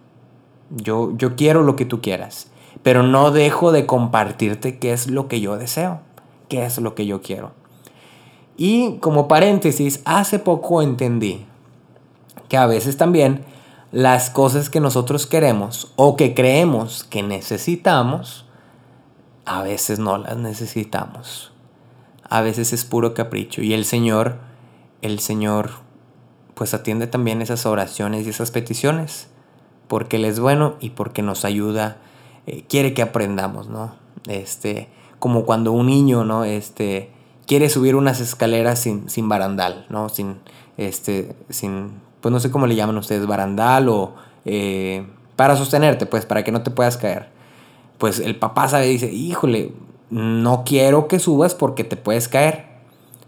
Yo, 0.69 1.15
yo 1.17 1.35
quiero 1.35 1.63
lo 1.63 1.75
que 1.75 1.85
tú 1.85 2.01
quieras. 2.01 2.51
Pero 2.83 3.01
no 3.03 3.31
dejo 3.31 3.71
de 3.71 3.85
compartirte 3.85 4.77
qué 4.77 4.93
es 4.93 5.07
lo 5.07 5.27
que 5.27 5.41
yo 5.41 5.57
deseo, 5.57 6.01
qué 6.49 6.65
es 6.65 6.77
lo 6.77 6.95
que 6.95 7.05
yo 7.05 7.21
quiero. 7.21 7.51
Y 8.57 8.97
como 8.97 9.27
paréntesis, 9.27 10.01
hace 10.03 10.37
poco 10.37 10.81
entendí 10.81 11.45
que 12.49 12.57
a 12.57 12.67
veces 12.67 12.97
también 12.97 13.45
las 13.91 14.29
cosas 14.29 14.69
que 14.69 14.81
nosotros 14.81 15.27
queremos 15.27 15.93
o 15.95 16.15
que 16.15 16.33
creemos 16.33 17.03
que 17.03 17.23
necesitamos, 17.23 18.45
a 19.49 19.63
veces 19.63 19.97
no 19.97 20.19
las 20.19 20.37
necesitamos. 20.37 21.51
A 22.29 22.41
veces 22.41 22.71
es 22.71 22.85
puro 22.85 23.15
capricho. 23.15 23.63
Y 23.63 23.73
el 23.73 23.83
Señor, 23.83 24.37
el 25.01 25.19
Señor, 25.19 25.71
pues 26.53 26.75
atiende 26.75 27.07
también 27.07 27.41
esas 27.41 27.65
oraciones 27.65 28.27
y 28.27 28.29
esas 28.29 28.51
peticiones. 28.51 29.27
Porque 29.87 30.17
Él 30.17 30.25
es 30.25 30.39
bueno 30.39 30.75
y 30.79 30.91
porque 30.91 31.23
nos 31.23 31.45
ayuda, 31.45 31.97
eh, 32.45 32.63
quiere 32.69 32.93
que 32.93 33.01
aprendamos, 33.01 33.69
¿no? 33.69 33.95
Este, 34.27 34.87
como 35.17 35.45
cuando 35.45 35.71
un 35.71 35.87
niño, 35.87 36.23
¿no? 36.25 36.43
Este, 36.43 37.09
quiere 37.47 37.69
subir 37.69 37.95
unas 37.95 38.19
escaleras 38.21 38.77
sin, 38.77 39.09
sin 39.09 39.29
barandal, 39.29 39.87
¿no? 39.89 40.09
Sin, 40.09 40.41
este, 40.77 41.35
sin 41.49 41.93
pues 42.21 42.31
no 42.31 42.39
sé 42.39 42.51
cómo 42.51 42.67
le 42.67 42.75
llaman 42.75 42.97
ustedes, 42.97 43.25
barandal 43.25 43.89
o 43.89 44.13
eh, 44.45 45.07
para 45.35 45.55
sostenerte, 45.55 46.05
pues 46.05 46.27
para 46.27 46.43
que 46.43 46.51
no 46.51 46.61
te 46.61 46.69
puedas 46.69 46.97
caer. 46.97 47.38
Pues 47.99 48.19
el 48.19 48.37
papá 48.37 48.67
sabe 48.67 48.87
y 48.87 48.93
dice, 48.93 49.11
híjole, 49.11 49.73
no 50.09 50.63
quiero 50.65 51.07
que 51.07 51.19
subas 51.19 51.53
porque 51.53 51.83
te 51.83 51.97
puedes 51.97 52.27
caer. 52.27 52.65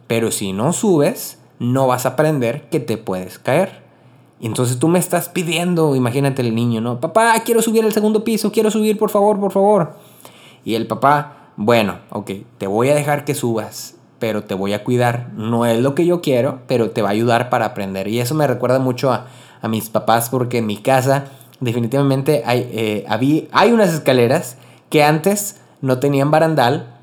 Pero 0.07 0.31
si 0.31 0.53
no 0.53 0.73
subes, 0.73 1.39
no 1.59 1.87
vas 1.87 2.05
a 2.05 2.09
aprender 2.09 2.69
que 2.69 2.79
te 2.79 2.97
puedes 2.97 3.37
caer. 3.37 3.83
Y 4.39 4.47
entonces 4.47 4.79
tú 4.79 4.87
me 4.87 4.97
estás 4.97 5.29
pidiendo, 5.29 5.95
imagínate 5.95 6.41
el 6.41 6.55
niño, 6.55 6.81
¿no? 6.81 6.99
Papá, 6.99 7.33
quiero 7.45 7.61
subir 7.61 7.83
al 7.83 7.93
segundo 7.93 8.23
piso, 8.23 8.51
quiero 8.51 8.71
subir, 8.71 8.97
por 8.97 9.11
favor, 9.11 9.39
por 9.39 9.51
favor. 9.51 9.93
Y 10.65 10.73
el 10.73 10.87
papá, 10.87 11.51
bueno, 11.57 11.99
ok, 12.09 12.31
te 12.57 12.65
voy 12.65 12.89
a 12.89 12.95
dejar 12.95 13.23
que 13.25 13.35
subas, 13.35 13.97
pero 14.17 14.43
te 14.43 14.55
voy 14.55 14.73
a 14.73 14.83
cuidar. 14.83 15.31
No 15.35 15.65
es 15.65 15.79
lo 15.79 15.93
que 15.93 16.05
yo 16.05 16.21
quiero, 16.21 16.61
pero 16.65 16.89
te 16.89 17.01
va 17.01 17.09
a 17.09 17.11
ayudar 17.11 17.49
para 17.49 17.65
aprender. 17.65 18.07
Y 18.07 18.19
eso 18.19 18.33
me 18.33 18.47
recuerda 18.47 18.79
mucho 18.79 19.11
a, 19.11 19.27
a 19.61 19.67
mis 19.67 19.89
papás 19.89 20.29
porque 20.29 20.57
en 20.57 20.65
mi 20.65 20.77
casa 20.77 21.25
definitivamente 21.61 22.43
hay, 22.45 22.69
eh, 22.73 23.05
había, 23.07 23.43
hay 23.53 23.71
unas 23.71 23.93
escaleras 23.93 24.57
que 24.89 25.03
antes 25.03 25.61
no 25.79 25.99
tenían 25.99 26.31
barandal, 26.31 26.95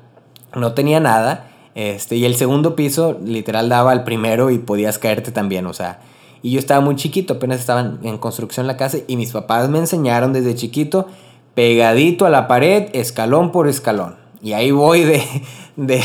no 0.55 0.73
tenía 0.73 0.99
nada. 0.99 1.47
Este, 1.73 2.17
y 2.17 2.25
el 2.25 2.35
segundo 2.35 2.75
piso 2.75 3.17
literal 3.23 3.69
daba 3.69 3.91
al 3.91 4.03
primero 4.03 4.51
y 4.51 4.59
podías 4.59 4.99
caerte 4.99 5.31
también, 5.31 5.65
o 5.65 5.73
sea. 5.73 6.01
Y 6.41 6.51
yo 6.51 6.59
estaba 6.59 6.81
muy 6.81 6.95
chiquito, 6.95 7.33
apenas 7.33 7.59
estaba 7.59 7.97
en 8.01 8.17
construcción 8.17 8.67
la 8.67 8.77
casa 8.77 8.99
y 9.07 9.17
mis 9.17 9.31
papás 9.31 9.69
me 9.69 9.79
enseñaron 9.79 10.31
desde 10.31 10.55
chiquito, 10.55 11.07
pegadito 11.53 12.25
a 12.25 12.29
la 12.29 12.47
pared, 12.47 12.89
escalón 12.93 13.51
por 13.51 13.67
escalón. 13.67 14.15
Y 14.41 14.53
ahí 14.53 14.71
voy 14.71 15.03
de, 15.03 15.21
de 15.75 16.01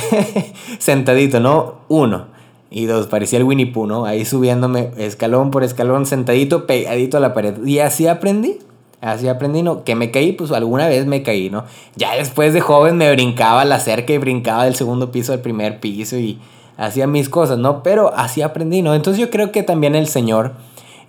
sentadito, 0.79 1.41
¿no? 1.41 1.81
Uno. 1.89 2.34
Y 2.71 2.87
dos, 2.87 3.07
parecía 3.07 3.39
el 3.39 3.45
Winnie 3.45 3.67
Pooh, 3.67 3.87
¿no? 3.87 4.05
Ahí 4.05 4.25
subiéndome 4.25 4.91
escalón 4.97 5.51
por 5.51 5.63
escalón, 5.63 6.07
sentadito, 6.07 6.67
pegadito 6.67 7.17
a 7.17 7.21
la 7.21 7.35
pared. 7.35 7.65
Y 7.65 7.79
así 7.79 8.07
aprendí. 8.07 8.59
Así 9.01 9.29
aprendí, 9.29 9.63
¿no? 9.63 9.85
Que 9.85 9.95
me 9.95 10.11
caí, 10.11 10.33
pues 10.33 10.51
alguna 10.51 10.89
vez 10.89 11.05
me 11.07 11.23
caí, 11.23 11.51
¿no? 11.51 11.65
Ya 11.95 12.15
después 12.15 12.55
de 12.55 12.63
joven 12.63 12.97
me 12.97 13.13
brincaba 13.13 13.67
la 13.67 13.79
cerca 13.79 14.15
y 14.15 14.19
brincaba 14.19 14.65
del 14.65 14.77
segundo 14.77 15.13
piso 15.13 15.35
al 15.35 15.41
primer 15.41 15.79
piso 15.79 16.17
y 16.17 16.39
hacía 16.79 17.07
mis 17.07 17.29
cosas, 17.29 17.59
¿no? 17.59 17.83
Pero 17.83 18.15
así 18.17 18.41
aprendí, 18.41 18.81
¿no? 18.81 18.95
Entonces 18.95 19.21
yo 19.21 19.31
creo 19.31 19.53
que 19.53 19.63
también 19.63 19.95
el 19.95 20.09
Señor, 20.09 20.55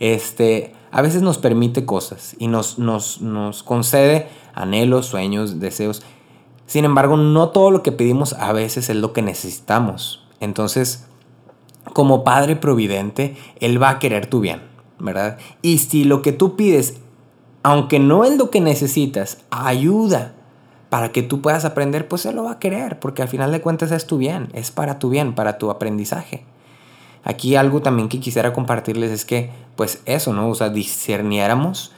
este, 0.01 0.73
a 0.91 1.01
veces 1.01 1.21
nos 1.21 1.37
permite 1.37 1.85
cosas 1.85 2.35
y 2.37 2.47
nos, 2.47 2.79
nos, 2.79 3.21
nos 3.21 3.63
concede 3.63 4.27
anhelos, 4.53 5.05
sueños, 5.05 5.59
deseos. 5.59 6.03
Sin 6.65 6.83
embargo, 6.83 7.15
no 7.15 7.49
todo 7.49 7.71
lo 7.71 7.81
que 7.81 7.91
pedimos 7.91 8.33
a 8.33 8.51
veces 8.51 8.89
es 8.89 8.95
lo 8.97 9.13
que 9.13 9.21
necesitamos. 9.21 10.23
Entonces, 10.39 11.04
como 11.95 12.25
Padre 12.25 12.58
Providente, 12.58 13.38
Él 13.62 13.81
va 13.81 13.89
a 13.89 13.99
querer 13.99 14.25
tu 14.25 14.41
bien, 14.41 14.62
¿verdad? 14.99 15.38
Y 15.62 15.77
si 15.77 16.03
lo 16.03 16.21
que 16.21 16.34
tú 16.34 16.58
pides, 16.58 16.97
aunque 17.63 17.99
no 17.99 18.25
es 18.25 18.36
lo 18.36 18.49
que 18.49 18.60
necesitas, 18.60 19.38
ayuda 19.49 20.34
para 20.89 21.13
que 21.13 21.23
tú 21.23 21.39
puedas 21.39 21.63
aprender, 21.63 22.10
pues 22.10 22.25
Él 22.25 22.36
lo 22.36 22.43
va 22.43 22.51
a 22.51 22.60
querer, 22.60 22.99
porque 22.99 23.21
al 23.21 23.29
final 23.29 23.53
de 23.53 23.62
cuentas 23.62 23.93
es 23.93 24.08
tu 24.08 24.17
bien, 24.17 24.49
es 24.51 24.71
para 24.71 24.99
tu 24.99 25.10
bien, 25.10 25.36
para 25.36 25.58
tu 25.58 25.71
aprendizaje. 25.71 26.43
Aquí 27.23 27.55
algo 27.55 27.81
también 27.81 28.10
que 28.10 28.19
quisiera 28.19 28.51
compartirles 28.51 29.12
es 29.12 29.23
que, 29.23 29.51
pues 29.77 30.01
eso, 30.05 30.34
¿no? 30.34 30.49
O 30.49 30.55
sea, 30.55 30.67
discerniéramos, 30.67 31.93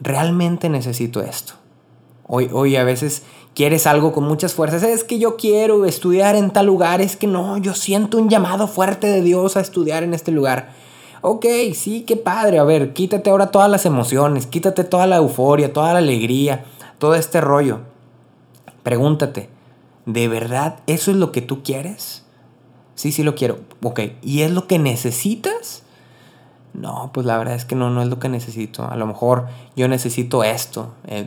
realmente 0.00 0.68
necesito 0.68 1.20
esto. 1.20 1.52
Hoy, 2.26 2.50
hoy 2.52 2.74
a 2.74 2.82
veces 2.82 3.22
quieres 3.58 3.88
algo 3.88 4.12
con 4.12 4.22
muchas 4.22 4.54
fuerzas, 4.54 4.84
es 4.84 5.02
que 5.02 5.18
yo 5.18 5.36
quiero 5.36 5.84
estudiar 5.84 6.36
en 6.36 6.52
tal 6.52 6.66
lugar, 6.66 7.00
es 7.00 7.16
que 7.16 7.26
no, 7.26 7.58
yo 7.58 7.74
siento 7.74 8.16
un 8.16 8.28
llamado 8.28 8.68
fuerte 8.68 9.08
de 9.08 9.20
Dios 9.20 9.56
a 9.56 9.60
estudiar 9.60 10.04
en 10.04 10.14
este 10.14 10.30
lugar. 10.30 10.68
Ok, 11.22 11.44
sí, 11.74 12.04
qué 12.06 12.16
padre, 12.16 12.60
a 12.60 12.62
ver, 12.62 12.92
quítate 12.92 13.30
ahora 13.30 13.50
todas 13.50 13.68
las 13.68 13.84
emociones, 13.84 14.46
quítate 14.46 14.84
toda 14.84 15.08
la 15.08 15.16
euforia, 15.16 15.72
toda 15.72 15.92
la 15.92 15.98
alegría, 15.98 16.66
todo 16.98 17.16
este 17.16 17.40
rollo. 17.40 17.80
Pregúntate, 18.84 19.50
¿de 20.06 20.28
verdad 20.28 20.78
eso 20.86 21.10
es 21.10 21.16
lo 21.16 21.32
que 21.32 21.42
tú 21.42 21.64
quieres? 21.64 22.24
Sí, 22.94 23.10
sí 23.10 23.24
lo 23.24 23.34
quiero. 23.34 23.58
Ok, 23.82 24.02
¿y 24.22 24.42
es 24.42 24.52
lo 24.52 24.68
que 24.68 24.78
necesitas? 24.78 25.82
No, 26.74 27.10
pues 27.12 27.26
la 27.26 27.36
verdad 27.36 27.56
es 27.56 27.64
que 27.64 27.74
no, 27.74 27.90
no 27.90 28.02
es 28.02 28.08
lo 28.08 28.20
que 28.20 28.28
necesito. 28.28 28.88
A 28.88 28.94
lo 28.94 29.08
mejor 29.08 29.48
yo 29.74 29.88
necesito 29.88 30.44
esto. 30.44 30.92
Eh, 31.08 31.26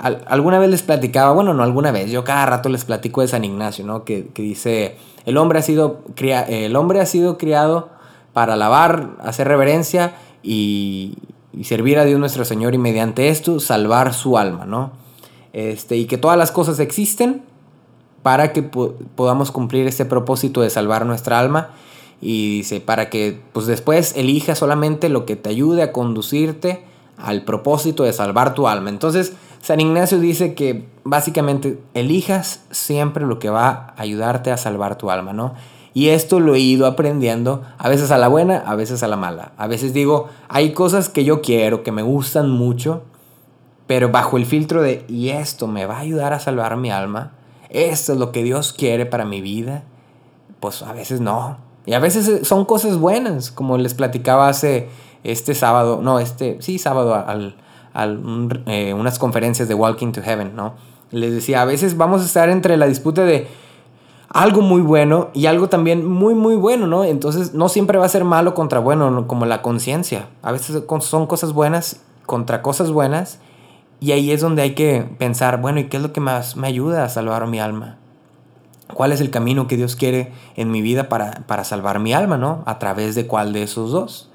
alguna 0.00 0.58
vez 0.58 0.70
les 0.70 0.82
platicaba, 0.82 1.32
bueno, 1.32 1.52
no 1.52 1.62
alguna 1.62 1.92
vez, 1.92 2.10
yo 2.10 2.24
cada 2.24 2.46
rato 2.46 2.70
les 2.70 2.84
platico 2.84 3.20
de 3.20 3.28
San 3.28 3.44
Ignacio, 3.44 3.84
¿no? 3.84 4.04
Que, 4.04 4.30
dice, 4.34 4.96
el 5.26 5.36
hombre, 5.36 5.58
ha 5.58 5.62
sido 5.62 6.00
el 6.16 6.74
hombre 6.76 7.00
ha 7.00 7.06
sido 7.06 7.36
criado 7.36 7.90
para 8.32 8.54
alabar, 8.54 9.10
hacer 9.20 9.46
reverencia 9.46 10.14
y, 10.42 11.18
servir 11.62 11.98
a 11.98 12.04
Dios 12.04 12.18
nuestro 12.18 12.44
Señor 12.44 12.74
y 12.74 12.78
mediante 12.78 13.28
esto 13.28 13.60
salvar 13.60 14.14
su 14.14 14.38
alma, 14.38 14.64
¿no? 14.64 14.92
Este, 15.52 15.96
y 15.96 16.06
que 16.06 16.16
todas 16.16 16.38
las 16.38 16.52
cosas 16.52 16.78
existen 16.78 17.42
para 18.22 18.52
que 18.52 18.62
podamos 18.62 19.50
cumplir 19.50 19.86
este 19.86 20.04
propósito 20.04 20.60
de 20.60 20.70
salvar 20.70 21.04
nuestra 21.04 21.38
alma 21.38 21.70
y 22.20 22.58
dice 22.58 22.80
para 22.80 23.10
que 23.10 23.40
pues 23.52 23.66
después 23.66 24.14
elija 24.16 24.54
solamente 24.54 25.08
lo 25.08 25.26
que 25.26 25.36
te 25.36 25.48
ayude 25.48 25.82
a 25.82 25.92
conducirte 25.92 26.84
al 27.16 27.42
propósito 27.42 28.04
de 28.04 28.12
salvar 28.12 28.54
tu 28.54 28.68
alma. 28.68 28.90
Entonces, 28.90 29.34
San 29.62 29.80
Ignacio 29.80 30.18
dice 30.18 30.54
que 30.54 30.88
básicamente 31.04 31.78
elijas 31.94 32.64
siempre 32.70 33.26
lo 33.26 33.38
que 33.38 33.50
va 33.50 33.68
a 33.68 34.02
ayudarte 34.02 34.50
a 34.50 34.56
salvar 34.56 34.96
tu 34.96 35.10
alma, 35.10 35.32
¿no? 35.32 35.54
Y 35.92 36.08
esto 36.08 36.40
lo 36.40 36.54
he 36.54 36.60
ido 36.60 36.86
aprendiendo, 36.86 37.62
a 37.76 37.88
veces 37.88 38.10
a 38.10 38.18
la 38.18 38.28
buena, 38.28 38.58
a 38.58 38.74
veces 38.76 39.02
a 39.02 39.08
la 39.08 39.16
mala. 39.16 39.52
A 39.56 39.66
veces 39.66 39.92
digo, 39.92 40.28
hay 40.48 40.72
cosas 40.72 41.08
que 41.08 41.24
yo 41.24 41.42
quiero, 41.42 41.82
que 41.82 41.92
me 41.92 42.02
gustan 42.02 42.48
mucho, 42.48 43.02
pero 43.86 44.10
bajo 44.10 44.36
el 44.36 44.46
filtro 44.46 44.82
de, 44.82 45.04
y 45.08 45.30
esto 45.30 45.66
me 45.66 45.84
va 45.84 45.96
a 45.96 46.00
ayudar 46.00 46.32
a 46.32 46.38
salvar 46.38 46.76
mi 46.76 46.90
alma, 46.90 47.32
esto 47.68 48.12
es 48.12 48.18
lo 48.18 48.32
que 48.32 48.44
Dios 48.44 48.72
quiere 48.72 49.04
para 49.04 49.24
mi 49.24 49.40
vida, 49.40 49.82
pues 50.60 50.82
a 50.82 50.92
veces 50.92 51.20
no. 51.20 51.58
Y 51.86 51.94
a 51.94 51.98
veces 51.98 52.46
son 52.46 52.64
cosas 52.64 52.98
buenas, 52.98 53.50
como 53.50 53.76
les 53.76 53.94
platicaba 53.94 54.48
hace 54.48 54.88
este 55.24 55.54
sábado, 55.54 56.00
no, 56.02 56.20
este, 56.20 56.62
sí, 56.62 56.78
sábado 56.78 57.14
al 57.14 57.56
eh, 57.94 58.94
unas 58.94 59.18
conferencias 59.18 59.68
de 59.68 59.74
Walking 59.74 60.12
to 60.12 60.22
Heaven, 60.22 60.54
¿no? 60.54 60.74
Les 61.10 61.32
decía, 61.32 61.62
a 61.62 61.64
veces 61.64 61.96
vamos 61.96 62.22
a 62.22 62.24
estar 62.24 62.48
entre 62.48 62.76
la 62.76 62.86
disputa 62.86 63.24
de 63.24 63.48
algo 64.28 64.62
muy 64.62 64.80
bueno 64.80 65.30
y 65.34 65.46
algo 65.46 65.68
también 65.68 66.06
muy, 66.06 66.34
muy 66.34 66.54
bueno, 66.54 66.86
¿no? 66.86 67.04
Entonces 67.04 67.52
no 67.52 67.68
siempre 67.68 67.98
va 67.98 68.06
a 68.06 68.08
ser 68.08 68.24
malo 68.24 68.54
contra 68.54 68.78
bueno, 68.78 69.26
como 69.26 69.44
la 69.44 69.60
conciencia. 69.60 70.28
A 70.42 70.52
veces 70.52 70.84
son 71.00 71.26
cosas 71.26 71.52
buenas 71.52 72.00
contra 72.26 72.62
cosas 72.62 72.92
buenas 72.92 73.40
y 73.98 74.12
ahí 74.12 74.30
es 74.30 74.40
donde 74.40 74.62
hay 74.62 74.74
que 74.74 75.04
pensar, 75.18 75.60
bueno, 75.60 75.80
¿y 75.80 75.88
qué 75.88 75.96
es 75.96 76.02
lo 76.02 76.12
que 76.12 76.20
más 76.20 76.56
me 76.56 76.68
ayuda 76.68 77.04
a 77.04 77.08
salvar 77.08 77.46
mi 77.48 77.58
alma? 77.58 77.96
¿Cuál 78.94 79.10
es 79.12 79.20
el 79.20 79.30
camino 79.30 79.66
que 79.66 79.76
Dios 79.76 79.96
quiere 79.96 80.32
en 80.56 80.70
mi 80.70 80.80
vida 80.80 81.08
para, 81.08 81.42
para 81.46 81.64
salvar 81.64 81.98
mi 81.98 82.12
alma, 82.12 82.38
¿no? 82.38 82.62
A 82.66 82.78
través 82.78 83.16
de 83.16 83.26
cuál 83.26 83.52
de 83.52 83.64
esos 83.64 83.90
dos. 83.90 84.30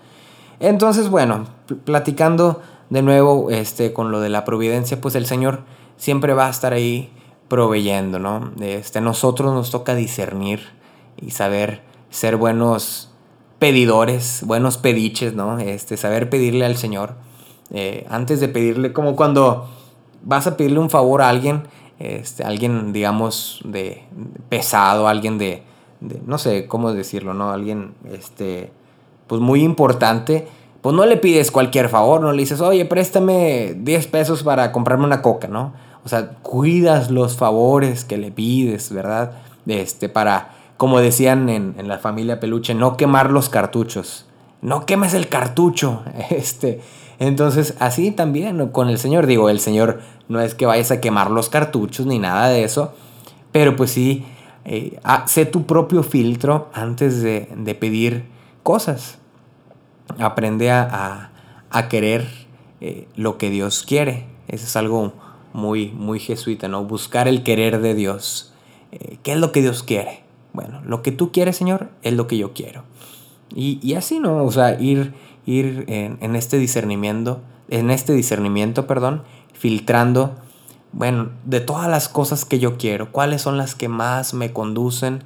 Entonces, 0.60 1.10
bueno, 1.10 1.46
platicando 1.84 2.62
de 2.90 3.02
nuevo, 3.02 3.50
este, 3.50 3.94
con 3.94 4.12
lo 4.12 4.20
de 4.20 4.30
la 4.30 4.46
providencia, 4.46 5.02
pues 5.02 5.16
el 5.16 5.26
Señor 5.26 5.64
siempre 5.98 6.34
va 6.34 6.48
a 6.48 6.50
estar 6.50 6.74
ahí 6.74 7.12
proveyendo, 7.48 8.20
¿no? 8.20 8.52
Este, 8.60 9.02
nosotros 9.02 9.54
nos 9.54 9.72
toca 9.72 9.96
discernir 9.96 10.62
y 11.18 11.32
saber 11.32 11.82
ser 12.10 12.38
buenos 12.38 13.12
pedidores, 13.60 14.44
buenos 14.46 14.78
pediches, 14.78 15.34
¿no? 15.34 15.60
Este, 15.60 15.98
saber 15.98 16.30
pedirle 16.30 16.66
al 16.66 16.78
Señor. 16.78 17.16
Eh, 17.72 18.06
antes 18.10 18.40
de 18.40 18.48
pedirle, 18.48 18.94
como 18.94 19.16
cuando 19.16 19.68
vas 20.24 20.48
a 20.48 20.58
pedirle 20.58 20.80
un 20.80 20.90
favor 20.90 21.22
a 21.22 21.30
alguien, 21.30 21.64
este, 22.00 22.44
alguien, 22.44 22.94
digamos, 22.94 23.62
de, 23.64 24.04
pesado, 24.50 25.08
alguien 25.08 25.38
de, 25.38 25.64
de, 26.02 26.22
no 26.26 26.38
sé 26.38 26.68
cómo 26.68 26.94
decirlo, 26.94 27.34
¿no? 27.34 27.52
Alguien, 27.52 27.94
este, 28.12 28.72
pues 29.28 29.42
muy 29.42 29.64
importante 29.64 30.48
pues 30.86 30.96
no 30.96 31.08
le 31.08 31.18
pides 31.18 31.50
cualquier 31.50 31.90
favor, 31.90 32.22
no 32.22 32.32
le 32.32 32.38
dices, 32.38 32.62
oye, 32.62 32.86
préstame 32.86 33.74
10 33.76 34.06
pesos 34.06 34.44
para 34.44 34.72
comprarme 34.72 35.06
una 35.06 35.24
coca, 35.24 35.48
¿no? 35.48 35.74
O 36.04 36.10
sea, 36.10 36.34
cuidas 36.44 37.10
los 37.10 37.38
favores 37.38 38.06
que 38.06 38.20
le 38.20 38.30
pides, 38.30 38.94
¿verdad? 38.94 39.32
Este, 39.66 40.10
para, 40.10 40.54
como 40.78 41.00
decían 41.00 41.50
en, 41.50 41.74
en 41.80 41.88
la 41.88 41.98
familia 41.98 42.40
Peluche, 42.40 42.76
no 42.76 42.98
quemar 42.98 43.32
los 43.32 43.50
cartuchos. 43.50 44.28
No 44.62 44.86
quemes 44.86 45.16
el 45.16 45.28
cartucho. 45.28 46.04
Este, 46.30 46.82
entonces, 47.18 47.74
así 47.80 48.12
también 48.12 48.68
con 48.68 48.88
el 48.88 49.00
Señor, 49.00 49.26
digo, 49.26 49.50
el 49.50 49.62
Señor 49.62 50.02
no 50.30 50.40
es 50.40 50.54
que 50.54 50.68
vayas 50.68 50.92
a 50.92 51.02
quemar 51.02 51.32
los 51.32 51.50
cartuchos 51.50 52.06
ni 52.06 52.20
nada 52.20 52.48
de 52.50 52.64
eso, 52.64 52.94
pero 53.52 53.76
pues 53.76 53.90
sí, 53.90 54.24
eh, 54.66 55.00
sé 55.26 55.48
tu 55.48 55.66
propio 55.66 56.04
filtro 56.04 56.70
antes 56.74 57.24
de, 57.24 57.50
de 57.58 57.74
pedir 57.74 58.26
cosas 58.62 59.18
aprende 60.20 60.72
a, 60.72 61.32
querer 61.90 62.28
eh, 62.82 63.08
lo 63.16 63.38
que 63.38 63.50
Dios 63.50 63.84
quiere. 63.84 64.28
Eso 64.48 64.66
es 64.66 64.76
algo 64.76 65.14
muy, 65.54 65.90
muy 65.90 66.20
jesuita, 66.20 66.68
¿no? 66.68 66.86
Buscar 66.86 67.28
el 67.28 67.44
querer 67.44 67.82
de 67.82 67.96
Dios. 67.96 68.54
Eh, 68.92 69.18
¿Qué 69.24 69.34
es 69.34 69.38
lo 69.38 69.52
que 69.52 69.62
Dios 69.62 69.84
quiere? 69.84 70.24
Bueno, 70.54 70.82
lo 70.86 71.02
que 71.02 71.12
tú 71.12 71.32
quieres, 71.32 71.58
Señor, 71.58 71.90
es 72.02 72.14
lo 72.14 72.28
que 72.28 72.38
yo 72.38 72.54
quiero. 72.54 72.84
Y, 73.54 73.94
así, 73.94 74.20
¿no? 74.20 74.44
O 74.44 74.52
sea, 74.52 74.80
ir, 74.80 75.14
ir 75.46 75.86
en, 75.88 76.18
en 76.22 76.36
este 76.36 76.58
discernimiento, 76.58 77.42
en 77.70 77.90
este 77.90 78.14
discernimiento, 78.14 78.88
perdón, 78.88 79.24
filtrando, 79.54 80.36
bueno, 80.92 81.30
de 81.46 81.60
todas 81.62 81.90
las 81.90 82.10
cosas 82.10 82.46
que 82.46 82.60
yo 82.60 82.78
quiero, 82.78 83.12
cuáles 83.12 83.42
son 83.42 83.58
las 83.58 83.76
que 83.76 83.88
más 83.88 84.34
me 84.34 84.52
conducen 84.52 85.24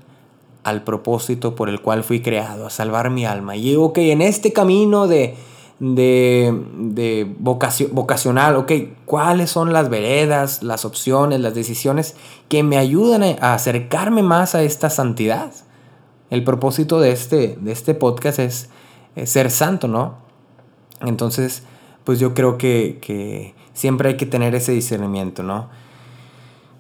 al 0.64 0.84
propósito 0.84 1.56
por 1.56 1.70
el 1.70 1.82
cual 1.82 2.04
fui 2.04 2.22
creado, 2.22 2.68
a 2.68 2.70
salvar 2.70 3.10
mi 3.10 3.26
alma. 3.26 3.56
Y 3.56 3.76
ok, 3.76 3.98
en 4.00 4.22
este 4.22 4.54
camino 4.54 5.08
de, 5.08 5.36
de, 5.80 6.54
de 6.78 7.36
vocacional, 7.40 8.56
ok, 8.58 8.72
cuáles 9.06 9.50
son 9.50 9.74
las 9.74 9.90
veredas, 9.90 10.62
las 10.64 10.86
opciones, 10.86 11.40
las 11.40 11.56
decisiones 11.56 12.16
que 12.50 12.64
me 12.64 12.78
ayudan 12.78 13.24
a 13.24 13.54
acercarme 13.54 14.22
más 14.22 14.56
a 14.56 14.64
esta 14.64 14.90
santidad. 14.90 15.52
El 16.30 16.44
propósito 16.44 17.00
de 17.00 17.12
este, 17.12 17.58
de 17.60 17.72
este 17.72 17.94
podcast 17.94 18.40
es, 18.40 18.70
ser 19.26 19.52
santo, 19.52 19.88
¿no? 19.88 20.18
Entonces, 21.02 21.64
pues 22.04 22.20
yo 22.20 22.34
creo 22.34 22.58
que, 22.58 23.00
que 23.02 23.54
siempre 23.74 24.10
hay 24.10 24.18
que 24.18 24.26
tener 24.26 24.56
ese 24.56 24.72
discernimiento, 24.72 25.44
¿no? 25.44 25.68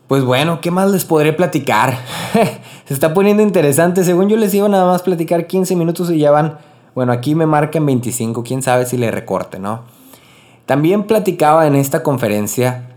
Pues 0.09 0.23
bueno, 0.23 0.59
¿qué 0.59 0.71
más 0.71 0.89
les 0.89 1.05
podré 1.05 1.33
platicar? 1.33 1.99
Se 2.85 2.95
está 2.95 3.13
poniendo 3.13 3.43
interesante. 3.43 4.03
Según 4.03 4.27
yo 4.27 4.37
les 4.37 4.51
iba 4.55 4.67
nada 4.67 4.87
más 4.87 5.03
platicar 5.03 5.45
15 5.45 5.75
minutos 5.75 6.09
y 6.09 6.17
ya 6.17 6.31
van. 6.31 6.57
Bueno, 6.95 7.11
aquí 7.11 7.35
me 7.35 7.45
marcan 7.45 7.85
25, 7.85 8.41
quién 8.41 8.63
sabe 8.63 8.87
si 8.87 8.97
le 8.97 9.11
recorte, 9.11 9.59
¿no? 9.59 9.83
También 10.65 11.03
platicaba 11.03 11.67
en 11.67 11.75
esta 11.75 12.01
conferencia 12.01 12.89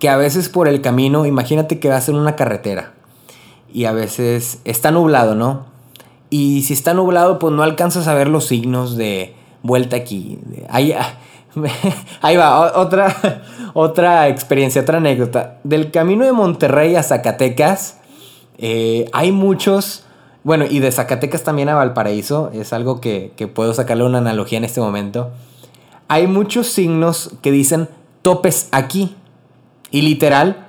que 0.00 0.08
a 0.08 0.16
veces 0.16 0.48
por 0.48 0.66
el 0.66 0.80
camino, 0.80 1.24
imagínate 1.24 1.78
que 1.78 1.88
vas 1.88 2.08
en 2.08 2.16
una 2.16 2.34
carretera 2.34 2.94
y 3.72 3.84
a 3.84 3.92
veces 3.92 4.58
está 4.64 4.90
nublado, 4.90 5.36
¿no? 5.36 5.66
Y 6.30 6.62
si 6.62 6.72
está 6.72 6.94
nublado, 6.94 7.38
pues 7.38 7.54
no 7.54 7.62
alcanzas 7.62 8.08
a 8.08 8.14
ver 8.14 8.26
los 8.26 8.46
signos 8.46 8.96
de 8.96 9.36
vuelta 9.62 9.94
aquí. 9.94 10.40
Ahí, 10.68 10.96
ahí 12.20 12.36
va, 12.36 12.78
otra, 12.78 13.42
otra 13.74 14.28
experiencia, 14.28 14.82
otra 14.82 14.98
anécdota. 14.98 15.58
Del 15.64 15.90
camino 15.90 16.24
de 16.24 16.32
Monterrey 16.32 16.96
a 16.96 17.02
Zacatecas, 17.02 17.98
eh, 18.58 19.06
hay 19.12 19.32
muchos, 19.32 20.04
bueno, 20.42 20.64
y 20.68 20.80
de 20.80 20.92
Zacatecas 20.92 21.42
también 21.42 21.68
a 21.68 21.74
Valparaíso, 21.74 22.50
es 22.52 22.72
algo 22.72 23.00
que, 23.00 23.32
que 23.36 23.46
puedo 23.46 23.74
sacarle 23.74 24.04
una 24.04 24.18
analogía 24.18 24.58
en 24.58 24.64
este 24.64 24.80
momento. 24.80 25.30
Hay 26.08 26.26
muchos 26.26 26.66
signos 26.68 27.30
que 27.42 27.50
dicen 27.50 27.88
topes 28.22 28.68
aquí. 28.72 29.16
Y 29.90 30.02
literal, 30.02 30.66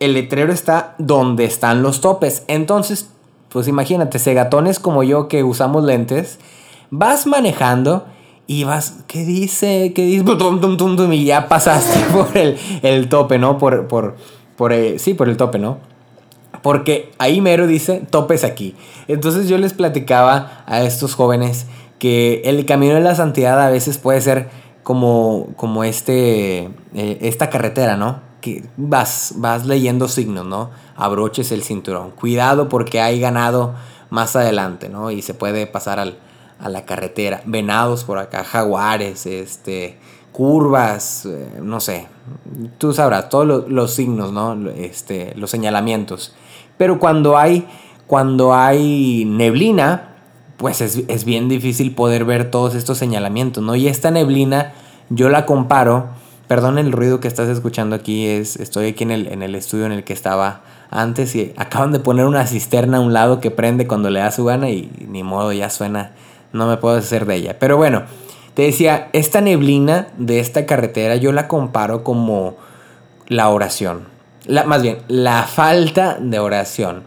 el 0.00 0.12
letrero 0.12 0.52
está 0.52 0.94
donde 0.98 1.44
están 1.44 1.82
los 1.82 2.00
topes. 2.00 2.44
Entonces, 2.46 3.08
pues 3.48 3.68
imagínate, 3.68 4.18
segatones 4.18 4.78
como 4.78 5.02
yo 5.02 5.28
que 5.28 5.42
usamos 5.42 5.84
lentes, 5.84 6.38
vas 6.90 7.26
manejando 7.26 8.06
y 8.46 8.64
vas, 8.64 8.98
¿qué 9.06 9.24
dice? 9.24 9.92
¿Qué 9.94 10.02
dice? 10.02 10.24
Y 11.12 11.24
ya 11.24 11.48
pasaste 11.48 11.98
por 12.12 12.36
el, 12.36 12.56
el 12.82 13.08
tope, 13.08 13.38
¿no? 13.38 13.58
Por, 13.58 13.88
por, 13.88 14.16
por 14.56 14.72
eh, 14.72 14.98
sí, 14.98 15.14
por 15.14 15.28
el 15.28 15.36
tope, 15.36 15.58
¿no? 15.58 15.78
Porque 16.62 17.12
ahí 17.18 17.40
mero 17.40 17.66
dice, 17.66 18.02
topes 18.10 18.44
aquí. 18.44 18.74
Entonces 19.08 19.48
yo 19.48 19.58
les 19.58 19.72
platicaba 19.72 20.64
a 20.66 20.82
estos 20.82 21.14
jóvenes 21.14 21.66
que 21.98 22.42
el 22.44 22.64
camino 22.66 22.94
de 22.94 23.00
la 23.00 23.14
santidad 23.14 23.60
a 23.60 23.70
veces 23.70 23.98
puede 23.98 24.20
ser 24.20 24.48
como, 24.82 25.48
como 25.56 25.84
este, 25.84 26.70
eh, 26.94 27.18
esta 27.20 27.50
carretera, 27.50 27.96
¿no? 27.96 28.20
Que 28.40 28.64
vas, 28.76 29.34
vas 29.36 29.66
leyendo 29.66 30.06
signos, 30.06 30.46
¿no? 30.46 30.70
Abroches 30.94 31.50
el 31.50 31.62
cinturón. 31.62 32.12
Cuidado 32.12 32.68
porque 32.68 33.00
hay 33.00 33.18
ganado 33.18 33.74
más 34.10 34.36
adelante, 34.36 34.88
¿no? 34.88 35.10
Y 35.10 35.22
se 35.22 35.34
puede 35.34 35.66
pasar 35.66 35.98
al, 35.98 36.18
a 36.58 36.68
la 36.68 36.84
carretera. 36.84 37.42
Venados 37.44 38.04
por 38.04 38.18
acá, 38.18 38.44
jaguares, 38.44 39.26
este, 39.26 39.98
curvas, 40.32 41.26
eh, 41.26 41.60
no 41.62 41.80
sé. 41.80 42.08
Tú 42.78 42.92
sabrás, 42.92 43.28
todos 43.28 43.68
los, 43.68 43.94
signos, 43.94 44.32
¿no? 44.32 44.70
Este, 44.70 45.34
los 45.36 45.50
señalamientos. 45.50 46.34
Pero 46.76 46.98
cuando 46.98 47.36
hay, 47.38 47.66
cuando 48.06 48.54
hay 48.54 49.24
neblina, 49.26 50.16
pues 50.56 50.80
es, 50.80 51.02
es, 51.08 51.24
bien 51.24 51.48
difícil 51.48 51.94
poder 51.94 52.24
ver 52.24 52.50
todos 52.50 52.74
estos 52.74 52.98
señalamientos, 52.98 53.62
¿no? 53.62 53.76
Y 53.76 53.88
esta 53.88 54.10
neblina 54.10 54.72
yo 55.08 55.28
la 55.28 55.46
comparo, 55.46 56.08
perdón 56.48 56.78
el 56.78 56.92
ruido 56.92 57.20
que 57.20 57.28
estás 57.28 57.48
escuchando 57.48 57.94
aquí, 57.96 58.26
es, 58.26 58.56
estoy 58.56 58.88
aquí 58.88 59.04
en 59.04 59.10
el, 59.10 59.26
en 59.28 59.42
el 59.42 59.54
estudio 59.54 59.86
en 59.86 59.92
el 59.92 60.04
que 60.04 60.12
estaba 60.12 60.62
antes 60.90 61.34
y 61.34 61.52
acaban 61.56 61.92
de 61.92 62.00
poner 62.00 62.26
una 62.26 62.46
cisterna 62.46 62.98
a 62.98 63.00
un 63.00 63.12
lado 63.12 63.40
que 63.40 63.50
prende 63.50 63.86
cuando 63.86 64.10
le 64.10 64.20
da 64.20 64.30
su 64.30 64.44
gana 64.44 64.70
y 64.70 64.90
ni 65.08 65.22
modo, 65.22 65.52
ya 65.52 65.70
suena 65.70 66.12
no 66.56 66.66
me 66.66 66.76
puedo 66.76 66.96
hacer 66.96 67.26
de 67.26 67.36
ella. 67.36 67.56
Pero 67.58 67.76
bueno, 67.76 68.02
te 68.54 68.62
decía, 68.62 69.10
esta 69.12 69.40
neblina 69.42 70.08
de 70.16 70.40
esta 70.40 70.64
carretera 70.64 71.16
yo 71.16 71.30
la 71.30 71.46
comparo 71.46 72.02
como 72.02 72.54
la 73.28 73.50
oración. 73.50 74.08
La, 74.46 74.64
más 74.64 74.82
bien, 74.82 74.98
la 75.08 75.42
falta 75.42 76.16
de 76.18 76.38
oración. 76.38 77.02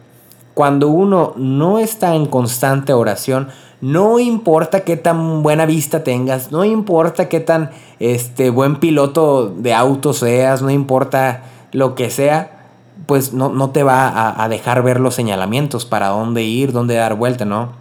Cuando 0.54 0.90
uno 0.90 1.34
no 1.38 1.80
está 1.80 2.14
en 2.14 2.28
constante 2.28 2.94
oración, 2.94 3.48
no 3.82 4.20
importa 4.20 4.82
qué 4.82 4.98
tan 4.98 5.42
buena 5.42 5.66
vista 5.66 6.04
tengas, 6.04 6.52
no 6.52 6.66
importa 6.66 7.30
qué 7.30 7.40
tan 7.40 7.72
este, 8.00 8.50
buen 8.50 8.76
piloto 8.76 9.50
de 9.50 9.74
auto 9.74 10.14
seas, 10.14 10.62
no 10.62 10.70
importa 10.70 11.44
lo 11.72 11.96
que 11.96 12.10
sea, 12.12 12.68
pues 13.06 13.34
no, 13.34 13.50
no 13.50 13.72
te 13.72 13.84
va 13.84 14.08
a, 14.10 14.44
a 14.44 14.50
dejar 14.50 14.84
ver 14.84 15.00
los 15.00 15.16
señalamientos 15.16 15.86
para 15.86 16.10
dónde 16.10 16.44
ir, 16.44 16.74
dónde 16.74 16.96
dar 16.96 17.16
vuelta, 17.16 17.46
¿no? 17.46 17.79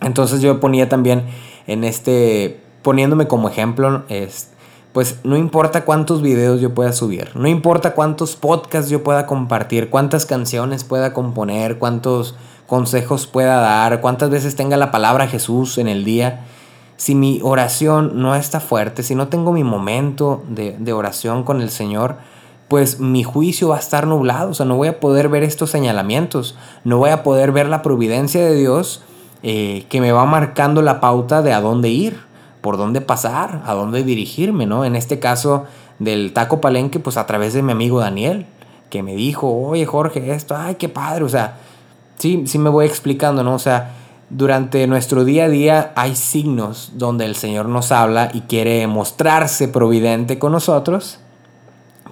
Entonces 0.00 0.40
yo 0.40 0.60
ponía 0.60 0.88
también 0.88 1.24
en 1.66 1.84
este, 1.84 2.60
poniéndome 2.82 3.28
como 3.28 3.48
ejemplo, 3.48 4.04
es, 4.08 4.50
pues 4.92 5.20
no 5.24 5.36
importa 5.36 5.84
cuántos 5.84 6.22
videos 6.22 6.60
yo 6.60 6.74
pueda 6.74 6.92
subir, 6.92 7.30
no 7.34 7.48
importa 7.48 7.94
cuántos 7.94 8.36
podcasts 8.36 8.90
yo 8.90 9.04
pueda 9.04 9.26
compartir, 9.26 9.90
cuántas 9.90 10.26
canciones 10.26 10.84
pueda 10.84 11.12
componer, 11.12 11.78
cuántos 11.78 12.34
consejos 12.66 13.26
pueda 13.26 13.56
dar, 13.60 14.00
cuántas 14.00 14.30
veces 14.30 14.56
tenga 14.56 14.76
la 14.76 14.90
palabra 14.90 15.28
Jesús 15.28 15.78
en 15.78 15.88
el 15.88 16.04
día, 16.04 16.46
si 16.96 17.14
mi 17.14 17.40
oración 17.42 18.20
no 18.20 18.34
está 18.34 18.60
fuerte, 18.60 19.02
si 19.02 19.14
no 19.14 19.28
tengo 19.28 19.52
mi 19.52 19.64
momento 19.64 20.42
de, 20.48 20.76
de 20.78 20.92
oración 20.92 21.44
con 21.44 21.62
el 21.62 21.70
Señor, 21.70 22.16
pues 22.68 23.00
mi 23.00 23.24
juicio 23.24 23.68
va 23.68 23.76
a 23.76 23.80
estar 23.80 24.06
nublado, 24.06 24.50
o 24.50 24.54
sea, 24.54 24.66
no 24.66 24.76
voy 24.76 24.88
a 24.88 25.00
poder 25.00 25.28
ver 25.28 25.42
estos 25.42 25.70
señalamientos, 25.70 26.56
no 26.84 26.98
voy 26.98 27.10
a 27.10 27.22
poder 27.22 27.52
ver 27.52 27.68
la 27.68 27.82
providencia 27.82 28.44
de 28.44 28.54
Dios 28.54 29.02
eh, 29.42 29.86
que 29.88 30.00
me 30.00 30.12
va 30.12 30.26
marcando 30.26 30.82
la 30.82 31.00
pauta 31.00 31.42
de 31.42 31.52
a 31.52 31.60
dónde 31.60 31.88
ir, 31.88 32.20
por 32.60 32.76
dónde 32.76 33.00
pasar, 33.00 33.62
a 33.64 33.72
dónde 33.72 34.04
dirigirme, 34.04 34.66
¿no? 34.66 34.84
En 34.84 34.96
este 34.96 35.18
caso 35.18 35.64
del 35.98 36.32
taco 36.32 36.60
palenque, 36.60 37.00
pues 37.00 37.16
a 37.16 37.26
través 37.26 37.54
de 37.54 37.62
mi 37.62 37.72
amigo 37.72 38.00
Daniel, 38.00 38.46
que 38.90 39.02
me 39.02 39.14
dijo, 39.14 39.48
oye 39.50 39.86
Jorge, 39.86 40.32
esto, 40.32 40.56
ay, 40.56 40.74
qué 40.74 40.88
padre, 40.88 41.24
o 41.24 41.28
sea, 41.28 41.58
sí, 42.18 42.44
sí 42.46 42.58
me 42.58 42.68
voy 42.68 42.86
explicando, 42.86 43.42
¿no? 43.42 43.54
O 43.54 43.58
sea, 43.58 43.92
durante 44.28 44.86
nuestro 44.86 45.24
día 45.24 45.44
a 45.44 45.48
día 45.48 45.92
hay 45.96 46.16
signos 46.16 46.92
donde 46.94 47.24
el 47.24 47.34
Señor 47.34 47.66
nos 47.66 47.92
habla 47.92 48.30
y 48.32 48.42
quiere 48.42 48.86
mostrarse 48.86 49.68
providente 49.68 50.38
con 50.38 50.52
nosotros, 50.52 51.18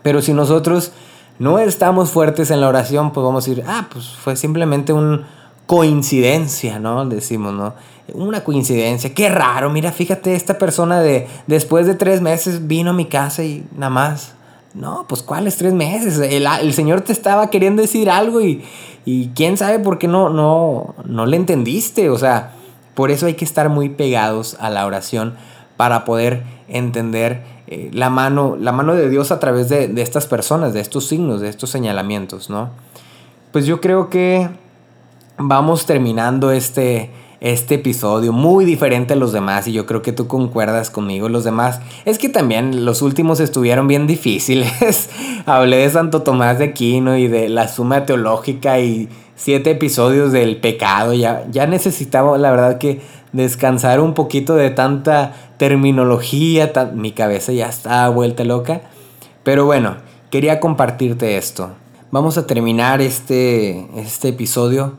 pero 0.02 0.22
si 0.22 0.32
nosotros 0.32 0.92
no 1.38 1.58
estamos 1.58 2.10
fuertes 2.10 2.50
en 2.50 2.60
la 2.60 2.68
oración, 2.68 3.12
pues 3.12 3.24
vamos 3.24 3.46
a 3.46 3.50
decir, 3.50 3.64
ah, 3.66 3.86
pues 3.92 4.08
fue 4.08 4.34
simplemente 4.34 4.92
un, 4.92 5.24
coincidencia, 5.68 6.78
¿no? 6.78 7.04
Decimos, 7.04 7.52
¿no? 7.52 7.74
Una 8.14 8.42
coincidencia, 8.42 9.12
qué 9.12 9.28
raro, 9.28 9.68
mira, 9.68 9.92
fíjate, 9.92 10.34
esta 10.34 10.56
persona 10.56 11.02
de 11.02 11.26
después 11.46 11.86
de 11.86 11.94
tres 11.94 12.22
meses 12.22 12.66
vino 12.66 12.90
a 12.90 12.94
mi 12.94 13.04
casa 13.04 13.44
y 13.44 13.66
nada 13.76 13.90
más. 13.90 14.32
No, 14.72 15.04
pues 15.06 15.22
¿cuáles 15.22 15.58
tres 15.58 15.74
meses? 15.74 16.18
El, 16.18 16.72
Señor 16.72 17.02
te 17.02 17.12
estaba 17.12 17.50
queriendo 17.50 17.82
decir 17.82 18.08
algo 18.08 18.40
y, 18.40 18.64
y 19.04 19.28
quién 19.34 19.58
sabe 19.58 19.78
por 19.78 19.98
qué 19.98 20.08
no, 20.08 20.30
no, 20.30 20.94
no 21.04 21.26
le 21.26 21.36
entendiste. 21.36 22.08
O 22.08 22.16
sea, 22.16 22.54
por 22.94 23.10
eso 23.10 23.26
hay 23.26 23.34
que 23.34 23.44
estar 23.44 23.68
muy 23.68 23.90
pegados 23.90 24.56
a 24.60 24.70
la 24.70 24.86
oración 24.86 25.36
para 25.76 26.06
poder 26.06 26.44
entender 26.68 27.42
eh, 27.66 27.90
la, 27.92 28.08
mano, 28.08 28.56
la 28.58 28.72
mano 28.72 28.94
de 28.94 29.10
Dios 29.10 29.32
a 29.32 29.38
través 29.38 29.68
de, 29.68 29.88
de 29.88 30.00
estas 30.00 30.26
personas, 30.26 30.72
de 30.72 30.80
estos 30.80 31.08
signos, 31.08 31.42
de 31.42 31.50
estos 31.50 31.68
señalamientos, 31.68 32.48
¿no? 32.48 32.70
Pues 33.52 33.66
yo 33.66 33.82
creo 33.82 34.08
que 34.08 34.48
vamos 35.38 35.86
terminando 35.86 36.50
este, 36.50 37.10
este 37.40 37.76
episodio 37.76 38.32
muy 38.32 38.64
diferente 38.64 39.14
a 39.14 39.16
los 39.16 39.32
demás 39.32 39.68
y 39.68 39.72
yo 39.72 39.86
creo 39.86 40.02
que 40.02 40.12
tú 40.12 40.26
concuerdas 40.26 40.90
conmigo. 40.90 41.28
Los 41.28 41.44
demás 41.44 41.80
es 42.04 42.18
que 42.18 42.28
también 42.28 42.84
los 42.84 43.02
últimos 43.02 43.40
estuvieron 43.40 43.86
bien 43.86 44.06
difíciles. 44.06 45.08
Hablé 45.46 45.78
de 45.78 45.90
Santo 45.90 46.22
Tomás 46.22 46.58
de 46.58 46.66
Aquino 46.66 47.16
y 47.16 47.28
de 47.28 47.48
la 47.48 47.68
suma 47.68 48.04
teológica 48.04 48.80
y 48.80 49.08
siete 49.36 49.70
episodios 49.70 50.32
del 50.32 50.56
pecado. 50.56 51.14
Ya, 51.14 51.46
ya 51.50 51.66
necesitaba, 51.66 52.36
la 52.38 52.50
verdad, 52.50 52.78
que 52.78 53.00
descansar 53.32 54.00
un 54.00 54.14
poquito 54.14 54.56
de 54.56 54.70
tanta 54.70 55.34
terminología. 55.56 56.72
mi 56.94 57.12
cabeza 57.12 57.52
ya 57.52 57.68
está 57.68 58.08
vuelta 58.08 58.44
loca. 58.44 58.82
Pero 59.44 59.64
bueno, 59.64 59.96
quería 60.30 60.58
compartirte 60.58 61.36
esto. 61.36 61.70
Vamos 62.10 62.38
a 62.38 62.46
terminar 62.46 63.02
este, 63.02 63.86
este 63.96 64.28
episodio 64.28 64.94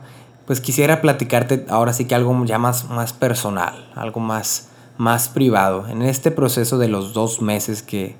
pues 0.50 0.60
quisiera 0.60 1.00
platicarte 1.00 1.64
ahora 1.68 1.92
sí 1.92 2.06
que 2.06 2.16
algo 2.16 2.44
ya 2.44 2.58
más, 2.58 2.90
más 2.90 3.12
personal, 3.12 3.88
algo 3.94 4.18
más, 4.18 4.68
más 4.98 5.28
privado. 5.28 5.86
En 5.86 6.02
este 6.02 6.32
proceso 6.32 6.76
de 6.76 6.88
los 6.88 7.12
dos 7.12 7.40
meses 7.40 7.84
que, 7.84 8.16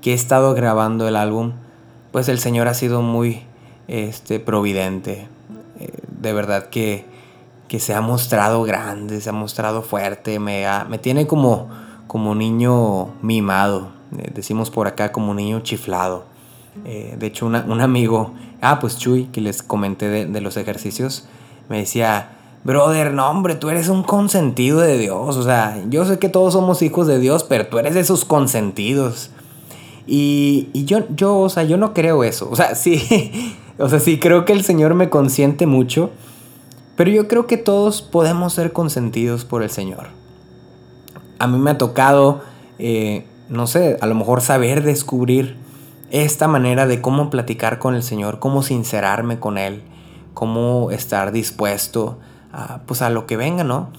que 0.00 0.12
he 0.12 0.14
estado 0.14 0.54
grabando 0.54 1.08
el 1.08 1.16
álbum, 1.16 1.54
pues 2.12 2.28
el 2.28 2.38
Señor 2.38 2.68
ha 2.68 2.74
sido 2.74 3.02
muy 3.02 3.42
este, 3.88 4.38
providente. 4.38 5.26
Eh, 5.80 5.90
de 6.20 6.32
verdad 6.32 6.68
que, 6.68 7.04
que, 7.66 7.80
se 7.80 7.94
ha 7.94 8.00
mostrado 8.00 8.62
grande, 8.62 9.20
se 9.20 9.30
ha 9.30 9.32
mostrado 9.32 9.82
fuerte, 9.82 10.38
me, 10.38 10.64
me 10.88 10.98
tiene 10.98 11.26
como, 11.26 11.68
como 12.06 12.36
niño 12.36 13.08
mimado, 13.22 13.88
eh, 14.18 14.30
decimos 14.32 14.70
por 14.70 14.86
acá 14.86 15.10
como 15.10 15.34
niño 15.34 15.58
chiflado. 15.62 16.26
Eh, 16.84 17.16
de 17.18 17.26
hecho, 17.26 17.46
un 17.46 17.80
amigo, 17.80 18.34
ah, 18.60 18.78
pues 18.78 18.98
Chuy, 18.98 19.24
que 19.32 19.40
les 19.40 19.64
comenté 19.64 20.26
de 20.26 20.40
los 20.40 20.56
ejercicios, 20.56 21.26
me 21.68 21.78
decía, 21.78 22.30
brother, 22.64 23.12
no 23.12 23.28
hombre, 23.30 23.54
tú 23.54 23.70
eres 23.70 23.88
un 23.88 24.02
consentido 24.02 24.80
de 24.80 24.98
Dios. 24.98 25.36
O 25.36 25.42
sea, 25.42 25.82
yo 25.88 26.04
sé 26.04 26.18
que 26.18 26.28
todos 26.28 26.52
somos 26.52 26.82
hijos 26.82 27.06
de 27.06 27.18
Dios, 27.18 27.44
pero 27.44 27.66
tú 27.66 27.78
eres 27.78 27.94
de 27.94 28.04
sus 28.04 28.24
consentidos. 28.24 29.30
Y, 30.06 30.68
y 30.72 30.84
yo, 30.84 31.04
yo, 31.10 31.38
o 31.38 31.48
sea, 31.48 31.62
yo 31.62 31.76
no 31.76 31.94
creo 31.94 32.24
eso. 32.24 32.48
O 32.50 32.56
sea, 32.56 32.74
sí, 32.74 33.56
o 33.78 33.88
sea, 33.88 34.00
sí 34.00 34.18
creo 34.18 34.44
que 34.44 34.52
el 34.52 34.64
Señor 34.64 34.94
me 34.94 35.10
consiente 35.10 35.66
mucho, 35.66 36.10
pero 36.96 37.10
yo 37.10 37.28
creo 37.28 37.46
que 37.46 37.56
todos 37.56 38.02
podemos 38.02 38.52
ser 38.52 38.72
consentidos 38.72 39.44
por 39.44 39.62
el 39.62 39.70
Señor. 39.70 40.08
A 41.38 41.46
mí 41.46 41.58
me 41.58 41.72
ha 41.72 41.78
tocado, 41.78 42.42
eh, 42.78 43.26
no 43.48 43.66
sé, 43.66 43.96
a 44.00 44.06
lo 44.06 44.14
mejor 44.14 44.40
saber 44.40 44.82
descubrir 44.82 45.56
esta 46.10 46.46
manera 46.46 46.86
de 46.86 47.00
cómo 47.00 47.30
platicar 47.30 47.78
con 47.78 47.94
el 47.94 48.02
Señor, 48.02 48.38
cómo 48.38 48.62
sincerarme 48.62 49.40
con 49.40 49.56
Él, 49.56 49.82
cómo 50.34 50.90
estar 50.90 51.32
dispuesto 51.32 52.18
a, 52.52 52.80
pues 52.86 53.02
a 53.02 53.10
lo 53.10 53.26
que 53.26 53.36
venga, 53.36 53.64
¿no? 53.64 53.90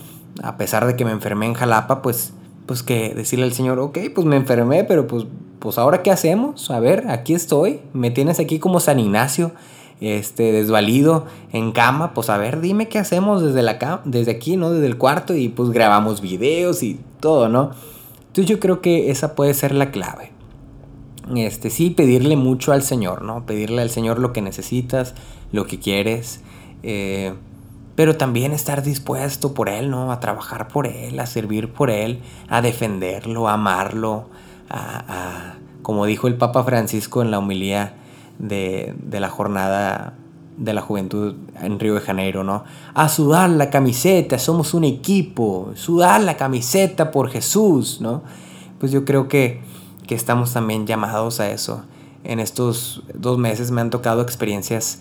A 0.42 0.58
pesar 0.58 0.88
de 0.88 0.96
que 0.96 1.06
me 1.06 1.12
enfermé 1.12 1.46
en 1.46 1.54
Jalapa, 1.54 2.02
pues, 2.02 2.34
pues 2.66 2.84
que 2.84 3.14
decirle 3.14 3.46
al 3.46 3.54
Señor, 3.54 3.80
ok, 3.80 4.00
pues 4.14 4.26
me 4.26 4.36
enfermé, 4.36 4.84
pero 4.84 5.08
pues 5.08 5.26
pues 5.64 5.78
ahora 5.78 6.04
qué 6.04 6.12
hacemos? 6.12 6.70
A 6.72 6.82
ver, 6.82 7.10
aquí 7.10 7.34
estoy, 7.34 7.80
me 7.94 8.12
tienes 8.12 8.42
aquí 8.42 8.60
como 8.60 8.82
San 8.82 9.00
Ignacio, 9.00 9.54
este, 10.02 10.52
desvalido, 10.52 11.26
en 11.54 11.72
cama, 11.72 12.14
pues 12.14 12.30
a 12.30 12.38
ver, 12.38 12.60
dime 12.60 12.90
qué 12.90 13.00
hacemos 13.00 13.42
desde, 13.42 13.62
la 13.62 14.02
desde 14.04 14.32
aquí, 14.32 14.58
¿no? 14.58 14.72
Desde 14.72 14.88
el 14.88 14.98
cuarto 14.98 15.34
y 15.34 15.48
pues 15.48 15.70
grabamos 15.70 16.20
videos 16.20 16.84
y 16.84 17.00
todo, 17.22 17.48
¿no? 17.48 17.72
Entonces 18.28 18.46
yo 18.48 18.60
creo 18.60 18.82
que 18.82 19.10
esa 19.10 19.36
puede 19.36 19.54
ser 19.54 19.74
la 19.74 19.90
clave. 19.90 20.34
Este, 21.38 21.70
sí, 21.70 21.90
pedirle 21.90 22.36
mucho 22.36 22.72
al 22.72 22.84
Señor, 22.84 23.22
¿no? 23.22 23.46
Pedirle 23.46 23.82
al 23.82 23.90
Señor 23.90 24.20
lo 24.20 24.34
que 24.34 24.42
necesitas, 24.42 25.14
lo 25.52 25.66
que 25.66 25.80
quieres, 25.80 26.42
eh, 26.84 27.34
pero 27.96 28.18
también 28.18 28.54
estar 28.54 28.84
dispuesto 28.84 29.54
por 29.54 29.70
Él, 29.70 29.90
¿no? 29.90 30.12
A 30.12 30.20
trabajar 30.20 30.68
por 30.68 30.88
Él, 30.88 31.20
a 31.20 31.26
servir 31.26 31.72
por 31.72 31.90
Él, 31.90 32.22
a 32.50 32.62
defenderlo, 32.62 33.48
a 33.48 33.54
amarlo, 33.54 34.26
a, 34.70 35.56
como 35.84 36.06
dijo 36.06 36.28
el 36.28 36.36
Papa 36.36 36.64
Francisco 36.64 37.22
en 37.22 37.30
la 37.30 37.40
homilía 37.40 37.96
de, 38.40 38.96
la 39.12 39.30
jornada 39.30 40.16
de 40.58 40.74
la 40.74 40.82
juventud 40.82 41.36
en 41.62 41.80
Río 41.80 41.96
de 41.96 42.02
Janeiro, 42.02 42.44
¿no? 42.44 42.64
A 42.94 43.10
sudar 43.10 43.50
la 43.50 43.70
camiseta, 43.70 44.40
somos 44.40 44.74
un 44.74 44.84
equipo, 44.84 45.72
sudar 45.76 46.22
la 46.22 46.38
camiseta 46.38 47.12
por 47.12 47.30
Jesús, 47.30 48.02
¿no? 48.02 48.24
Pues 48.80 48.92
yo 48.92 49.06
creo 49.06 49.28
que, 49.28 49.62
que 50.08 50.16
estamos 50.16 50.54
también 50.54 50.88
llamados 50.88 51.40
a 51.40 51.50
eso. 51.50 51.84
En 52.24 52.40
estos 52.40 53.04
dos 53.14 53.38
meses 53.38 53.72
me 53.72 53.82
han 53.82 53.90
tocado 53.90 54.22
experiencias 54.22 55.00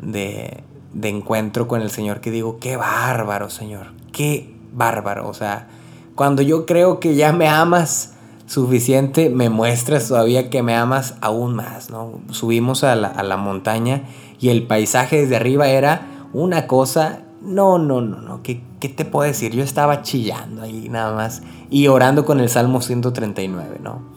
de, 0.00 0.62
de 0.92 1.08
encuentro 1.08 1.68
con 1.68 1.82
el 1.82 1.90
Señor 1.90 2.20
que 2.20 2.30
digo, 2.30 2.58
qué 2.58 2.76
bárbaro, 2.76 3.50
Señor, 3.50 3.88
qué 4.12 4.54
bárbaro. 4.72 5.28
O 5.28 5.34
sea, 5.34 5.68
cuando 6.14 6.42
yo 6.42 6.66
creo 6.66 7.00
que 7.00 7.14
ya 7.14 7.32
me 7.32 7.48
amas, 7.48 8.14
suficiente, 8.46 9.30
me 9.30 9.48
muestras 9.48 10.08
todavía 10.08 10.50
que 10.50 10.62
me 10.62 10.74
amas 10.74 11.14
aún 11.20 11.54
más, 11.54 11.90
¿no? 11.90 12.20
Subimos 12.30 12.84
a 12.84 12.94
la, 12.94 13.36
montaña 13.36 14.04
y 14.40 14.50
el 14.50 14.66
paisaje 14.66 15.22
desde 15.22 15.36
arriba 15.36 15.68
era 15.68 16.06
una 16.32 16.66
cosa, 16.66 17.22
no, 17.42 17.78
no, 17.78 18.00
no, 18.00 18.20
no, 18.20 18.42
¿qué, 18.42 18.62
¿qué, 18.80 18.88
te 18.88 19.04
puedo 19.04 19.26
decir? 19.26 19.52
Yo 19.52 19.62
estaba 19.62 20.02
chillando 20.02 20.62
ahí 20.62 20.88
nada 20.90 21.14
más 21.14 21.42
y 21.70 21.88
orando 21.88 22.24
con 22.24 22.40
el 22.40 22.48
Salmo 22.48 22.80
139, 22.80 23.80
¿no? 23.82 24.13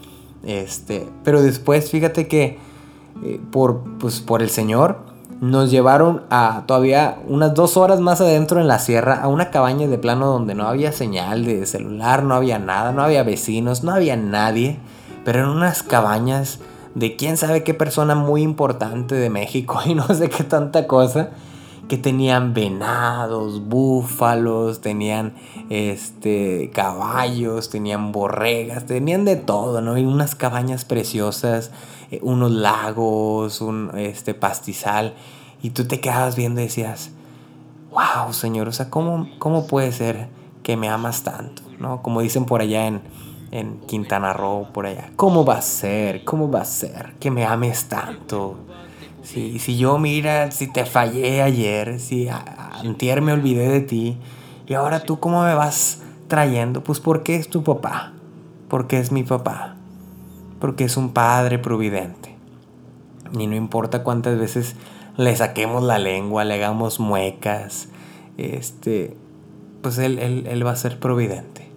Este, 0.48 1.06
pero 1.26 1.44
después 1.44 1.92
fíjate 1.92 2.28
que 2.28 2.58
eh, 3.24 3.40
por, 3.52 3.84
pues, 4.00 4.22
por 4.22 4.42
el 4.42 4.50
Señor, 4.50 5.00
nos 5.42 5.70
llevaron 5.70 6.24
a 6.30 6.64
todavía 6.66 7.20
unas 7.28 7.54
dos 7.54 7.78
horas 7.78 8.00
más 8.00 8.22
adentro 8.22 8.60
en 8.60 8.68
la 8.68 8.80
sierra 8.80 9.22
a 9.22 9.28
una 9.28 9.52
cabaña 9.52 9.88
de 9.88 9.98
plano 9.98 10.28
donde 10.28 10.56
no 10.56 10.68
había 10.68 10.92
señal 10.92 11.46
de 11.46 11.66
celular, 11.66 12.24
no 12.24 12.34
había 12.34 12.58
nada, 12.58 12.92
no 12.92 13.04
había 13.04 13.22
vecinos, 13.24 13.84
no 13.84 13.92
había 13.92 14.16
nadie, 14.16 14.80
pero 15.26 15.44
en 15.44 15.50
unas 15.50 15.84
cabañas 15.84 16.60
de 16.96 17.18
quién 17.18 17.38
sabe 17.38 17.64
qué 17.64 17.74
persona 17.74 18.16
muy 18.16 18.42
importante 18.42 19.16
de 19.16 19.30
México 19.30 19.80
y 19.86 19.96
no 19.96 20.08
sé 20.08 20.30
qué 20.30 20.44
tanta 20.44 20.88
cosa 20.88 21.32
que 21.88 21.98
tenían 21.98 22.54
venados, 22.54 23.68
búfalos, 23.68 24.82
tenían 24.82 25.34
este 25.70 26.70
caballos, 26.74 27.70
tenían 27.70 28.12
borregas, 28.12 28.86
tenían 28.86 29.26
de 29.26 29.36
todo, 29.36 29.82
¿no? 29.82 29.98
Y 29.98 30.06
unas 30.06 30.36
cabañas 30.36 30.86
preciosas, 30.86 31.72
eh, 32.12 32.20
unos 32.22 32.52
lagos, 32.52 33.62
un 33.62 33.92
este 33.98 34.34
pastizal 34.34 35.14
y 35.62 35.72
tú 35.72 35.86
te 35.86 36.00
quedabas 36.00 36.36
viendo 36.36 36.62
y 36.62 36.66
decías, 36.66 37.12
"Wow, 37.92 38.34
Señor, 38.34 38.68
o 38.68 38.72
sea, 38.72 38.90
¿cómo 38.90 39.30
cómo 39.40 39.68
puede 39.68 39.92
ser 39.92 40.28
que 40.64 40.76
me 40.78 40.90
amas 40.90 41.24
tanto?", 41.24 41.62
¿no? 41.80 42.02
Como 42.04 42.22
dicen 42.22 42.46
por 42.46 42.62
allá 42.62 42.88
en 42.88 43.02
en 43.52 43.80
Quintana 43.88 44.34
Roo, 44.34 44.68
por 44.74 44.86
allá. 44.86 45.12
¿Cómo 45.16 45.46
va 45.46 45.56
a 45.56 45.62
ser? 45.62 46.24
¿Cómo 46.26 46.52
va 46.52 46.62
a 46.62 46.66
ser 46.66 47.14
que 47.20 47.32
me 47.32 47.46
ames 47.46 47.86
tanto? 47.88 48.58
Si, 49.28 49.78
yo, 49.78 50.00
mira, 50.00 50.52
si 50.52 50.72
te 50.72 50.86
fallé 50.86 51.42
ayer, 51.42 52.00
si 52.00 52.30
antier 52.30 53.22
me 53.22 53.34
olvidé 53.34 53.68
de 53.68 53.82
ti, 53.82 54.18
y 54.68 54.74
ahora 54.74 55.02
tú 55.02 55.20
cómo 55.20 55.44
me 55.44 55.54
vas 55.54 56.02
trayendo, 56.30 56.82
pues 56.82 57.02
porque 57.02 57.36
es 57.36 57.50
tu 57.50 57.62
papá, 57.62 58.14
porque 58.70 59.00
es 59.00 59.12
mi 59.12 59.24
papá, 59.24 59.76
porque 60.62 60.86
es 60.86 60.96
un 60.96 61.10
padre 61.10 61.60
providente. 61.60 62.38
Y 63.38 63.48
no 63.48 63.56
importa 63.58 64.02
cuántas 64.02 64.40
veces 64.40 64.78
le 65.18 65.36
saquemos 65.36 65.84
la 65.84 66.00
lengua, 66.00 66.46
le 66.46 66.54
hagamos 66.54 67.02
muecas, 67.02 67.90
este, 68.38 69.18
pues 69.82 69.98
él, 69.98 70.20
él, 70.20 70.66
va 70.66 70.72
a 70.72 70.78
ser 70.78 71.00
providente. 71.00 71.68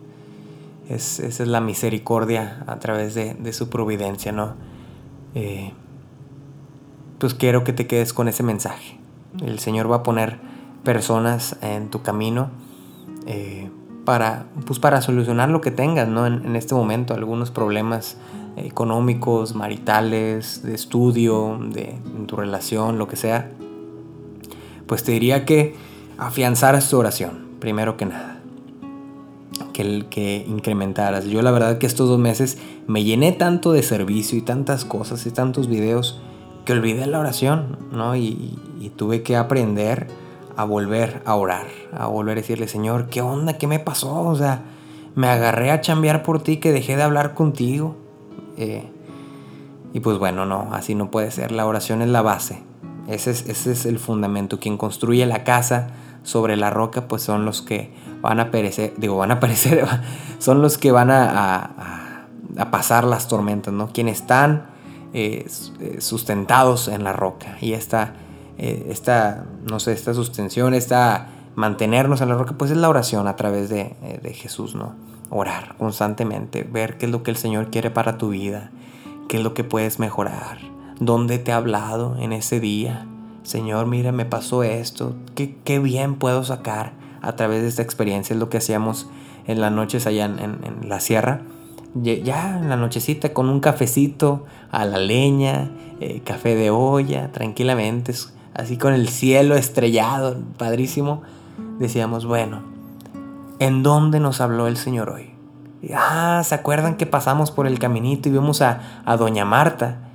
Es, 0.89 1.19
esa 1.19 1.43
es 1.43 1.49
la 1.49 1.61
misericordia 1.61 2.63
a 2.69 2.79
través 2.79 3.17
de, 3.17 3.35
de 3.35 3.53
su 3.53 3.69
providencia, 3.69 4.31
¿no? 4.31 4.55
Eh, 5.35 5.73
pues 7.21 7.35
quiero 7.35 7.63
que 7.63 7.73
te 7.73 7.87
quedes 7.87 8.13
con 8.13 8.27
ese 8.27 8.43
mensaje. 8.43 8.99
El 9.45 9.59
Señor 9.59 9.91
va 9.91 9.97
a 9.97 10.03
poner 10.03 10.39
personas 10.83 11.57
en 11.61 11.91
tu 11.91 12.03
camino 12.03 12.51
eh, 13.27 13.71
para, 14.07 14.47
pues 14.67 14.79
para 14.79 15.03
solucionar 15.03 15.51
lo 15.51 15.61
que 15.61 15.71
tengas 15.71 16.09
¿no? 16.09 16.27
en, 16.27 16.57
este 16.57 16.75
momento, 16.75 17.13
algunos 17.13 17.51
problemas 17.51 18.17
económicos, 18.57 19.55
maritales, 19.55 20.63
de 20.63 20.75
estudio, 20.75 21.59
de 21.71 21.99
tu 22.27 22.37
relación, 22.37 22.99
lo 22.99 23.07
que 23.07 23.17
sea. 23.17 23.51
Pues 24.87 25.05
te 25.05 25.13
diría 25.13 25.45
que 25.45 25.77
afianzaras 26.17 26.89
tu 26.89 26.99
oración, 26.99 27.49
primero 27.61 27.99
que 27.99 28.07
nada. 28.07 28.39
Que 29.75 30.45
incrementaras. 30.47 31.25
Yo 31.25 31.41
la 31.41 31.51
verdad 31.51 31.79
que 31.79 31.87
estos 31.87 32.07
dos 32.07 32.19
meses 32.19 32.59
me 32.87 33.03
llené 33.03 33.33
tanto 33.33 33.73
de 33.73 33.83
servicio 33.83 34.37
y 34.37 34.43
tantas 34.43 34.85
cosas 34.85 35.25
y 35.25 35.31
tantos 35.31 35.69
videos 35.69 36.21
que 36.65 36.73
olvidé 36.73 37.07
la 37.07 37.19
oración, 37.19 37.79
¿no? 37.93 38.17
Y, 38.17 38.57
tuve 38.97 39.23
que 39.23 39.37
aprender 39.37 40.09
a 40.57 40.65
volver 40.65 41.23
a 41.25 41.35
orar, 41.35 41.67
a 41.97 42.07
volver 42.07 42.37
a 42.37 42.41
decirle, 42.41 42.69
Señor, 42.69 43.07
¿qué 43.07 43.23
onda? 43.23 43.57
¿Qué 43.57 43.67
me 43.67 43.79
pasó? 43.79 44.21
O 44.21 44.35
sea, 44.37 44.63
me 45.15 45.29
agarré 45.29 45.71
a 45.71 45.81
chambear 45.81 46.23
por 46.23 46.43
ti 46.43 46.59
que 46.59 46.73
dejé 46.73 46.97
de 46.97 47.03
hablar 47.03 47.35
contigo. 47.35 47.97
Eh, 48.57 48.91
y 49.95 50.01
pues 50.01 50.19
bueno, 50.19 50.45
no, 50.45 50.69
así 50.73 50.95
no 50.95 51.11
puede 51.11 51.31
ser. 51.31 51.53
La 51.53 51.67
oración 51.67 52.03
es 52.03 52.09
la 52.09 52.21
base. 52.21 52.63
Ese 53.07 53.31
es, 53.31 53.87
el 53.87 53.99
fundamento. 53.99 54.59
Quien 54.59 54.77
construye 54.77 55.25
la 55.25 55.45
casa 55.45 55.89
sobre 56.23 56.57
la 56.57 56.71
roca, 56.71 57.09
pues 57.09 57.23
son 57.23 57.45
los 57.45 57.63
que 57.63 57.93
van 58.21 58.39
a 58.39 58.51
perecer, 58.51 58.93
digo, 58.99 59.17
van 59.17 59.31
a 59.31 59.41
perecer, 59.41 59.87
son 60.39 60.63
los 60.63 60.79
que 60.79 60.93
van 60.93 61.11
a, 61.11 61.25
a, 61.25 62.27
a 62.59 62.71
pasar 62.71 63.05
las 63.05 63.29
tormentas, 63.29 63.73
¿no? 63.73 63.89
Quienes 63.93 64.21
están 64.21 64.70
eh, 65.13 65.47
eh, 65.81 66.01
sustentados 66.01 66.89
en 66.89 67.05
la 67.05 67.13
roca. 67.13 67.57
Y 67.61 67.73
esta, 67.73 68.15
eh, 68.59 68.87
esta, 68.91 69.45
no 69.69 69.81
sé, 69.81 69.93
esta 69.93 70.15
sustención, 70.15 70.75
esta 70.75 71.29
mantenernos 71.57 72.21
en 72.21 72.29
la 72.29 72.37
roca, 72.37 72.55
pues 72.57 72.71
es 72.71 72.77
la 72.77 72.89
oración 72.89 73.27
a 73.27 73.37
través 73.37 73.69
de, 73.69 73.97
de 74.23 74.33
Jesús, 74.33 74.75
¿no? 74.75 74.95
Orar 75.29 75.77
constantemente, 75.79 76.63
ver 76.63 76.97
qué 76.97 77.07
es 77.07 77.13
lo 77.13 77.23
que 77.23 77.31
el 77.31 77.37
Señor 77.37 77.71
quiere 77.71 77.91
para 77.91 78.19
tu 78.19 78.31
vida, 78.31 78.71
qué 79.29 79.39
es 79.39 79.43
lo 79.43 79.53
que 79.53 79.65
puedes 79.65 79.99
mejorar, 79.99 80.59
dónde 81.01 81.39
te 81.39 81.53
ha 81.53 81.57
hablado 81.57 82.17
en 82.19 82.33
ese 82.33 82.61
día. 82.61 83.07
Señor, 83.43 83.87
mira, 83.87 84.13
me 84.13 84.25
pasó 84.25 84.63
esto, 84.63 85.17
qué, 85.35 85.57
qué 85.65 85.79
bien 85.79 86.17
puedo 86.17 86.45
sacar 86.45 86.93
a 87.23 87.37
través 87.37 87.63
de 87.63 87.69
esta 87.69 87.83
experiencia, 87.83 88.35
es 88.35 88.41
lo 88.41 88.49
que 88.49 88.59
hacíamos 88.59 89.09
en 89.47 89.61
las 89.61 89.73
noches 89.73 90.07
allá 90.07 90.25
en, 90.27 90.89
la 90.89 91.01
sierra. 91.01 91.43
Ya 91.95 92.59
en 92.59 92.69
la 92.69 92.77
nochecita 92.77 93.33
con 93.33 93.49
un 93.49 93.61
cafecito 93.61 94.45
a 94.71 94.85
la 94.85 94.99
leña, 94.99 95.71
eh, 96.01 96.23
café 96.25 96.55
de 96.55 96.71
olla, 96.71 97.33
tranquilamente, 97.33 98.15
así 98.55 98.77
con 98.77 98.95
el 98.95 99.09
cielo 99.09 99.57
estrellado, 99.57 100.37
padrísimo, 100.57 101.23
decíamos, 101.79 102.27
bueno, 102.27 102.63
¿en 103.59 103.83
dónde 103.83 104.21
nos 104.21 104.41
habló 104.41 104.67
el 104.67 104.77
Señor 104.77 105.11
hoy? 105.11 105.31
ah, 105.95 106.43
¿se 106.45 106.55
acuerdan 106.55 106.97
que 106.97 107.07
pasamos 107.07 107.51
por 107.51 107.67
el 107.67 107.79
caminito 107.79 108.29
y 108.29 108.33
vimos 108.33 108.63
a, 108.63 109.03
a 109.05 109.17
Doña 109.17 109.45
Marta? 109.45 110.10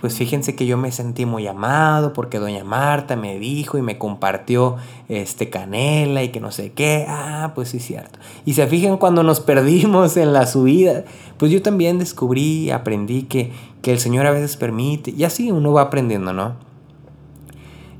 Pues 0.00 0.16
fíjense 0.16 0.54
que 0.54 0.66
yo 0.66 0.76
me 0.76 0.92
sentí 0.92 1.24
muy 1.24 1.46
amado 1.46 2.12
porque 2.12 2.38
doña 2.38 2.64
Marta 2.64 3.16
me 3.16 3.38
dijo 3.38 3.78
y 3.78 3.82
me 3.82 3.96
compartió 3.96 4.76
este 5.08 5.50
canela 5.50 6.22
y 6.22 6.28
que 6.28 6.40
no 6.40 6.50
sé 6.50 6.72
qué. 6.72 7.06
Ah, 7.08 7.52
pues 7.54 7.70
sí, 7.70 7.78
cierto. 7.78 8.18
Y 8.44 8.54
se 8.54 8.66
fijan 8.66 8.98
cuando 8.98 9.22
nos 9.22 9.40
perdimos 9.40 10.16
en 10.16 10.32
la 10.32 10.46
subida, 10.46 11.04
pues 11.38 11.50
yo 11.52 11.62
también 11.62 11.98
descubrí, 11.98 12.70
aprendí 12.70 13.22
que, 13.22 13.52
que 13.82 13.92
el 13.92 13.98
Señor 13.98 14.26
a 14.26 14.30
veces 14.30 14.56
permite, 14.56 15.12
y 15.12 15.24
así 15.24 15.50
uno 15.50 15.72
va 15.72 15.82
aprendiendo, 15.82 16.32
¿no? 16.32 16.54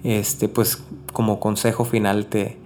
Este, 0.03 0.49
pues 0.49 0.83
como 1.13 1.41
consejo 1.41 1.87
final 1.87 2.27
te, 2.27 2.59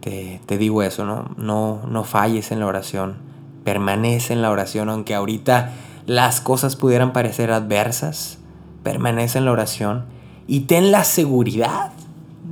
te, 0.00 0.40
te 0.46 0.58
digo 0.58 0.82
eso, 0.82 1.04
¿no? 1.04 1.30
¿no? 1.36 1.82
No 1.86 2.02
falles 2.02 2.50
en 2.50 2.58
la 2.58 2.66
oración, 2.66 3.18
permanece 3.62 4.32
en 4.32 4.42
la 4.42 4.50
oración, 4.50 4.88
aunque 4.88 5.14
ahorita 5.14 5.74
las 6.06 6.40
cosas 6.40 6.74
pudieran 6.74 7.12
parecer 7.12 7.52
adversas 7.52 8.39
permanece 8.82 9.38
en 9.38 9.44
la 9.44 9.52
oración 9.52 10.04
y 10.46 10.60
ten 10.60 10.90
la 10.90 11.04
seguridad. 11.04 11.92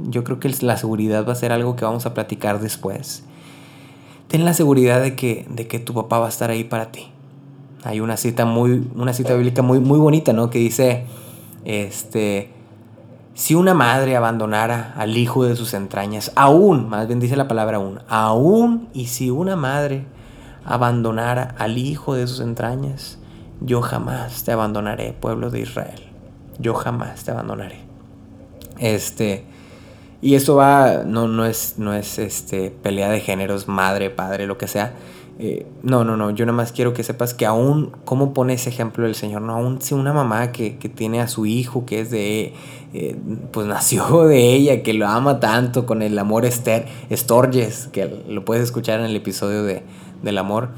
Yo 0.09 0.25
creo 0.25 0.39
que 0.39 0.49
la 0.61 0.77
seguridad 0.77 1.27
va 1.27 1.33
a 1.33 1.37
ser 1.37 1.53
algo 1.53 1.77
que 1.77 1.85
vamos 1.85 2.07
a 2.07 2.15
platicar 2.15 2.61
después. 2.61 3.25
Ten 4.29 4.45
la 4.45 4.55
seguridad 4.55 5.03
de 5.03 5.17
que, 5.17 5.47
de 5.51 5.67
que 5.67 5.79
tu 5.79 5.95
papá 5.95 6.19
va 6.19 6.27
a 6.27 6.29
estar 6.29 6.51
ahí 6.51 6.65
para 6.65 6.93
ti. 6.93 7.09
Hay 7.83 8.01
una 8.01 8.17
cita 8.17 8.45
muy, 8.45 8.89
una 8.95 9.13
cita 9.13 9.35
bíblica 9.35 9.63
muy, 9.63 9.81
muy 9.81 9.99
bonita, 9.99 10.33
¿no? 10.33 10.51
Que 10.51 10.59
dice, 10.59 11.07
este, 11.65 12.53
si 13.35 13.55
una 13.55 13.75
madre 13.75 14.17
abandonara 14.17 14.95
al 14.97 15.17
hijo 15.17 15.45
de 15.45 15.57
sus 15.57 15.75
entrañas, 15.75 16.33
aún, 16.37 16.89
más 16.89 17.07
bien 17.07 17.21
dice 17.21 17.37
la 17.37 17.49
palabra 17.49 17.79
aún, 17.79 18.01
aún 18.09 18.89
y 18.93 19.07
si 19.07 19.31
una 19.31 19.57
madre 19.57 20.05
abandonara 20.65 21.55
al 21.59 21.79
hijo 21.79 22.15
de 22.15 22.27
sus 22.27 22.41
entrañas, 22.41 23.19
yo 23.61 23.81
jamás 23.81 24.45
te 24.45 24.53
abandonaré, 24.53 25.15
pueblo 25.15 25.51
de 25.51 25.61
Israel 25.61 26.08
yo 26.59 26.75
jamás 26.75 27.25
te 27.25 27.31
abandonaré. 27.31 27.81
Este, 28.79 29.45
y 30.21 30.35
eso 30.35 30.57
va, 30.57 31.05
no, 31.05 31.29
no 31.29 31.45
es, 31.45 31.75
no 31.79 31.95
es 31.95 32.19
este, 32.19 32.71
pelea 32.71 33.09
de 33.09 33.21
géneros, 33.21 33.69
madre, 33.69 34.11
padre, 34.11 34.47
lo 34.47 34.59
que 34.59 34.67
sea. 34.67 34.95
Eh, 35.41 35.67
no, 35.85 36.03
no, 36.03 36.17
no, 36.17 36.31
yo 36.31 36.45
nada 36.47 36.57
más 36.57 36.73
quiero 36.73 36.93
que 36.93 37.05
sepas 37.05 37.33
que 37.33 37.47
aún, 37.47 37.93
¿cómo 38.05 38.35
pone 38.35 38.55
ese 38.55 38.71
ejemplo 38.71 39.05
del 39.05 39.15
Señor? 39.15 39.43
No, 39.43 39.55
aún 39.55 39.81
si 39.81 39.95
una 39.95 40.13
mamá 40.13 40.51
que, 40.51 40.71
tiene 40.71 41.21
a 41.21 41.29
su 41.29 41.47
hijo, 41.47 41.87
que 41.87 42.01
es 42.01 42.11
de, 42.11 42.55
eh, 42.93 43.17
pues 43.53 43.69
nació 43.69 44.25
de 44.27 44.55
ella, 44.55 44.83
que 44.83 44.95
lo 44.95 45.07
ama 45.07 45.39
tanto 45.39 45.87
con 45.87 46.03
el 46.03 46.19
amor 46.19 46.45
ester, 46.45 46.87
Storges, 47.13 47.87
que 47.93 48.25
lo 48.29 48.45
puedes 48.45 48.65
escuchar 48.65 48.99
en 48.99 49.07
el 49.07 49.15
episodio 49.15 49.63
de, 49.63 49.85
del 50.25 50.39
amor, 50.39 50.71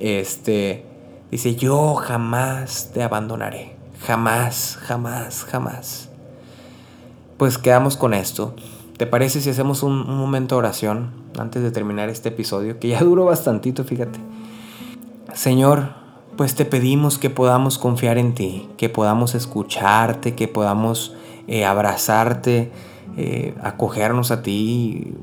este, 0.00 0.84
dice, 1.30 1.54
yo 1.54 1.94
jamás 1.94 2.90
te 2.92 3.04
abandonaré. 3.04 3.77
Jamás, 4.06 4.78
jamás, 4.80 5.44
jamás. 5.44 6.08
Pues 7.36 7.58
quedamos 7.58 7.96
con 7.96 8.14
esto. 8.14 8.54
¿Te 8.96 9.06
parece 9.06 9.40
si 9.40 9.50
hacemos 9.50 9.82
un, 9.82 10.06
momento 10.06 10.56
de 10.56 10.58
oración 10.60 11.10
antes 11.38 11.62
de 11.62 11.70
terminar 11.70 12.08
este 12.08 12.30
episodio? 12.30 12.78
Que 12.80 12.88
ya 12.88 13.00
duró 13.04 13.26
bastantito, 13.26 13.84
fíjate. 13.84 14.18
Señor, 15.34 15.90
pues 16.36 16.54
te 16.54 16.64
pedimos 16.64 17.18
que 17.18 17.30
podamos 17.30 17.78
confiar 17.78 18.18
en 18.18 18.34
ti, 18.34 18.68
que 18.76 18.88
podamos 18.88 19.34
escucharte, 19.34 20.34
que 20.34 20.48
podamos 20.48 21.14
eh, 21.46 21.64
abrazarte, 21.64 22.72
eh, 23.16 23.54
acogernos 23.62 24.30
a 24.30 24.42
ti. 24.42 25.14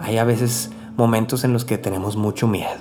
Hay 0.00 0.18
a 0.18 0.24
veces 0.24 0.70
momentos 0.96 1.44
en 1.44 1.52
los 1.52 1.64
que 1.64 1.78
tenemos 1.78 2.16
mucho 2.16 2.48
miedo. 2.48 2.80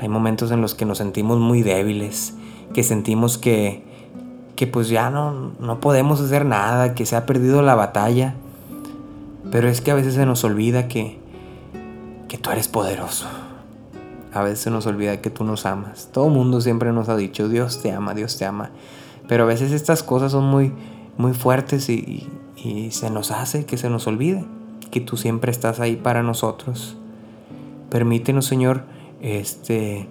Hay 0.00 0.08
momentos 0.08 0.50
en 0.50 0.60
los 0.60 0.74
que 0.74 0.84
nos 0.84 0.98
sentimos 0.98 1.38
muy 1.38 1.62
débiles, 1.62 2.34
que 2.74 2.82
sentimos 2.82 3.38
que, 3.38 3.91
que 4.62 4.68
pues 4.68 4.88
ya 4.88 5.10
no, 5.10 5.50
no 5.58 5.80
podemos 5.80 6.20
hacer 6.20 6.46
nada, 6.46 6.94
que 6.94 7.04
se 7.04 7.16
ha 7.16 7.26
perdido 7.26 7.62
la 7.62 7.74
batalla. 7.74 8.36
Pero 9.50 9.68
es 9.68 9.80
que 9.80 9.90
a 9.90 9.96
veces 9.96 10.14
se 10.14 10.24
nos 10.24 10.44
olvida 10.44 10.86
que, 10.86 11.18
que 12.28 12.38
tú 12.38 12.48
eres 12.52 12.68
poderoso. 12.68 13.26
A 14.32 14.44
veces 14.44 14.60
se 14.60 14.70
nos 14.70 14.86
olvida 14.86 15.20
que 15.20 15.30
tú 15.30 15.42
nos 15.42 15.66
amas. 15.66 16.10
Todo 16.12 16.28
el 16.28 16.34
mundo 16.34 16.60
siempre 16.60 16.92
nos 16.92 17.08
ha 17.08 17.16
dicho, 17.16 17.48
Dios 17.48 17.82
te 17.82 17.90
ama, 17.90 18.14
Dios 18.14 18.38
te 18.38 18.44
ama. 18.44 18.70
Pero 19.26 19.42
a 19.42 19.46
veces 19.48 19.72
estas 19.72 20.04
cosas 20.04 20.30
son 20.30 20.44
muy, 20.44 20.72
muy 21.16 21.32
fuertes 21.32 21.88
y, 21.88 22.30
y 22.54 22.92
se 22.92 23.10
nos 23.10 23.32
hace 23.32 23.66
que 23.66 23.76
se 23.78 23.90
nos 23.90 24.06
olvide 24.06 24.44
que 24.92 25.00
tú 25.00 25.16
siempre 25.16 25.50
estás 25.50 25.80
ahí 25.80 25.96
para 25.96 26.22
nosotros. 26.22 26.96
Permítenos, 27.90 28.46
Señor, 28.46 28.84
este, 29.22 30.06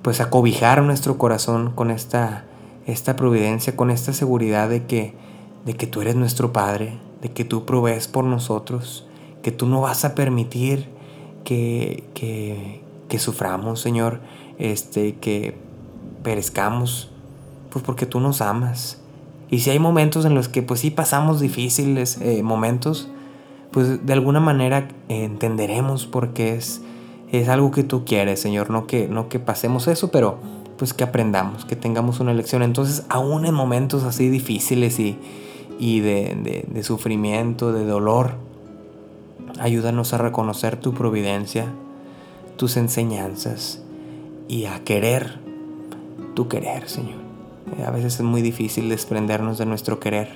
pues 0.00 0.22
acobijar 0.22 0.82
nuestro 0.82 1.18
corazón 1.18 1.72
con 1.72 1.90
esta 1.90 2.46
esta 2.86 3.16
providencia, 3.16 3.76
con 3.76 3.90
esta 3.90 4.12
seguridad 4.12 4.68
de 4.68 4.86
que, 4.86 5.14
de 5.64 5.74
que 5.74 5.86
tú 5.86 6.00
eres 6.00 6.16
nuestro 6.16 6.52
Padre, 6.52 6.98
de 7.22 7.30
que 7.30 7.44
tú 7.44 7.66
provees 7.66 8.08
por 8.08 8.24
nosotros, 8.24 9.06
que 9.42 9.52
tú 9.52 9.66
no 9.66 9.80
vas 9.80 10.04
a 10.04 10.14
permitir 10.14 10.88
que, 11.44 12.04
que, 12.14 12.82
que 13.08 13.18
suframos, 13.18 13.80
Señor, 13.80 14.20
este, 14.58 15.16
que 15.16 15.56
perezcamos, 16.22 17.10
pues 17.70 17.84
porque 17.84 18.06
tú 18.06 18.20
nos 18.20 18.40
amas. 18.40 19.00
Y 19.50 19.60
si 19.60 19.70
hay 19.70 19.78
momentos 19.78 20.24
en 20.24 20.34
los 20.34 20.48
que 20.48 20.62
pues 20.62 20.80
sí 20.80 20.90
pasamos 20.90 21.40
difíciles 21.40 22.18
eh, 22.20 22.42
momentos, 22.42 23.08
pues 23.70 24.04
de 24.04 24.12
alguna 24.12 24.40
manera 24.40 24.88
entenderemos 25.08 26.06
porque 26.06 26.54
es, 26.54 26.82
es 27.32 27.48
algo 27.48 27.70
que 27.70 27.82
tú 27.82 28.04
quieres, 28.04 28.40
Señor, 28.40 28.70
no 28.70 28.86
que, 28.86 29.08
no 29.08 29.28
que 29.28 29.38
pasemos 29.38 29.88
eso, 29.88 30.10
pero 30.10 30.38
pues 30.80 30.94
que 30.94 31.04
aprendamos, 31.04 31.66
que 31.66 31.76
tengamos 31.76 32.20
una 32.20 32.32
lección. 32.32 32.62
Entonces, 32.62 33.04
aún 33.10 33.44
en 33.44 33.52
momentos 33.52 34.02
así 34.04 34.30
difíciles 34.30 34.98
y, 34.98 35.18
y 35.78 36.00
de, 36.00 36.64
de, 36.66 36.82
sufrimiento, 36.82 37.70
de 37.74 37.84
dolor, 37.84 38.36
ayúdanos 39.58 40.14
a 40.14 40.16
reconocer 40.16 40.78
tu 40.78 40.94
providencia, 40.94 41.66
tus 42.56 42.78
enseñanzas 42.78 43.82
y 44.48 44.64
a 44.64 44.82
querer 44.82 45.38
tu 46.34 46.48
querer, 46.48 46.88
Señor. 46.88 47.18
Eh, 47.76 47.84
a 47.84 47.90
veces 47.90 48.14
es 48.14 48.22
muy 48.22 48.40
difícil 48.40 48.88
desprendernos 48.88 49.58
de 49.58 49.66
nuestro 49.66 50.00
querer, 50.00 50.30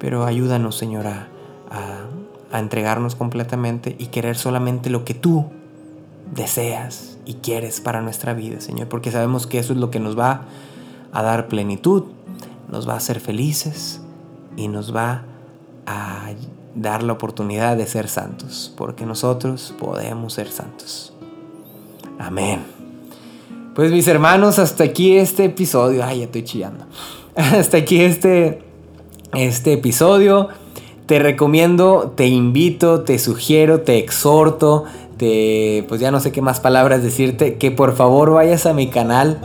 pero 0.00 0.24
ayúdanos, 0.24 0.76
Señor, 0.76 1.06
a, 1.06 1.28
a 2.50 2.58
entregarnos 2.58 3.14
completamente 3.14 3.94
y 3.96 4.06
querer 4.06 4.36
solamente 4.36 4.90
lo 4.90 5.04
que 5.04 5.14
tú 5.14 5.44
deseas 6.34 7.11
y 7.24 7.34
quieres 7.34 7.80
para 7.80 8.02
nuestra 8.02 8.34
vida, 8.34 8.60
Señor, 8.60 8.88
porque 8.88 9.10
sabemos 9.10 9.46
que 9.46 9.58
eso 9.58 9.72
es 9.72 9.78
lo 9.78 9.90
que 9.90 10.00
nos 10.00 10.18
va 10.18 10.42
a 11.12 11.22
dar 11.22 11.48
plenitud, 11.48 12.04
nos 12.70 12.88
va 12.88 12.94
a 12.94 12.96
hacer 12.96 13.20
felices 13.20 14.00
y 14.56 14.68
nos 14.68 14.94
va 14.94 15.24
a 15.86 16.30
dar 16.74 17.02
la 17.02 17.12
oportunidad 17.12 17.76
de 17.76 17.86
ser 17.86 18.08
santos, 18.08 18.72
porque 18.76 19.06
nosotros 19.06 19.74
podemos 19.78 20.34
ser 20.34 20.48
santos. 20.48 21.12
Amén. 22.18 22.60
Pues 23.74 23.90
mis 23.90 24.06
hermanos, 24.06 24.58
hasta 24.58 24.84
aquí 24.84 25.16
este 25.16 25.46
episodio. 25.46 26.04
Ay, 26.04 26.20
ya 26.20 26.24
estoy 26.26 26.44
chillando. 26.44 26.84
Hasta 27.34 27.78
aquí 27.78 28.02
este, 28.02 28.62
este 29.34 29.72
episodio. 29.72 30.48
Te 31.06 31.18
recomiendo, 31.18 32.12
te 32.14 32.26
invito, 32.26 33.00
te 33.02 33.18
sugiero, 33.18 33.80
te 33.80 33.98
exhorto 33.98 34.84
este, 35.22 35.84
pues 35.88 36.00
ya 36.00 36.10
no 36.10 36.18
sé 36.18 36.32
qué 36.32 36.42
más 36.42 36.58
palabras 36.58 37.02
decirte, 37.02 37.54
que 37.54 37.70
por 37.70 37.94
favor 37.94 38.32
vayas 38.32 38.66
a 38.66 38.72
mi 38.72 38.88
canal 38.88 39.40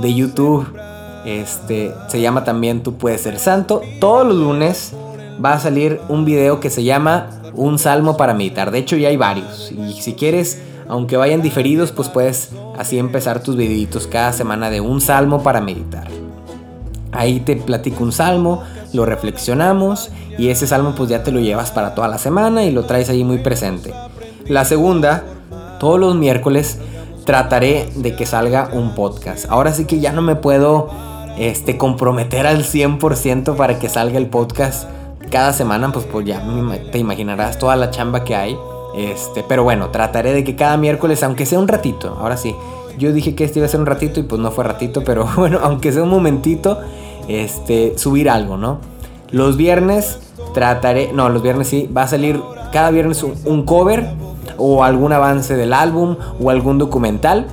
de 0.00 0.14
YouTube. 0.14 0.66
Este, 1.24 1.92
se 2.08 2.20
llama 2.20 2.44
también 2.44 2.84
Tú 2.84 2.94
puedes 2.94 3.22
ser 3.22 3.40
santo. 3.40 3.82
Todos 3.98 4.24
los 4.24 4.36
lunes 4.36 4.92
va 5.44 5.54
a 5.54 5.58
salir 5.58 6.00
un 6.08 6.24
video 6.24 6.60
que 6.60 6.70
se 6.70 6.84
llama 6.84 7.30
Un 7.54 7.80
salmo 7.80 8.16
para 8.16 8.34
meditar. 8.34 8.70
De 8.70 8.78
hecho 8.78 8.96
ya 8.96 9.08
hay 9.08 9.16
varios. 9.16 9.72
Y 9.72 10.00
si 10.00 10.14
quieres, 10.14 10.62
aunque 10.88 11.16
vayan 11.16 11.42
diferidos, 11.42 11.90
pues 11.90 12.08
puedes 12.08 12.50
así 12.78 12.96
empezar 12.96 13.42
tus 13.42 13.56
videitos 13.56 14.06
cada 14.06 14.32
semana 14.32 14.70
de 14.70 14.80
un 14.80 15.00
salmo 15.00 15.42
para 15.42 15.60
meditar. 15.60 16.06
Ahí 17.10 17.40
te 17.40 17.56
platico 17.56 18.04
un 18.04 18.12
salmo, 18.12 18.62
lo 18.92 19.06
reflexionamos 19.06 20.10
y 20.38 20.50
ese 20.50 20.66
salmo 20.66 20.94
pues 20.94 21.08
ya 21.08 21.24
te 21.24 21.32
lo 21.32 21.40
llevas 21.40 21.72
para 21.72 21.94
toda 21.94 22.06
la 22.06 22.18
semana 22.18 22.62
y 22.64 22.70
lo 22.70 22.84
traes 22.84 23.08
ahí 23.08 23.24
muy 23.24 23.38
presente. 23.38 23.92
La 24.48 24.64
segunda, 24.64 25.24
todos 25.80 25.98
los 25.98 26.14
miércoles 26.14 26.78
trataré 27.24 27.88
de 27.96 28.14
que 28.14 28.26
salga 28.26 28.70
un 28.72 28.94
podcast. 28.94 29.46
Ahora 29.50 29.72
sí 29.72 29.86
que 29.86 29.98
ya 29.98 30.12
no 30.12 30.22
me 30.22 30.36
puedo 30.36 30.88
este, 31.36 31.76
comprometer 31.76 32.46
al 32.46 32.64
100% 32.64 33.56
para 33.56 33.78
que 33.78 33.88
salga 33.88 34.18
el 34.18 34.28
podcast 34.28 34.88
cada 35.30 35.52
semana, 35.52 35.90
pues, 35.92 36.06
pues 36.06 36.24
ya 36.24 36.42
te 36.92 36.98
imaginarás 36.98 37.58
toda 37.58 37.74
la 37.74 37.90
chamba 37.90 38.22
que 38.22 38.36
hay. 38.36 38.56
Este, 38.96 39.42
pero 39.42 39.64
bueno, 39.64 39.90
trataré 39.90 40.32
de 40.32 40.44
que 40.44 40.54
cada 40.54 40.76
miércoles, 40.76 41.22
aunque 41.24 41.44
sea 41.44 41.58
un 41.58 41.68
ratito, 41.68 42.16
ahora 42.20 42.36
sí. 42.36 42.54
Yo 42.98 43.12
dije 43.12 43.34
que 43.34 43.44
este 43.44 43.58
iba 43.58 43.66
a 43.66 43.68
ser 43.68 43.80
un 43.80 43.86
ratito 43.86 44.20
y 44.20 44.22
pues 44.22 44.40
no 44.40 44.50
fue 44.52 44.64
ratito, 44.64 45.02
pero 45.04 45.28
bueno, 45.36 45.58
aunque 45.62 45.92
sea 45.92 46.04
un 46.04 46.08
momentito, 46.08 46.78
este, 47.28 47.98
subir 47.98 48.30
algo, 48.30 48.56
¿no? 48.56 48.78
Los 49.32 49.56
viernes 49.56 50.20
trataré, 50.54 51.12
no, 51.12 51.28
los 51.28 51.42
viernes 51.42 51.66
sí, 51.66 51.90
va 51.94 52.02
a 52.02 52.08
salir 52.08 52.40
cada 52.72 52.90
viernes 52.90 53.22
un, 53.22 53.64
cover 53.64 54.10
o 54.58 54.84
algún 54.84 55.12
avance 55.12 55.56
del 55.56 55.72
álbum 55.72 56.16
o 56.40 56.50
algún 56.50 56.78
documental. 56.78 57.46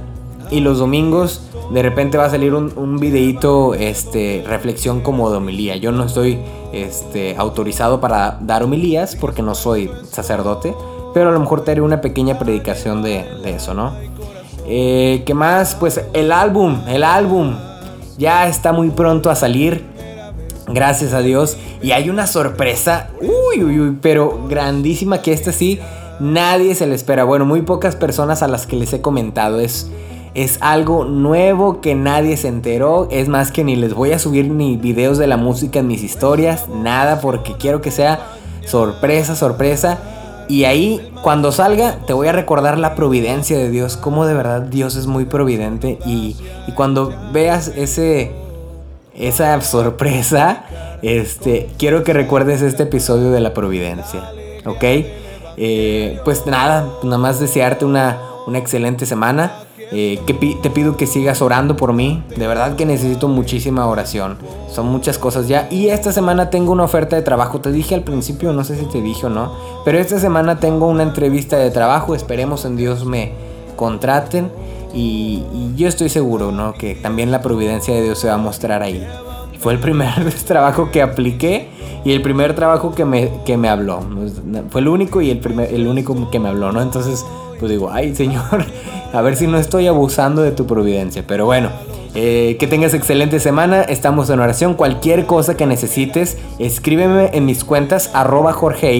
Y 0.51 0.59
los 0.59 0.77
domingos 0.77 1.41
de 1.71 1.81
repente 1.81 2.17
va 2.17 2.25
a 2.25 2.29
salir 2.29 2.53
un, 2.53 2.71
un 2.75 2.97
videíto, 2.97 3.73
este, 3.73 4.43
reflexión 4.47 5.01
como 5.01 5.31
de 5.31 5.37
homilía. 5.37 5.77
Yo 5.77 5.91
no 5.91 6.03
estoy 6.03 6.39
este, 6.73 7.35
autorizado 7.37 8.01
para 8.01 8.37
dar 8.41 8.63
homilías 8.63 9.15
porque 9.15 9.41
no 9.41 9.55
soy 9.55 9.91
sacerdote, 10.09 10.75
pero 11.13 11.29
a 11.29 11.31
lo 11.31 11.39
mejor 11.39 11.63
te 11.63 11.71
haré 11.71 11.81
una 11.81 12.01
pequeña 12.01 12.39
predicación 12.39 13.01
de, 13.03 13.25
eso, 13.45 13.73
¿no? 13.73 13.93
Eh, 14.65 15.23
¿Qué 15.25 15.33
más? 15.33 15.75
Pues 15.75 16.01
el 16.13 16.31
álbum, 16.31 16.81
el 16.87 17.03
álbum 17.03 17.55
ya 18.17 18.47
está 18.47 18.71
muy 18.71 18.89
pronto 18.89 19.29
a 19.29 19.35
salir. 19.35 19.85
Gracias 20.67 21.13
a 21.13 21.19
Dios. 21.19 21.57
Y 21.81 21.91
hay 21.91 22.09
una 22.09 22.25
sorpresa. 22.25 23.09
Uy, 23.53 23.63
uy, 23.63 23.79
uy. 23.79 23.97
Pero 24.01 24.45
grandísima 24.47 25.21
que 25.21 25.33
esta 25.33 25.51
sí. 25.51 25.79
Nadie 26.19 26.75
se 26.75 26.87
le 26.87 26.95
espera. 26.95 27.23
Bueno, 27.23 27.45
muy 27.45 27.61
pocas 27.61 27.95
personas 27.95 28.43
a 28.43 28.47
las 28.47 28.67
que 28.67 28.75
les 28.75 28.93
he 28.93 29.01
comentado. 29.01 29.59
Es, 29.59 29.89
es 30.33 30.57
algo 30.61 31.05
nuevo 31.05 31.81
que 31.81 31.95
nadie 31.95 32.37
se 32.37 32.47
enteró. 32.47 33.07
Es 33.11 33.27
más 33.27 33.51
que 33.51 33.63
ni 33.63 33.75
les 33.75 33.93
voy 33.93 34.11
a 34.11 34.19
subir 34.19 34.49
ni 34.49 34.77
videos 34.77 35.17
de 35.17 35.27
la 35.27 35.37
música 35.37 35.79
en 35.79 35.87
mis 35.87 36.03
historias. 36.03 36.67
Nada 36.69 37.19
porque 37.19 37.53
quiero 37.57 37.81
que 37.81 37.91
sea 37.91 38.19
sorpresa, 38.65 39.35
sorpresa. 39.35 39.99
Y 40.49 40.65
ahí, 40.65 41.11
cuando 41.21 41.51
salga, 41.51 41.99
te 42.05 42.13
voy 42.13 42.27
a 42.27 42.31
recordar 42.31 42.77
la 42.77 42.95
providencia 42.95 43.57
de 43.57 43.69
Dios. 43.69 43.97
Cómo 43.97 44.25
de 44.25 44.33
verdad 44.33 44.61
Dios 44.61 44.95
es 44.95 45.07
muy 45.07 45.25
providente. 45.25 45.99
Y, 46.05 46.35
y 46.67 46.71
cuando 46.73 47.13
veas 47.31 47.69
ese, 47.69 48.31
esa 49.15 49.59
sorpresa, 49.61 50.65
este, 51.03 51.69
quiero 51.77 52.03
que 52.03 52.13
recuerdes 52.13 52.61
este 52.61 52.83
episodio 52.83 53.31
de 53.31 53.41
la 53.41 53.53
providencia. 53.53 54.31
¿Ok? 54.65 54.83
Eh, 55.57 56.19
pues 56.23 56.45
nada, 56.47 56.87
nada 57.03 57.17
más 57.17 57.39
desearte 57.39 57.85
una, 57.85 58.19
excelente 58.53 59.05
semana. 59.05 59.51
Eh, 59.91 60.19
te 60.25 60.69
pido 60.71 60.97
que 60.97 61.05
sigas 61.05 61.41
orando 61.41 61.75
por 61.75 61.93
mí. 61.93 62.23
De 62.37 62.47
verdad 62.47 62.75
que 62.75 62.85
necesito 62.85 63.27
muchísima 63.27 63.85
oración. 63.85 64.37
Son 64.69 64.87
muchas 64.87 65.17
cosas 65.19 65.47
ya. 65.47 65.67
Y 65.69 65.89
esta 65.89 66.11
semana 66.13 66.49
tengo 66.49 66.71
una 66.71 66.83
oferta 66.83 67.15
de 67.15 67.21
trabajo. 67.21 67.59
Te 67.59 67.71
dije 67.71 67.93
al 67.93 68.03
principio, 68.03 68.53
no 68.53 68.63
sé 68.63 68.77
si 68.77 68.85
te 68.85 69.01
dije 69.01 69.27
o 69.27 69.29
no. 69.29 69.51
Pero 69.85 69.99
esta 69.99 70.19
semana 70.19 70.59
tengo 70.59 70.87
una 70.87 71.03
entrevista 71.03 71.57
de 71.57 71.69
trabajo. 71.69 72.15
Esperemos 72.15 72.65
en 72.65 72.77
Dios 72.77 73.05
me 73.05 73.33
contraten. 73.75 74.49
Y, 74.93 75.43
yo 75.75 75.87
estoy 75.87 76.09
seguro, 76.09 76.51
¿no? 76.51 76.73
Que 76.73 76.95
también 76.95 77.31
la 77.31 77.41
providencia 77.41 77.93
de 77.93 78.03
Dios 78.03 78.19
se 78.19 78.27
va 78.27 78.35
a 78.35 78.37
mostrar 78.37 78.83
ahí. 78.83 79.05
Fue 79.63 79.71
el 79.71 79.79
primer 79.79 80.11
trabajo 80.45 80.91
que 80.91 81.01
apliqué 81.01 81.69
y 82.03 82.11
el 82.11 82.21
primer 82.21 82.53
trabajo 82.53 82.93
que 82.93 83.05
me, 83.05 83.31
que 83.45 83.55
me 83.55 83.69
habló. 83.69 84.01
Fue 84.69 84.81
el 84.81 84.89
único 84.89 85.21
y 85.21 85.31
el, 85.31 85.39
primer, 85.39 85.73
el 85.73 85.87
único 85.87 86.29
que 86.29 86.37
me 86.37 86.49
habló, 86.49 86.73
¿no? 86.73 86.81
Entonces, 86.81 87.25
pues 87.59 87.71
digo, 87.71 87.89
ay, 87.89 88.13
Señor, 88.13 88.43
a 89.13 89.21
ver 89.21 89.37
si 89.37 89.47
no 89.47 89.57
estoy 89.57 89.87
abusando 89.87 90.41
de 90.41 90.51
tu 90.51 90.67
providencia. 90.67 91.23
Pero 91.25 91.45
bueno, 91.45 91.69
eh, 92.13 92.57
que 92.59 92.67
tengas 92.67 92.93
excelente 92.93 93.39
semana. 93.39 93.83
Estamos 93.83 94.29
en 94.29 94.41
oración. 94.41 94.73
Cualquier 94.73 95.25
cosa 95.25 95.55
que 95.55 95.65
necesites, 95.65 96.37
escríbeme 96.59 97.29
en 97.33 97.45
mis 97.45 97.63
cuentas 97.63 98.11
arroba 98.13 98.51
Jorge 98.51 98.93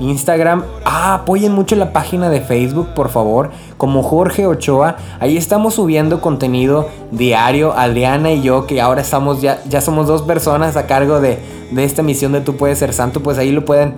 Instagram. 0.00 0.64
Ah, 0.84 1.14
apoyen 1.14 1.52
mucho 1.52 1.76
la 1.76 1.92
página 1.92 2.28
de 2.30 2.40
Facebook, 2.40 2.88
por 2.94 3.10
favor, 3.10 3.50
como 3.76 4.02
Jorge 4.02 4.46
Ochoa. 4.46 4.96
Ahí 5.20 5.36
estamos 5.36 5.74
subiendo 5.74 6.20
contenido 6.20 6.88
diario, 7.10 7.72
Adriana 7.72 8.32
y 8.32 8.42
yo, 8.42 8.66
que 8.66 8.80
ahora 8.80 9.00
estamos 9.00 9.40
ya, 9.40 9.62
ya 9.68 9.80
somos 9.80 10.06
dos 10.06 10.22
personas 10.22 10.76
a 10.76 10.86
cargo 10.86 11.20
de, 11.20 11.38
de 11.70 11.84
esta 11.84 12.02
misión 12.02 12.32
de 12.32 12.40
Tú 12.40 12.56
puedes 12.56 12.78
ser 12.78 12.92
santo. 12.92 13.22
Pues 13.22 13.38
ahí 13.38 13.52
lo 13.52 13.64
pueden, 13.64 13.94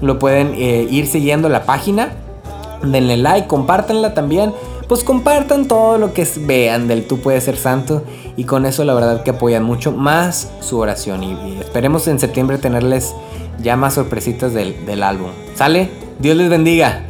lo 0.00 0.18
pueden 0.18 0.54
eh, 0.54 0.86
ir 0.90 1.06
siguiendo 1.06 1.48
la 1.48 1.64
página. 1.64 2.12
Denle 2.82 3.16
like, 3.16 3.48
compártanla 3.48 4.14
también 4.14 4.52
pues 4.88 5.02
compartan 5.02 5.66
todo 5.66 5.98
lo 5.98 6.12
que 6.12 6.26
vean 6.40 6.88
del 6.88 7.06
Tú 7.06 7.18
puedes 7.18 7.44
ser 7.44 7.56
santo 7.56 8.04
y 8.36 8.44
con 8.44 8.66
eso 8.66 8.84
la 8.84 8.94
verdad 8.94 9.22
que 9.22 9.30
apoyan 9.30 9.64
mucho 9.64 9.92
más 9.92 10.50
su 10.60 10.78
oración 10.78 11.24
y, 11.24 11.58
esperemos 11.60 12.06
en 12.08 12.18
septiembre 12.18 12.58
tenerles 12.58 13.14
ya 13.60 13.76
más 13.76 13.94
sorpresitas 13.94 14.52
del, 14.54 14.86
del 14.86 15.02
álbum. 15.02 15.30
¿Sale? 15.54 15.90
Dios 16.18 16.36
les 16.36 16.48
bendiga. 16.48 17.06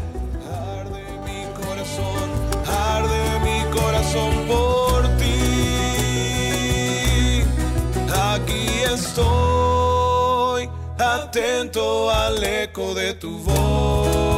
atento 11.36 12.10
al 12.10 12.42
eco 12.42 12.94
de 12.94 13.12
tu 13.14 13.38
voz 13.40 14.36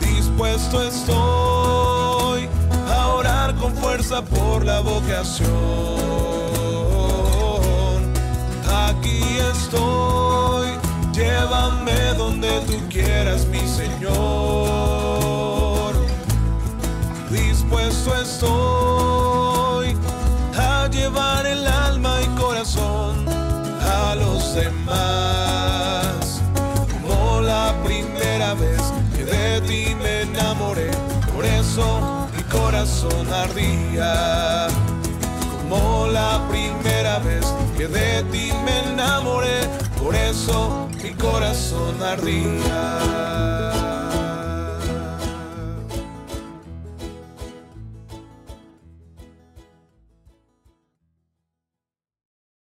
dispuesto 0.00 0.82
estoy 0.82 2.48
a 2.88 3.08
orar 3.08 3.54
con 3.56 3.74
fuerza 3.74 4.24
por 4.24 4.64
la 4.64 4.80
vocación. 4.80 6.55
Estoy, 9.56 10.68
llévame 11.12 12.14
donde 12.16 12.60
tú 12.66 12.74
quieras, 12.90 13.46
mi 13.46 13.60
Señor. 13.80 13.96
Dispuesto 17.30 18.14
estoy 18.16 19.96
a 20.56 20.88
llevar 20.88 21.46
el 21.46 21.66
alma 21.66 22.20
y 22.22 22.26
corazón 22.40 23.26
a 23.28 24.14
los 24.14 24.54
demás, 24.54 26.40
como 26.92 27.40
la 27.40 27.74
primera 27.84 28.54
vez 28.54 28.80
de 29.16 29.60
ti 29.62 29.94
me 29.94 30.22
enamoré, 30.22 30.90
por 31.34 31.44
eso 31.44 32.28
mi 32.36 32.42
corazón 32.44 33.32
ardía. 33.32 34.68
Como 35.68 36.06
la 36.06 36.40
primera 36.48 37.18
vez 37.18 37.44
que 37.76 37.86
de 37.88 38.22
ti 38.32 38.50
me 38.64 38.92
enamoré, 38.92 39.60
por 40.02 40.14
eso 40.14 40.88
mi 41.02 41.12
corazón 41.14 42.02
ardía. 42.02 43.95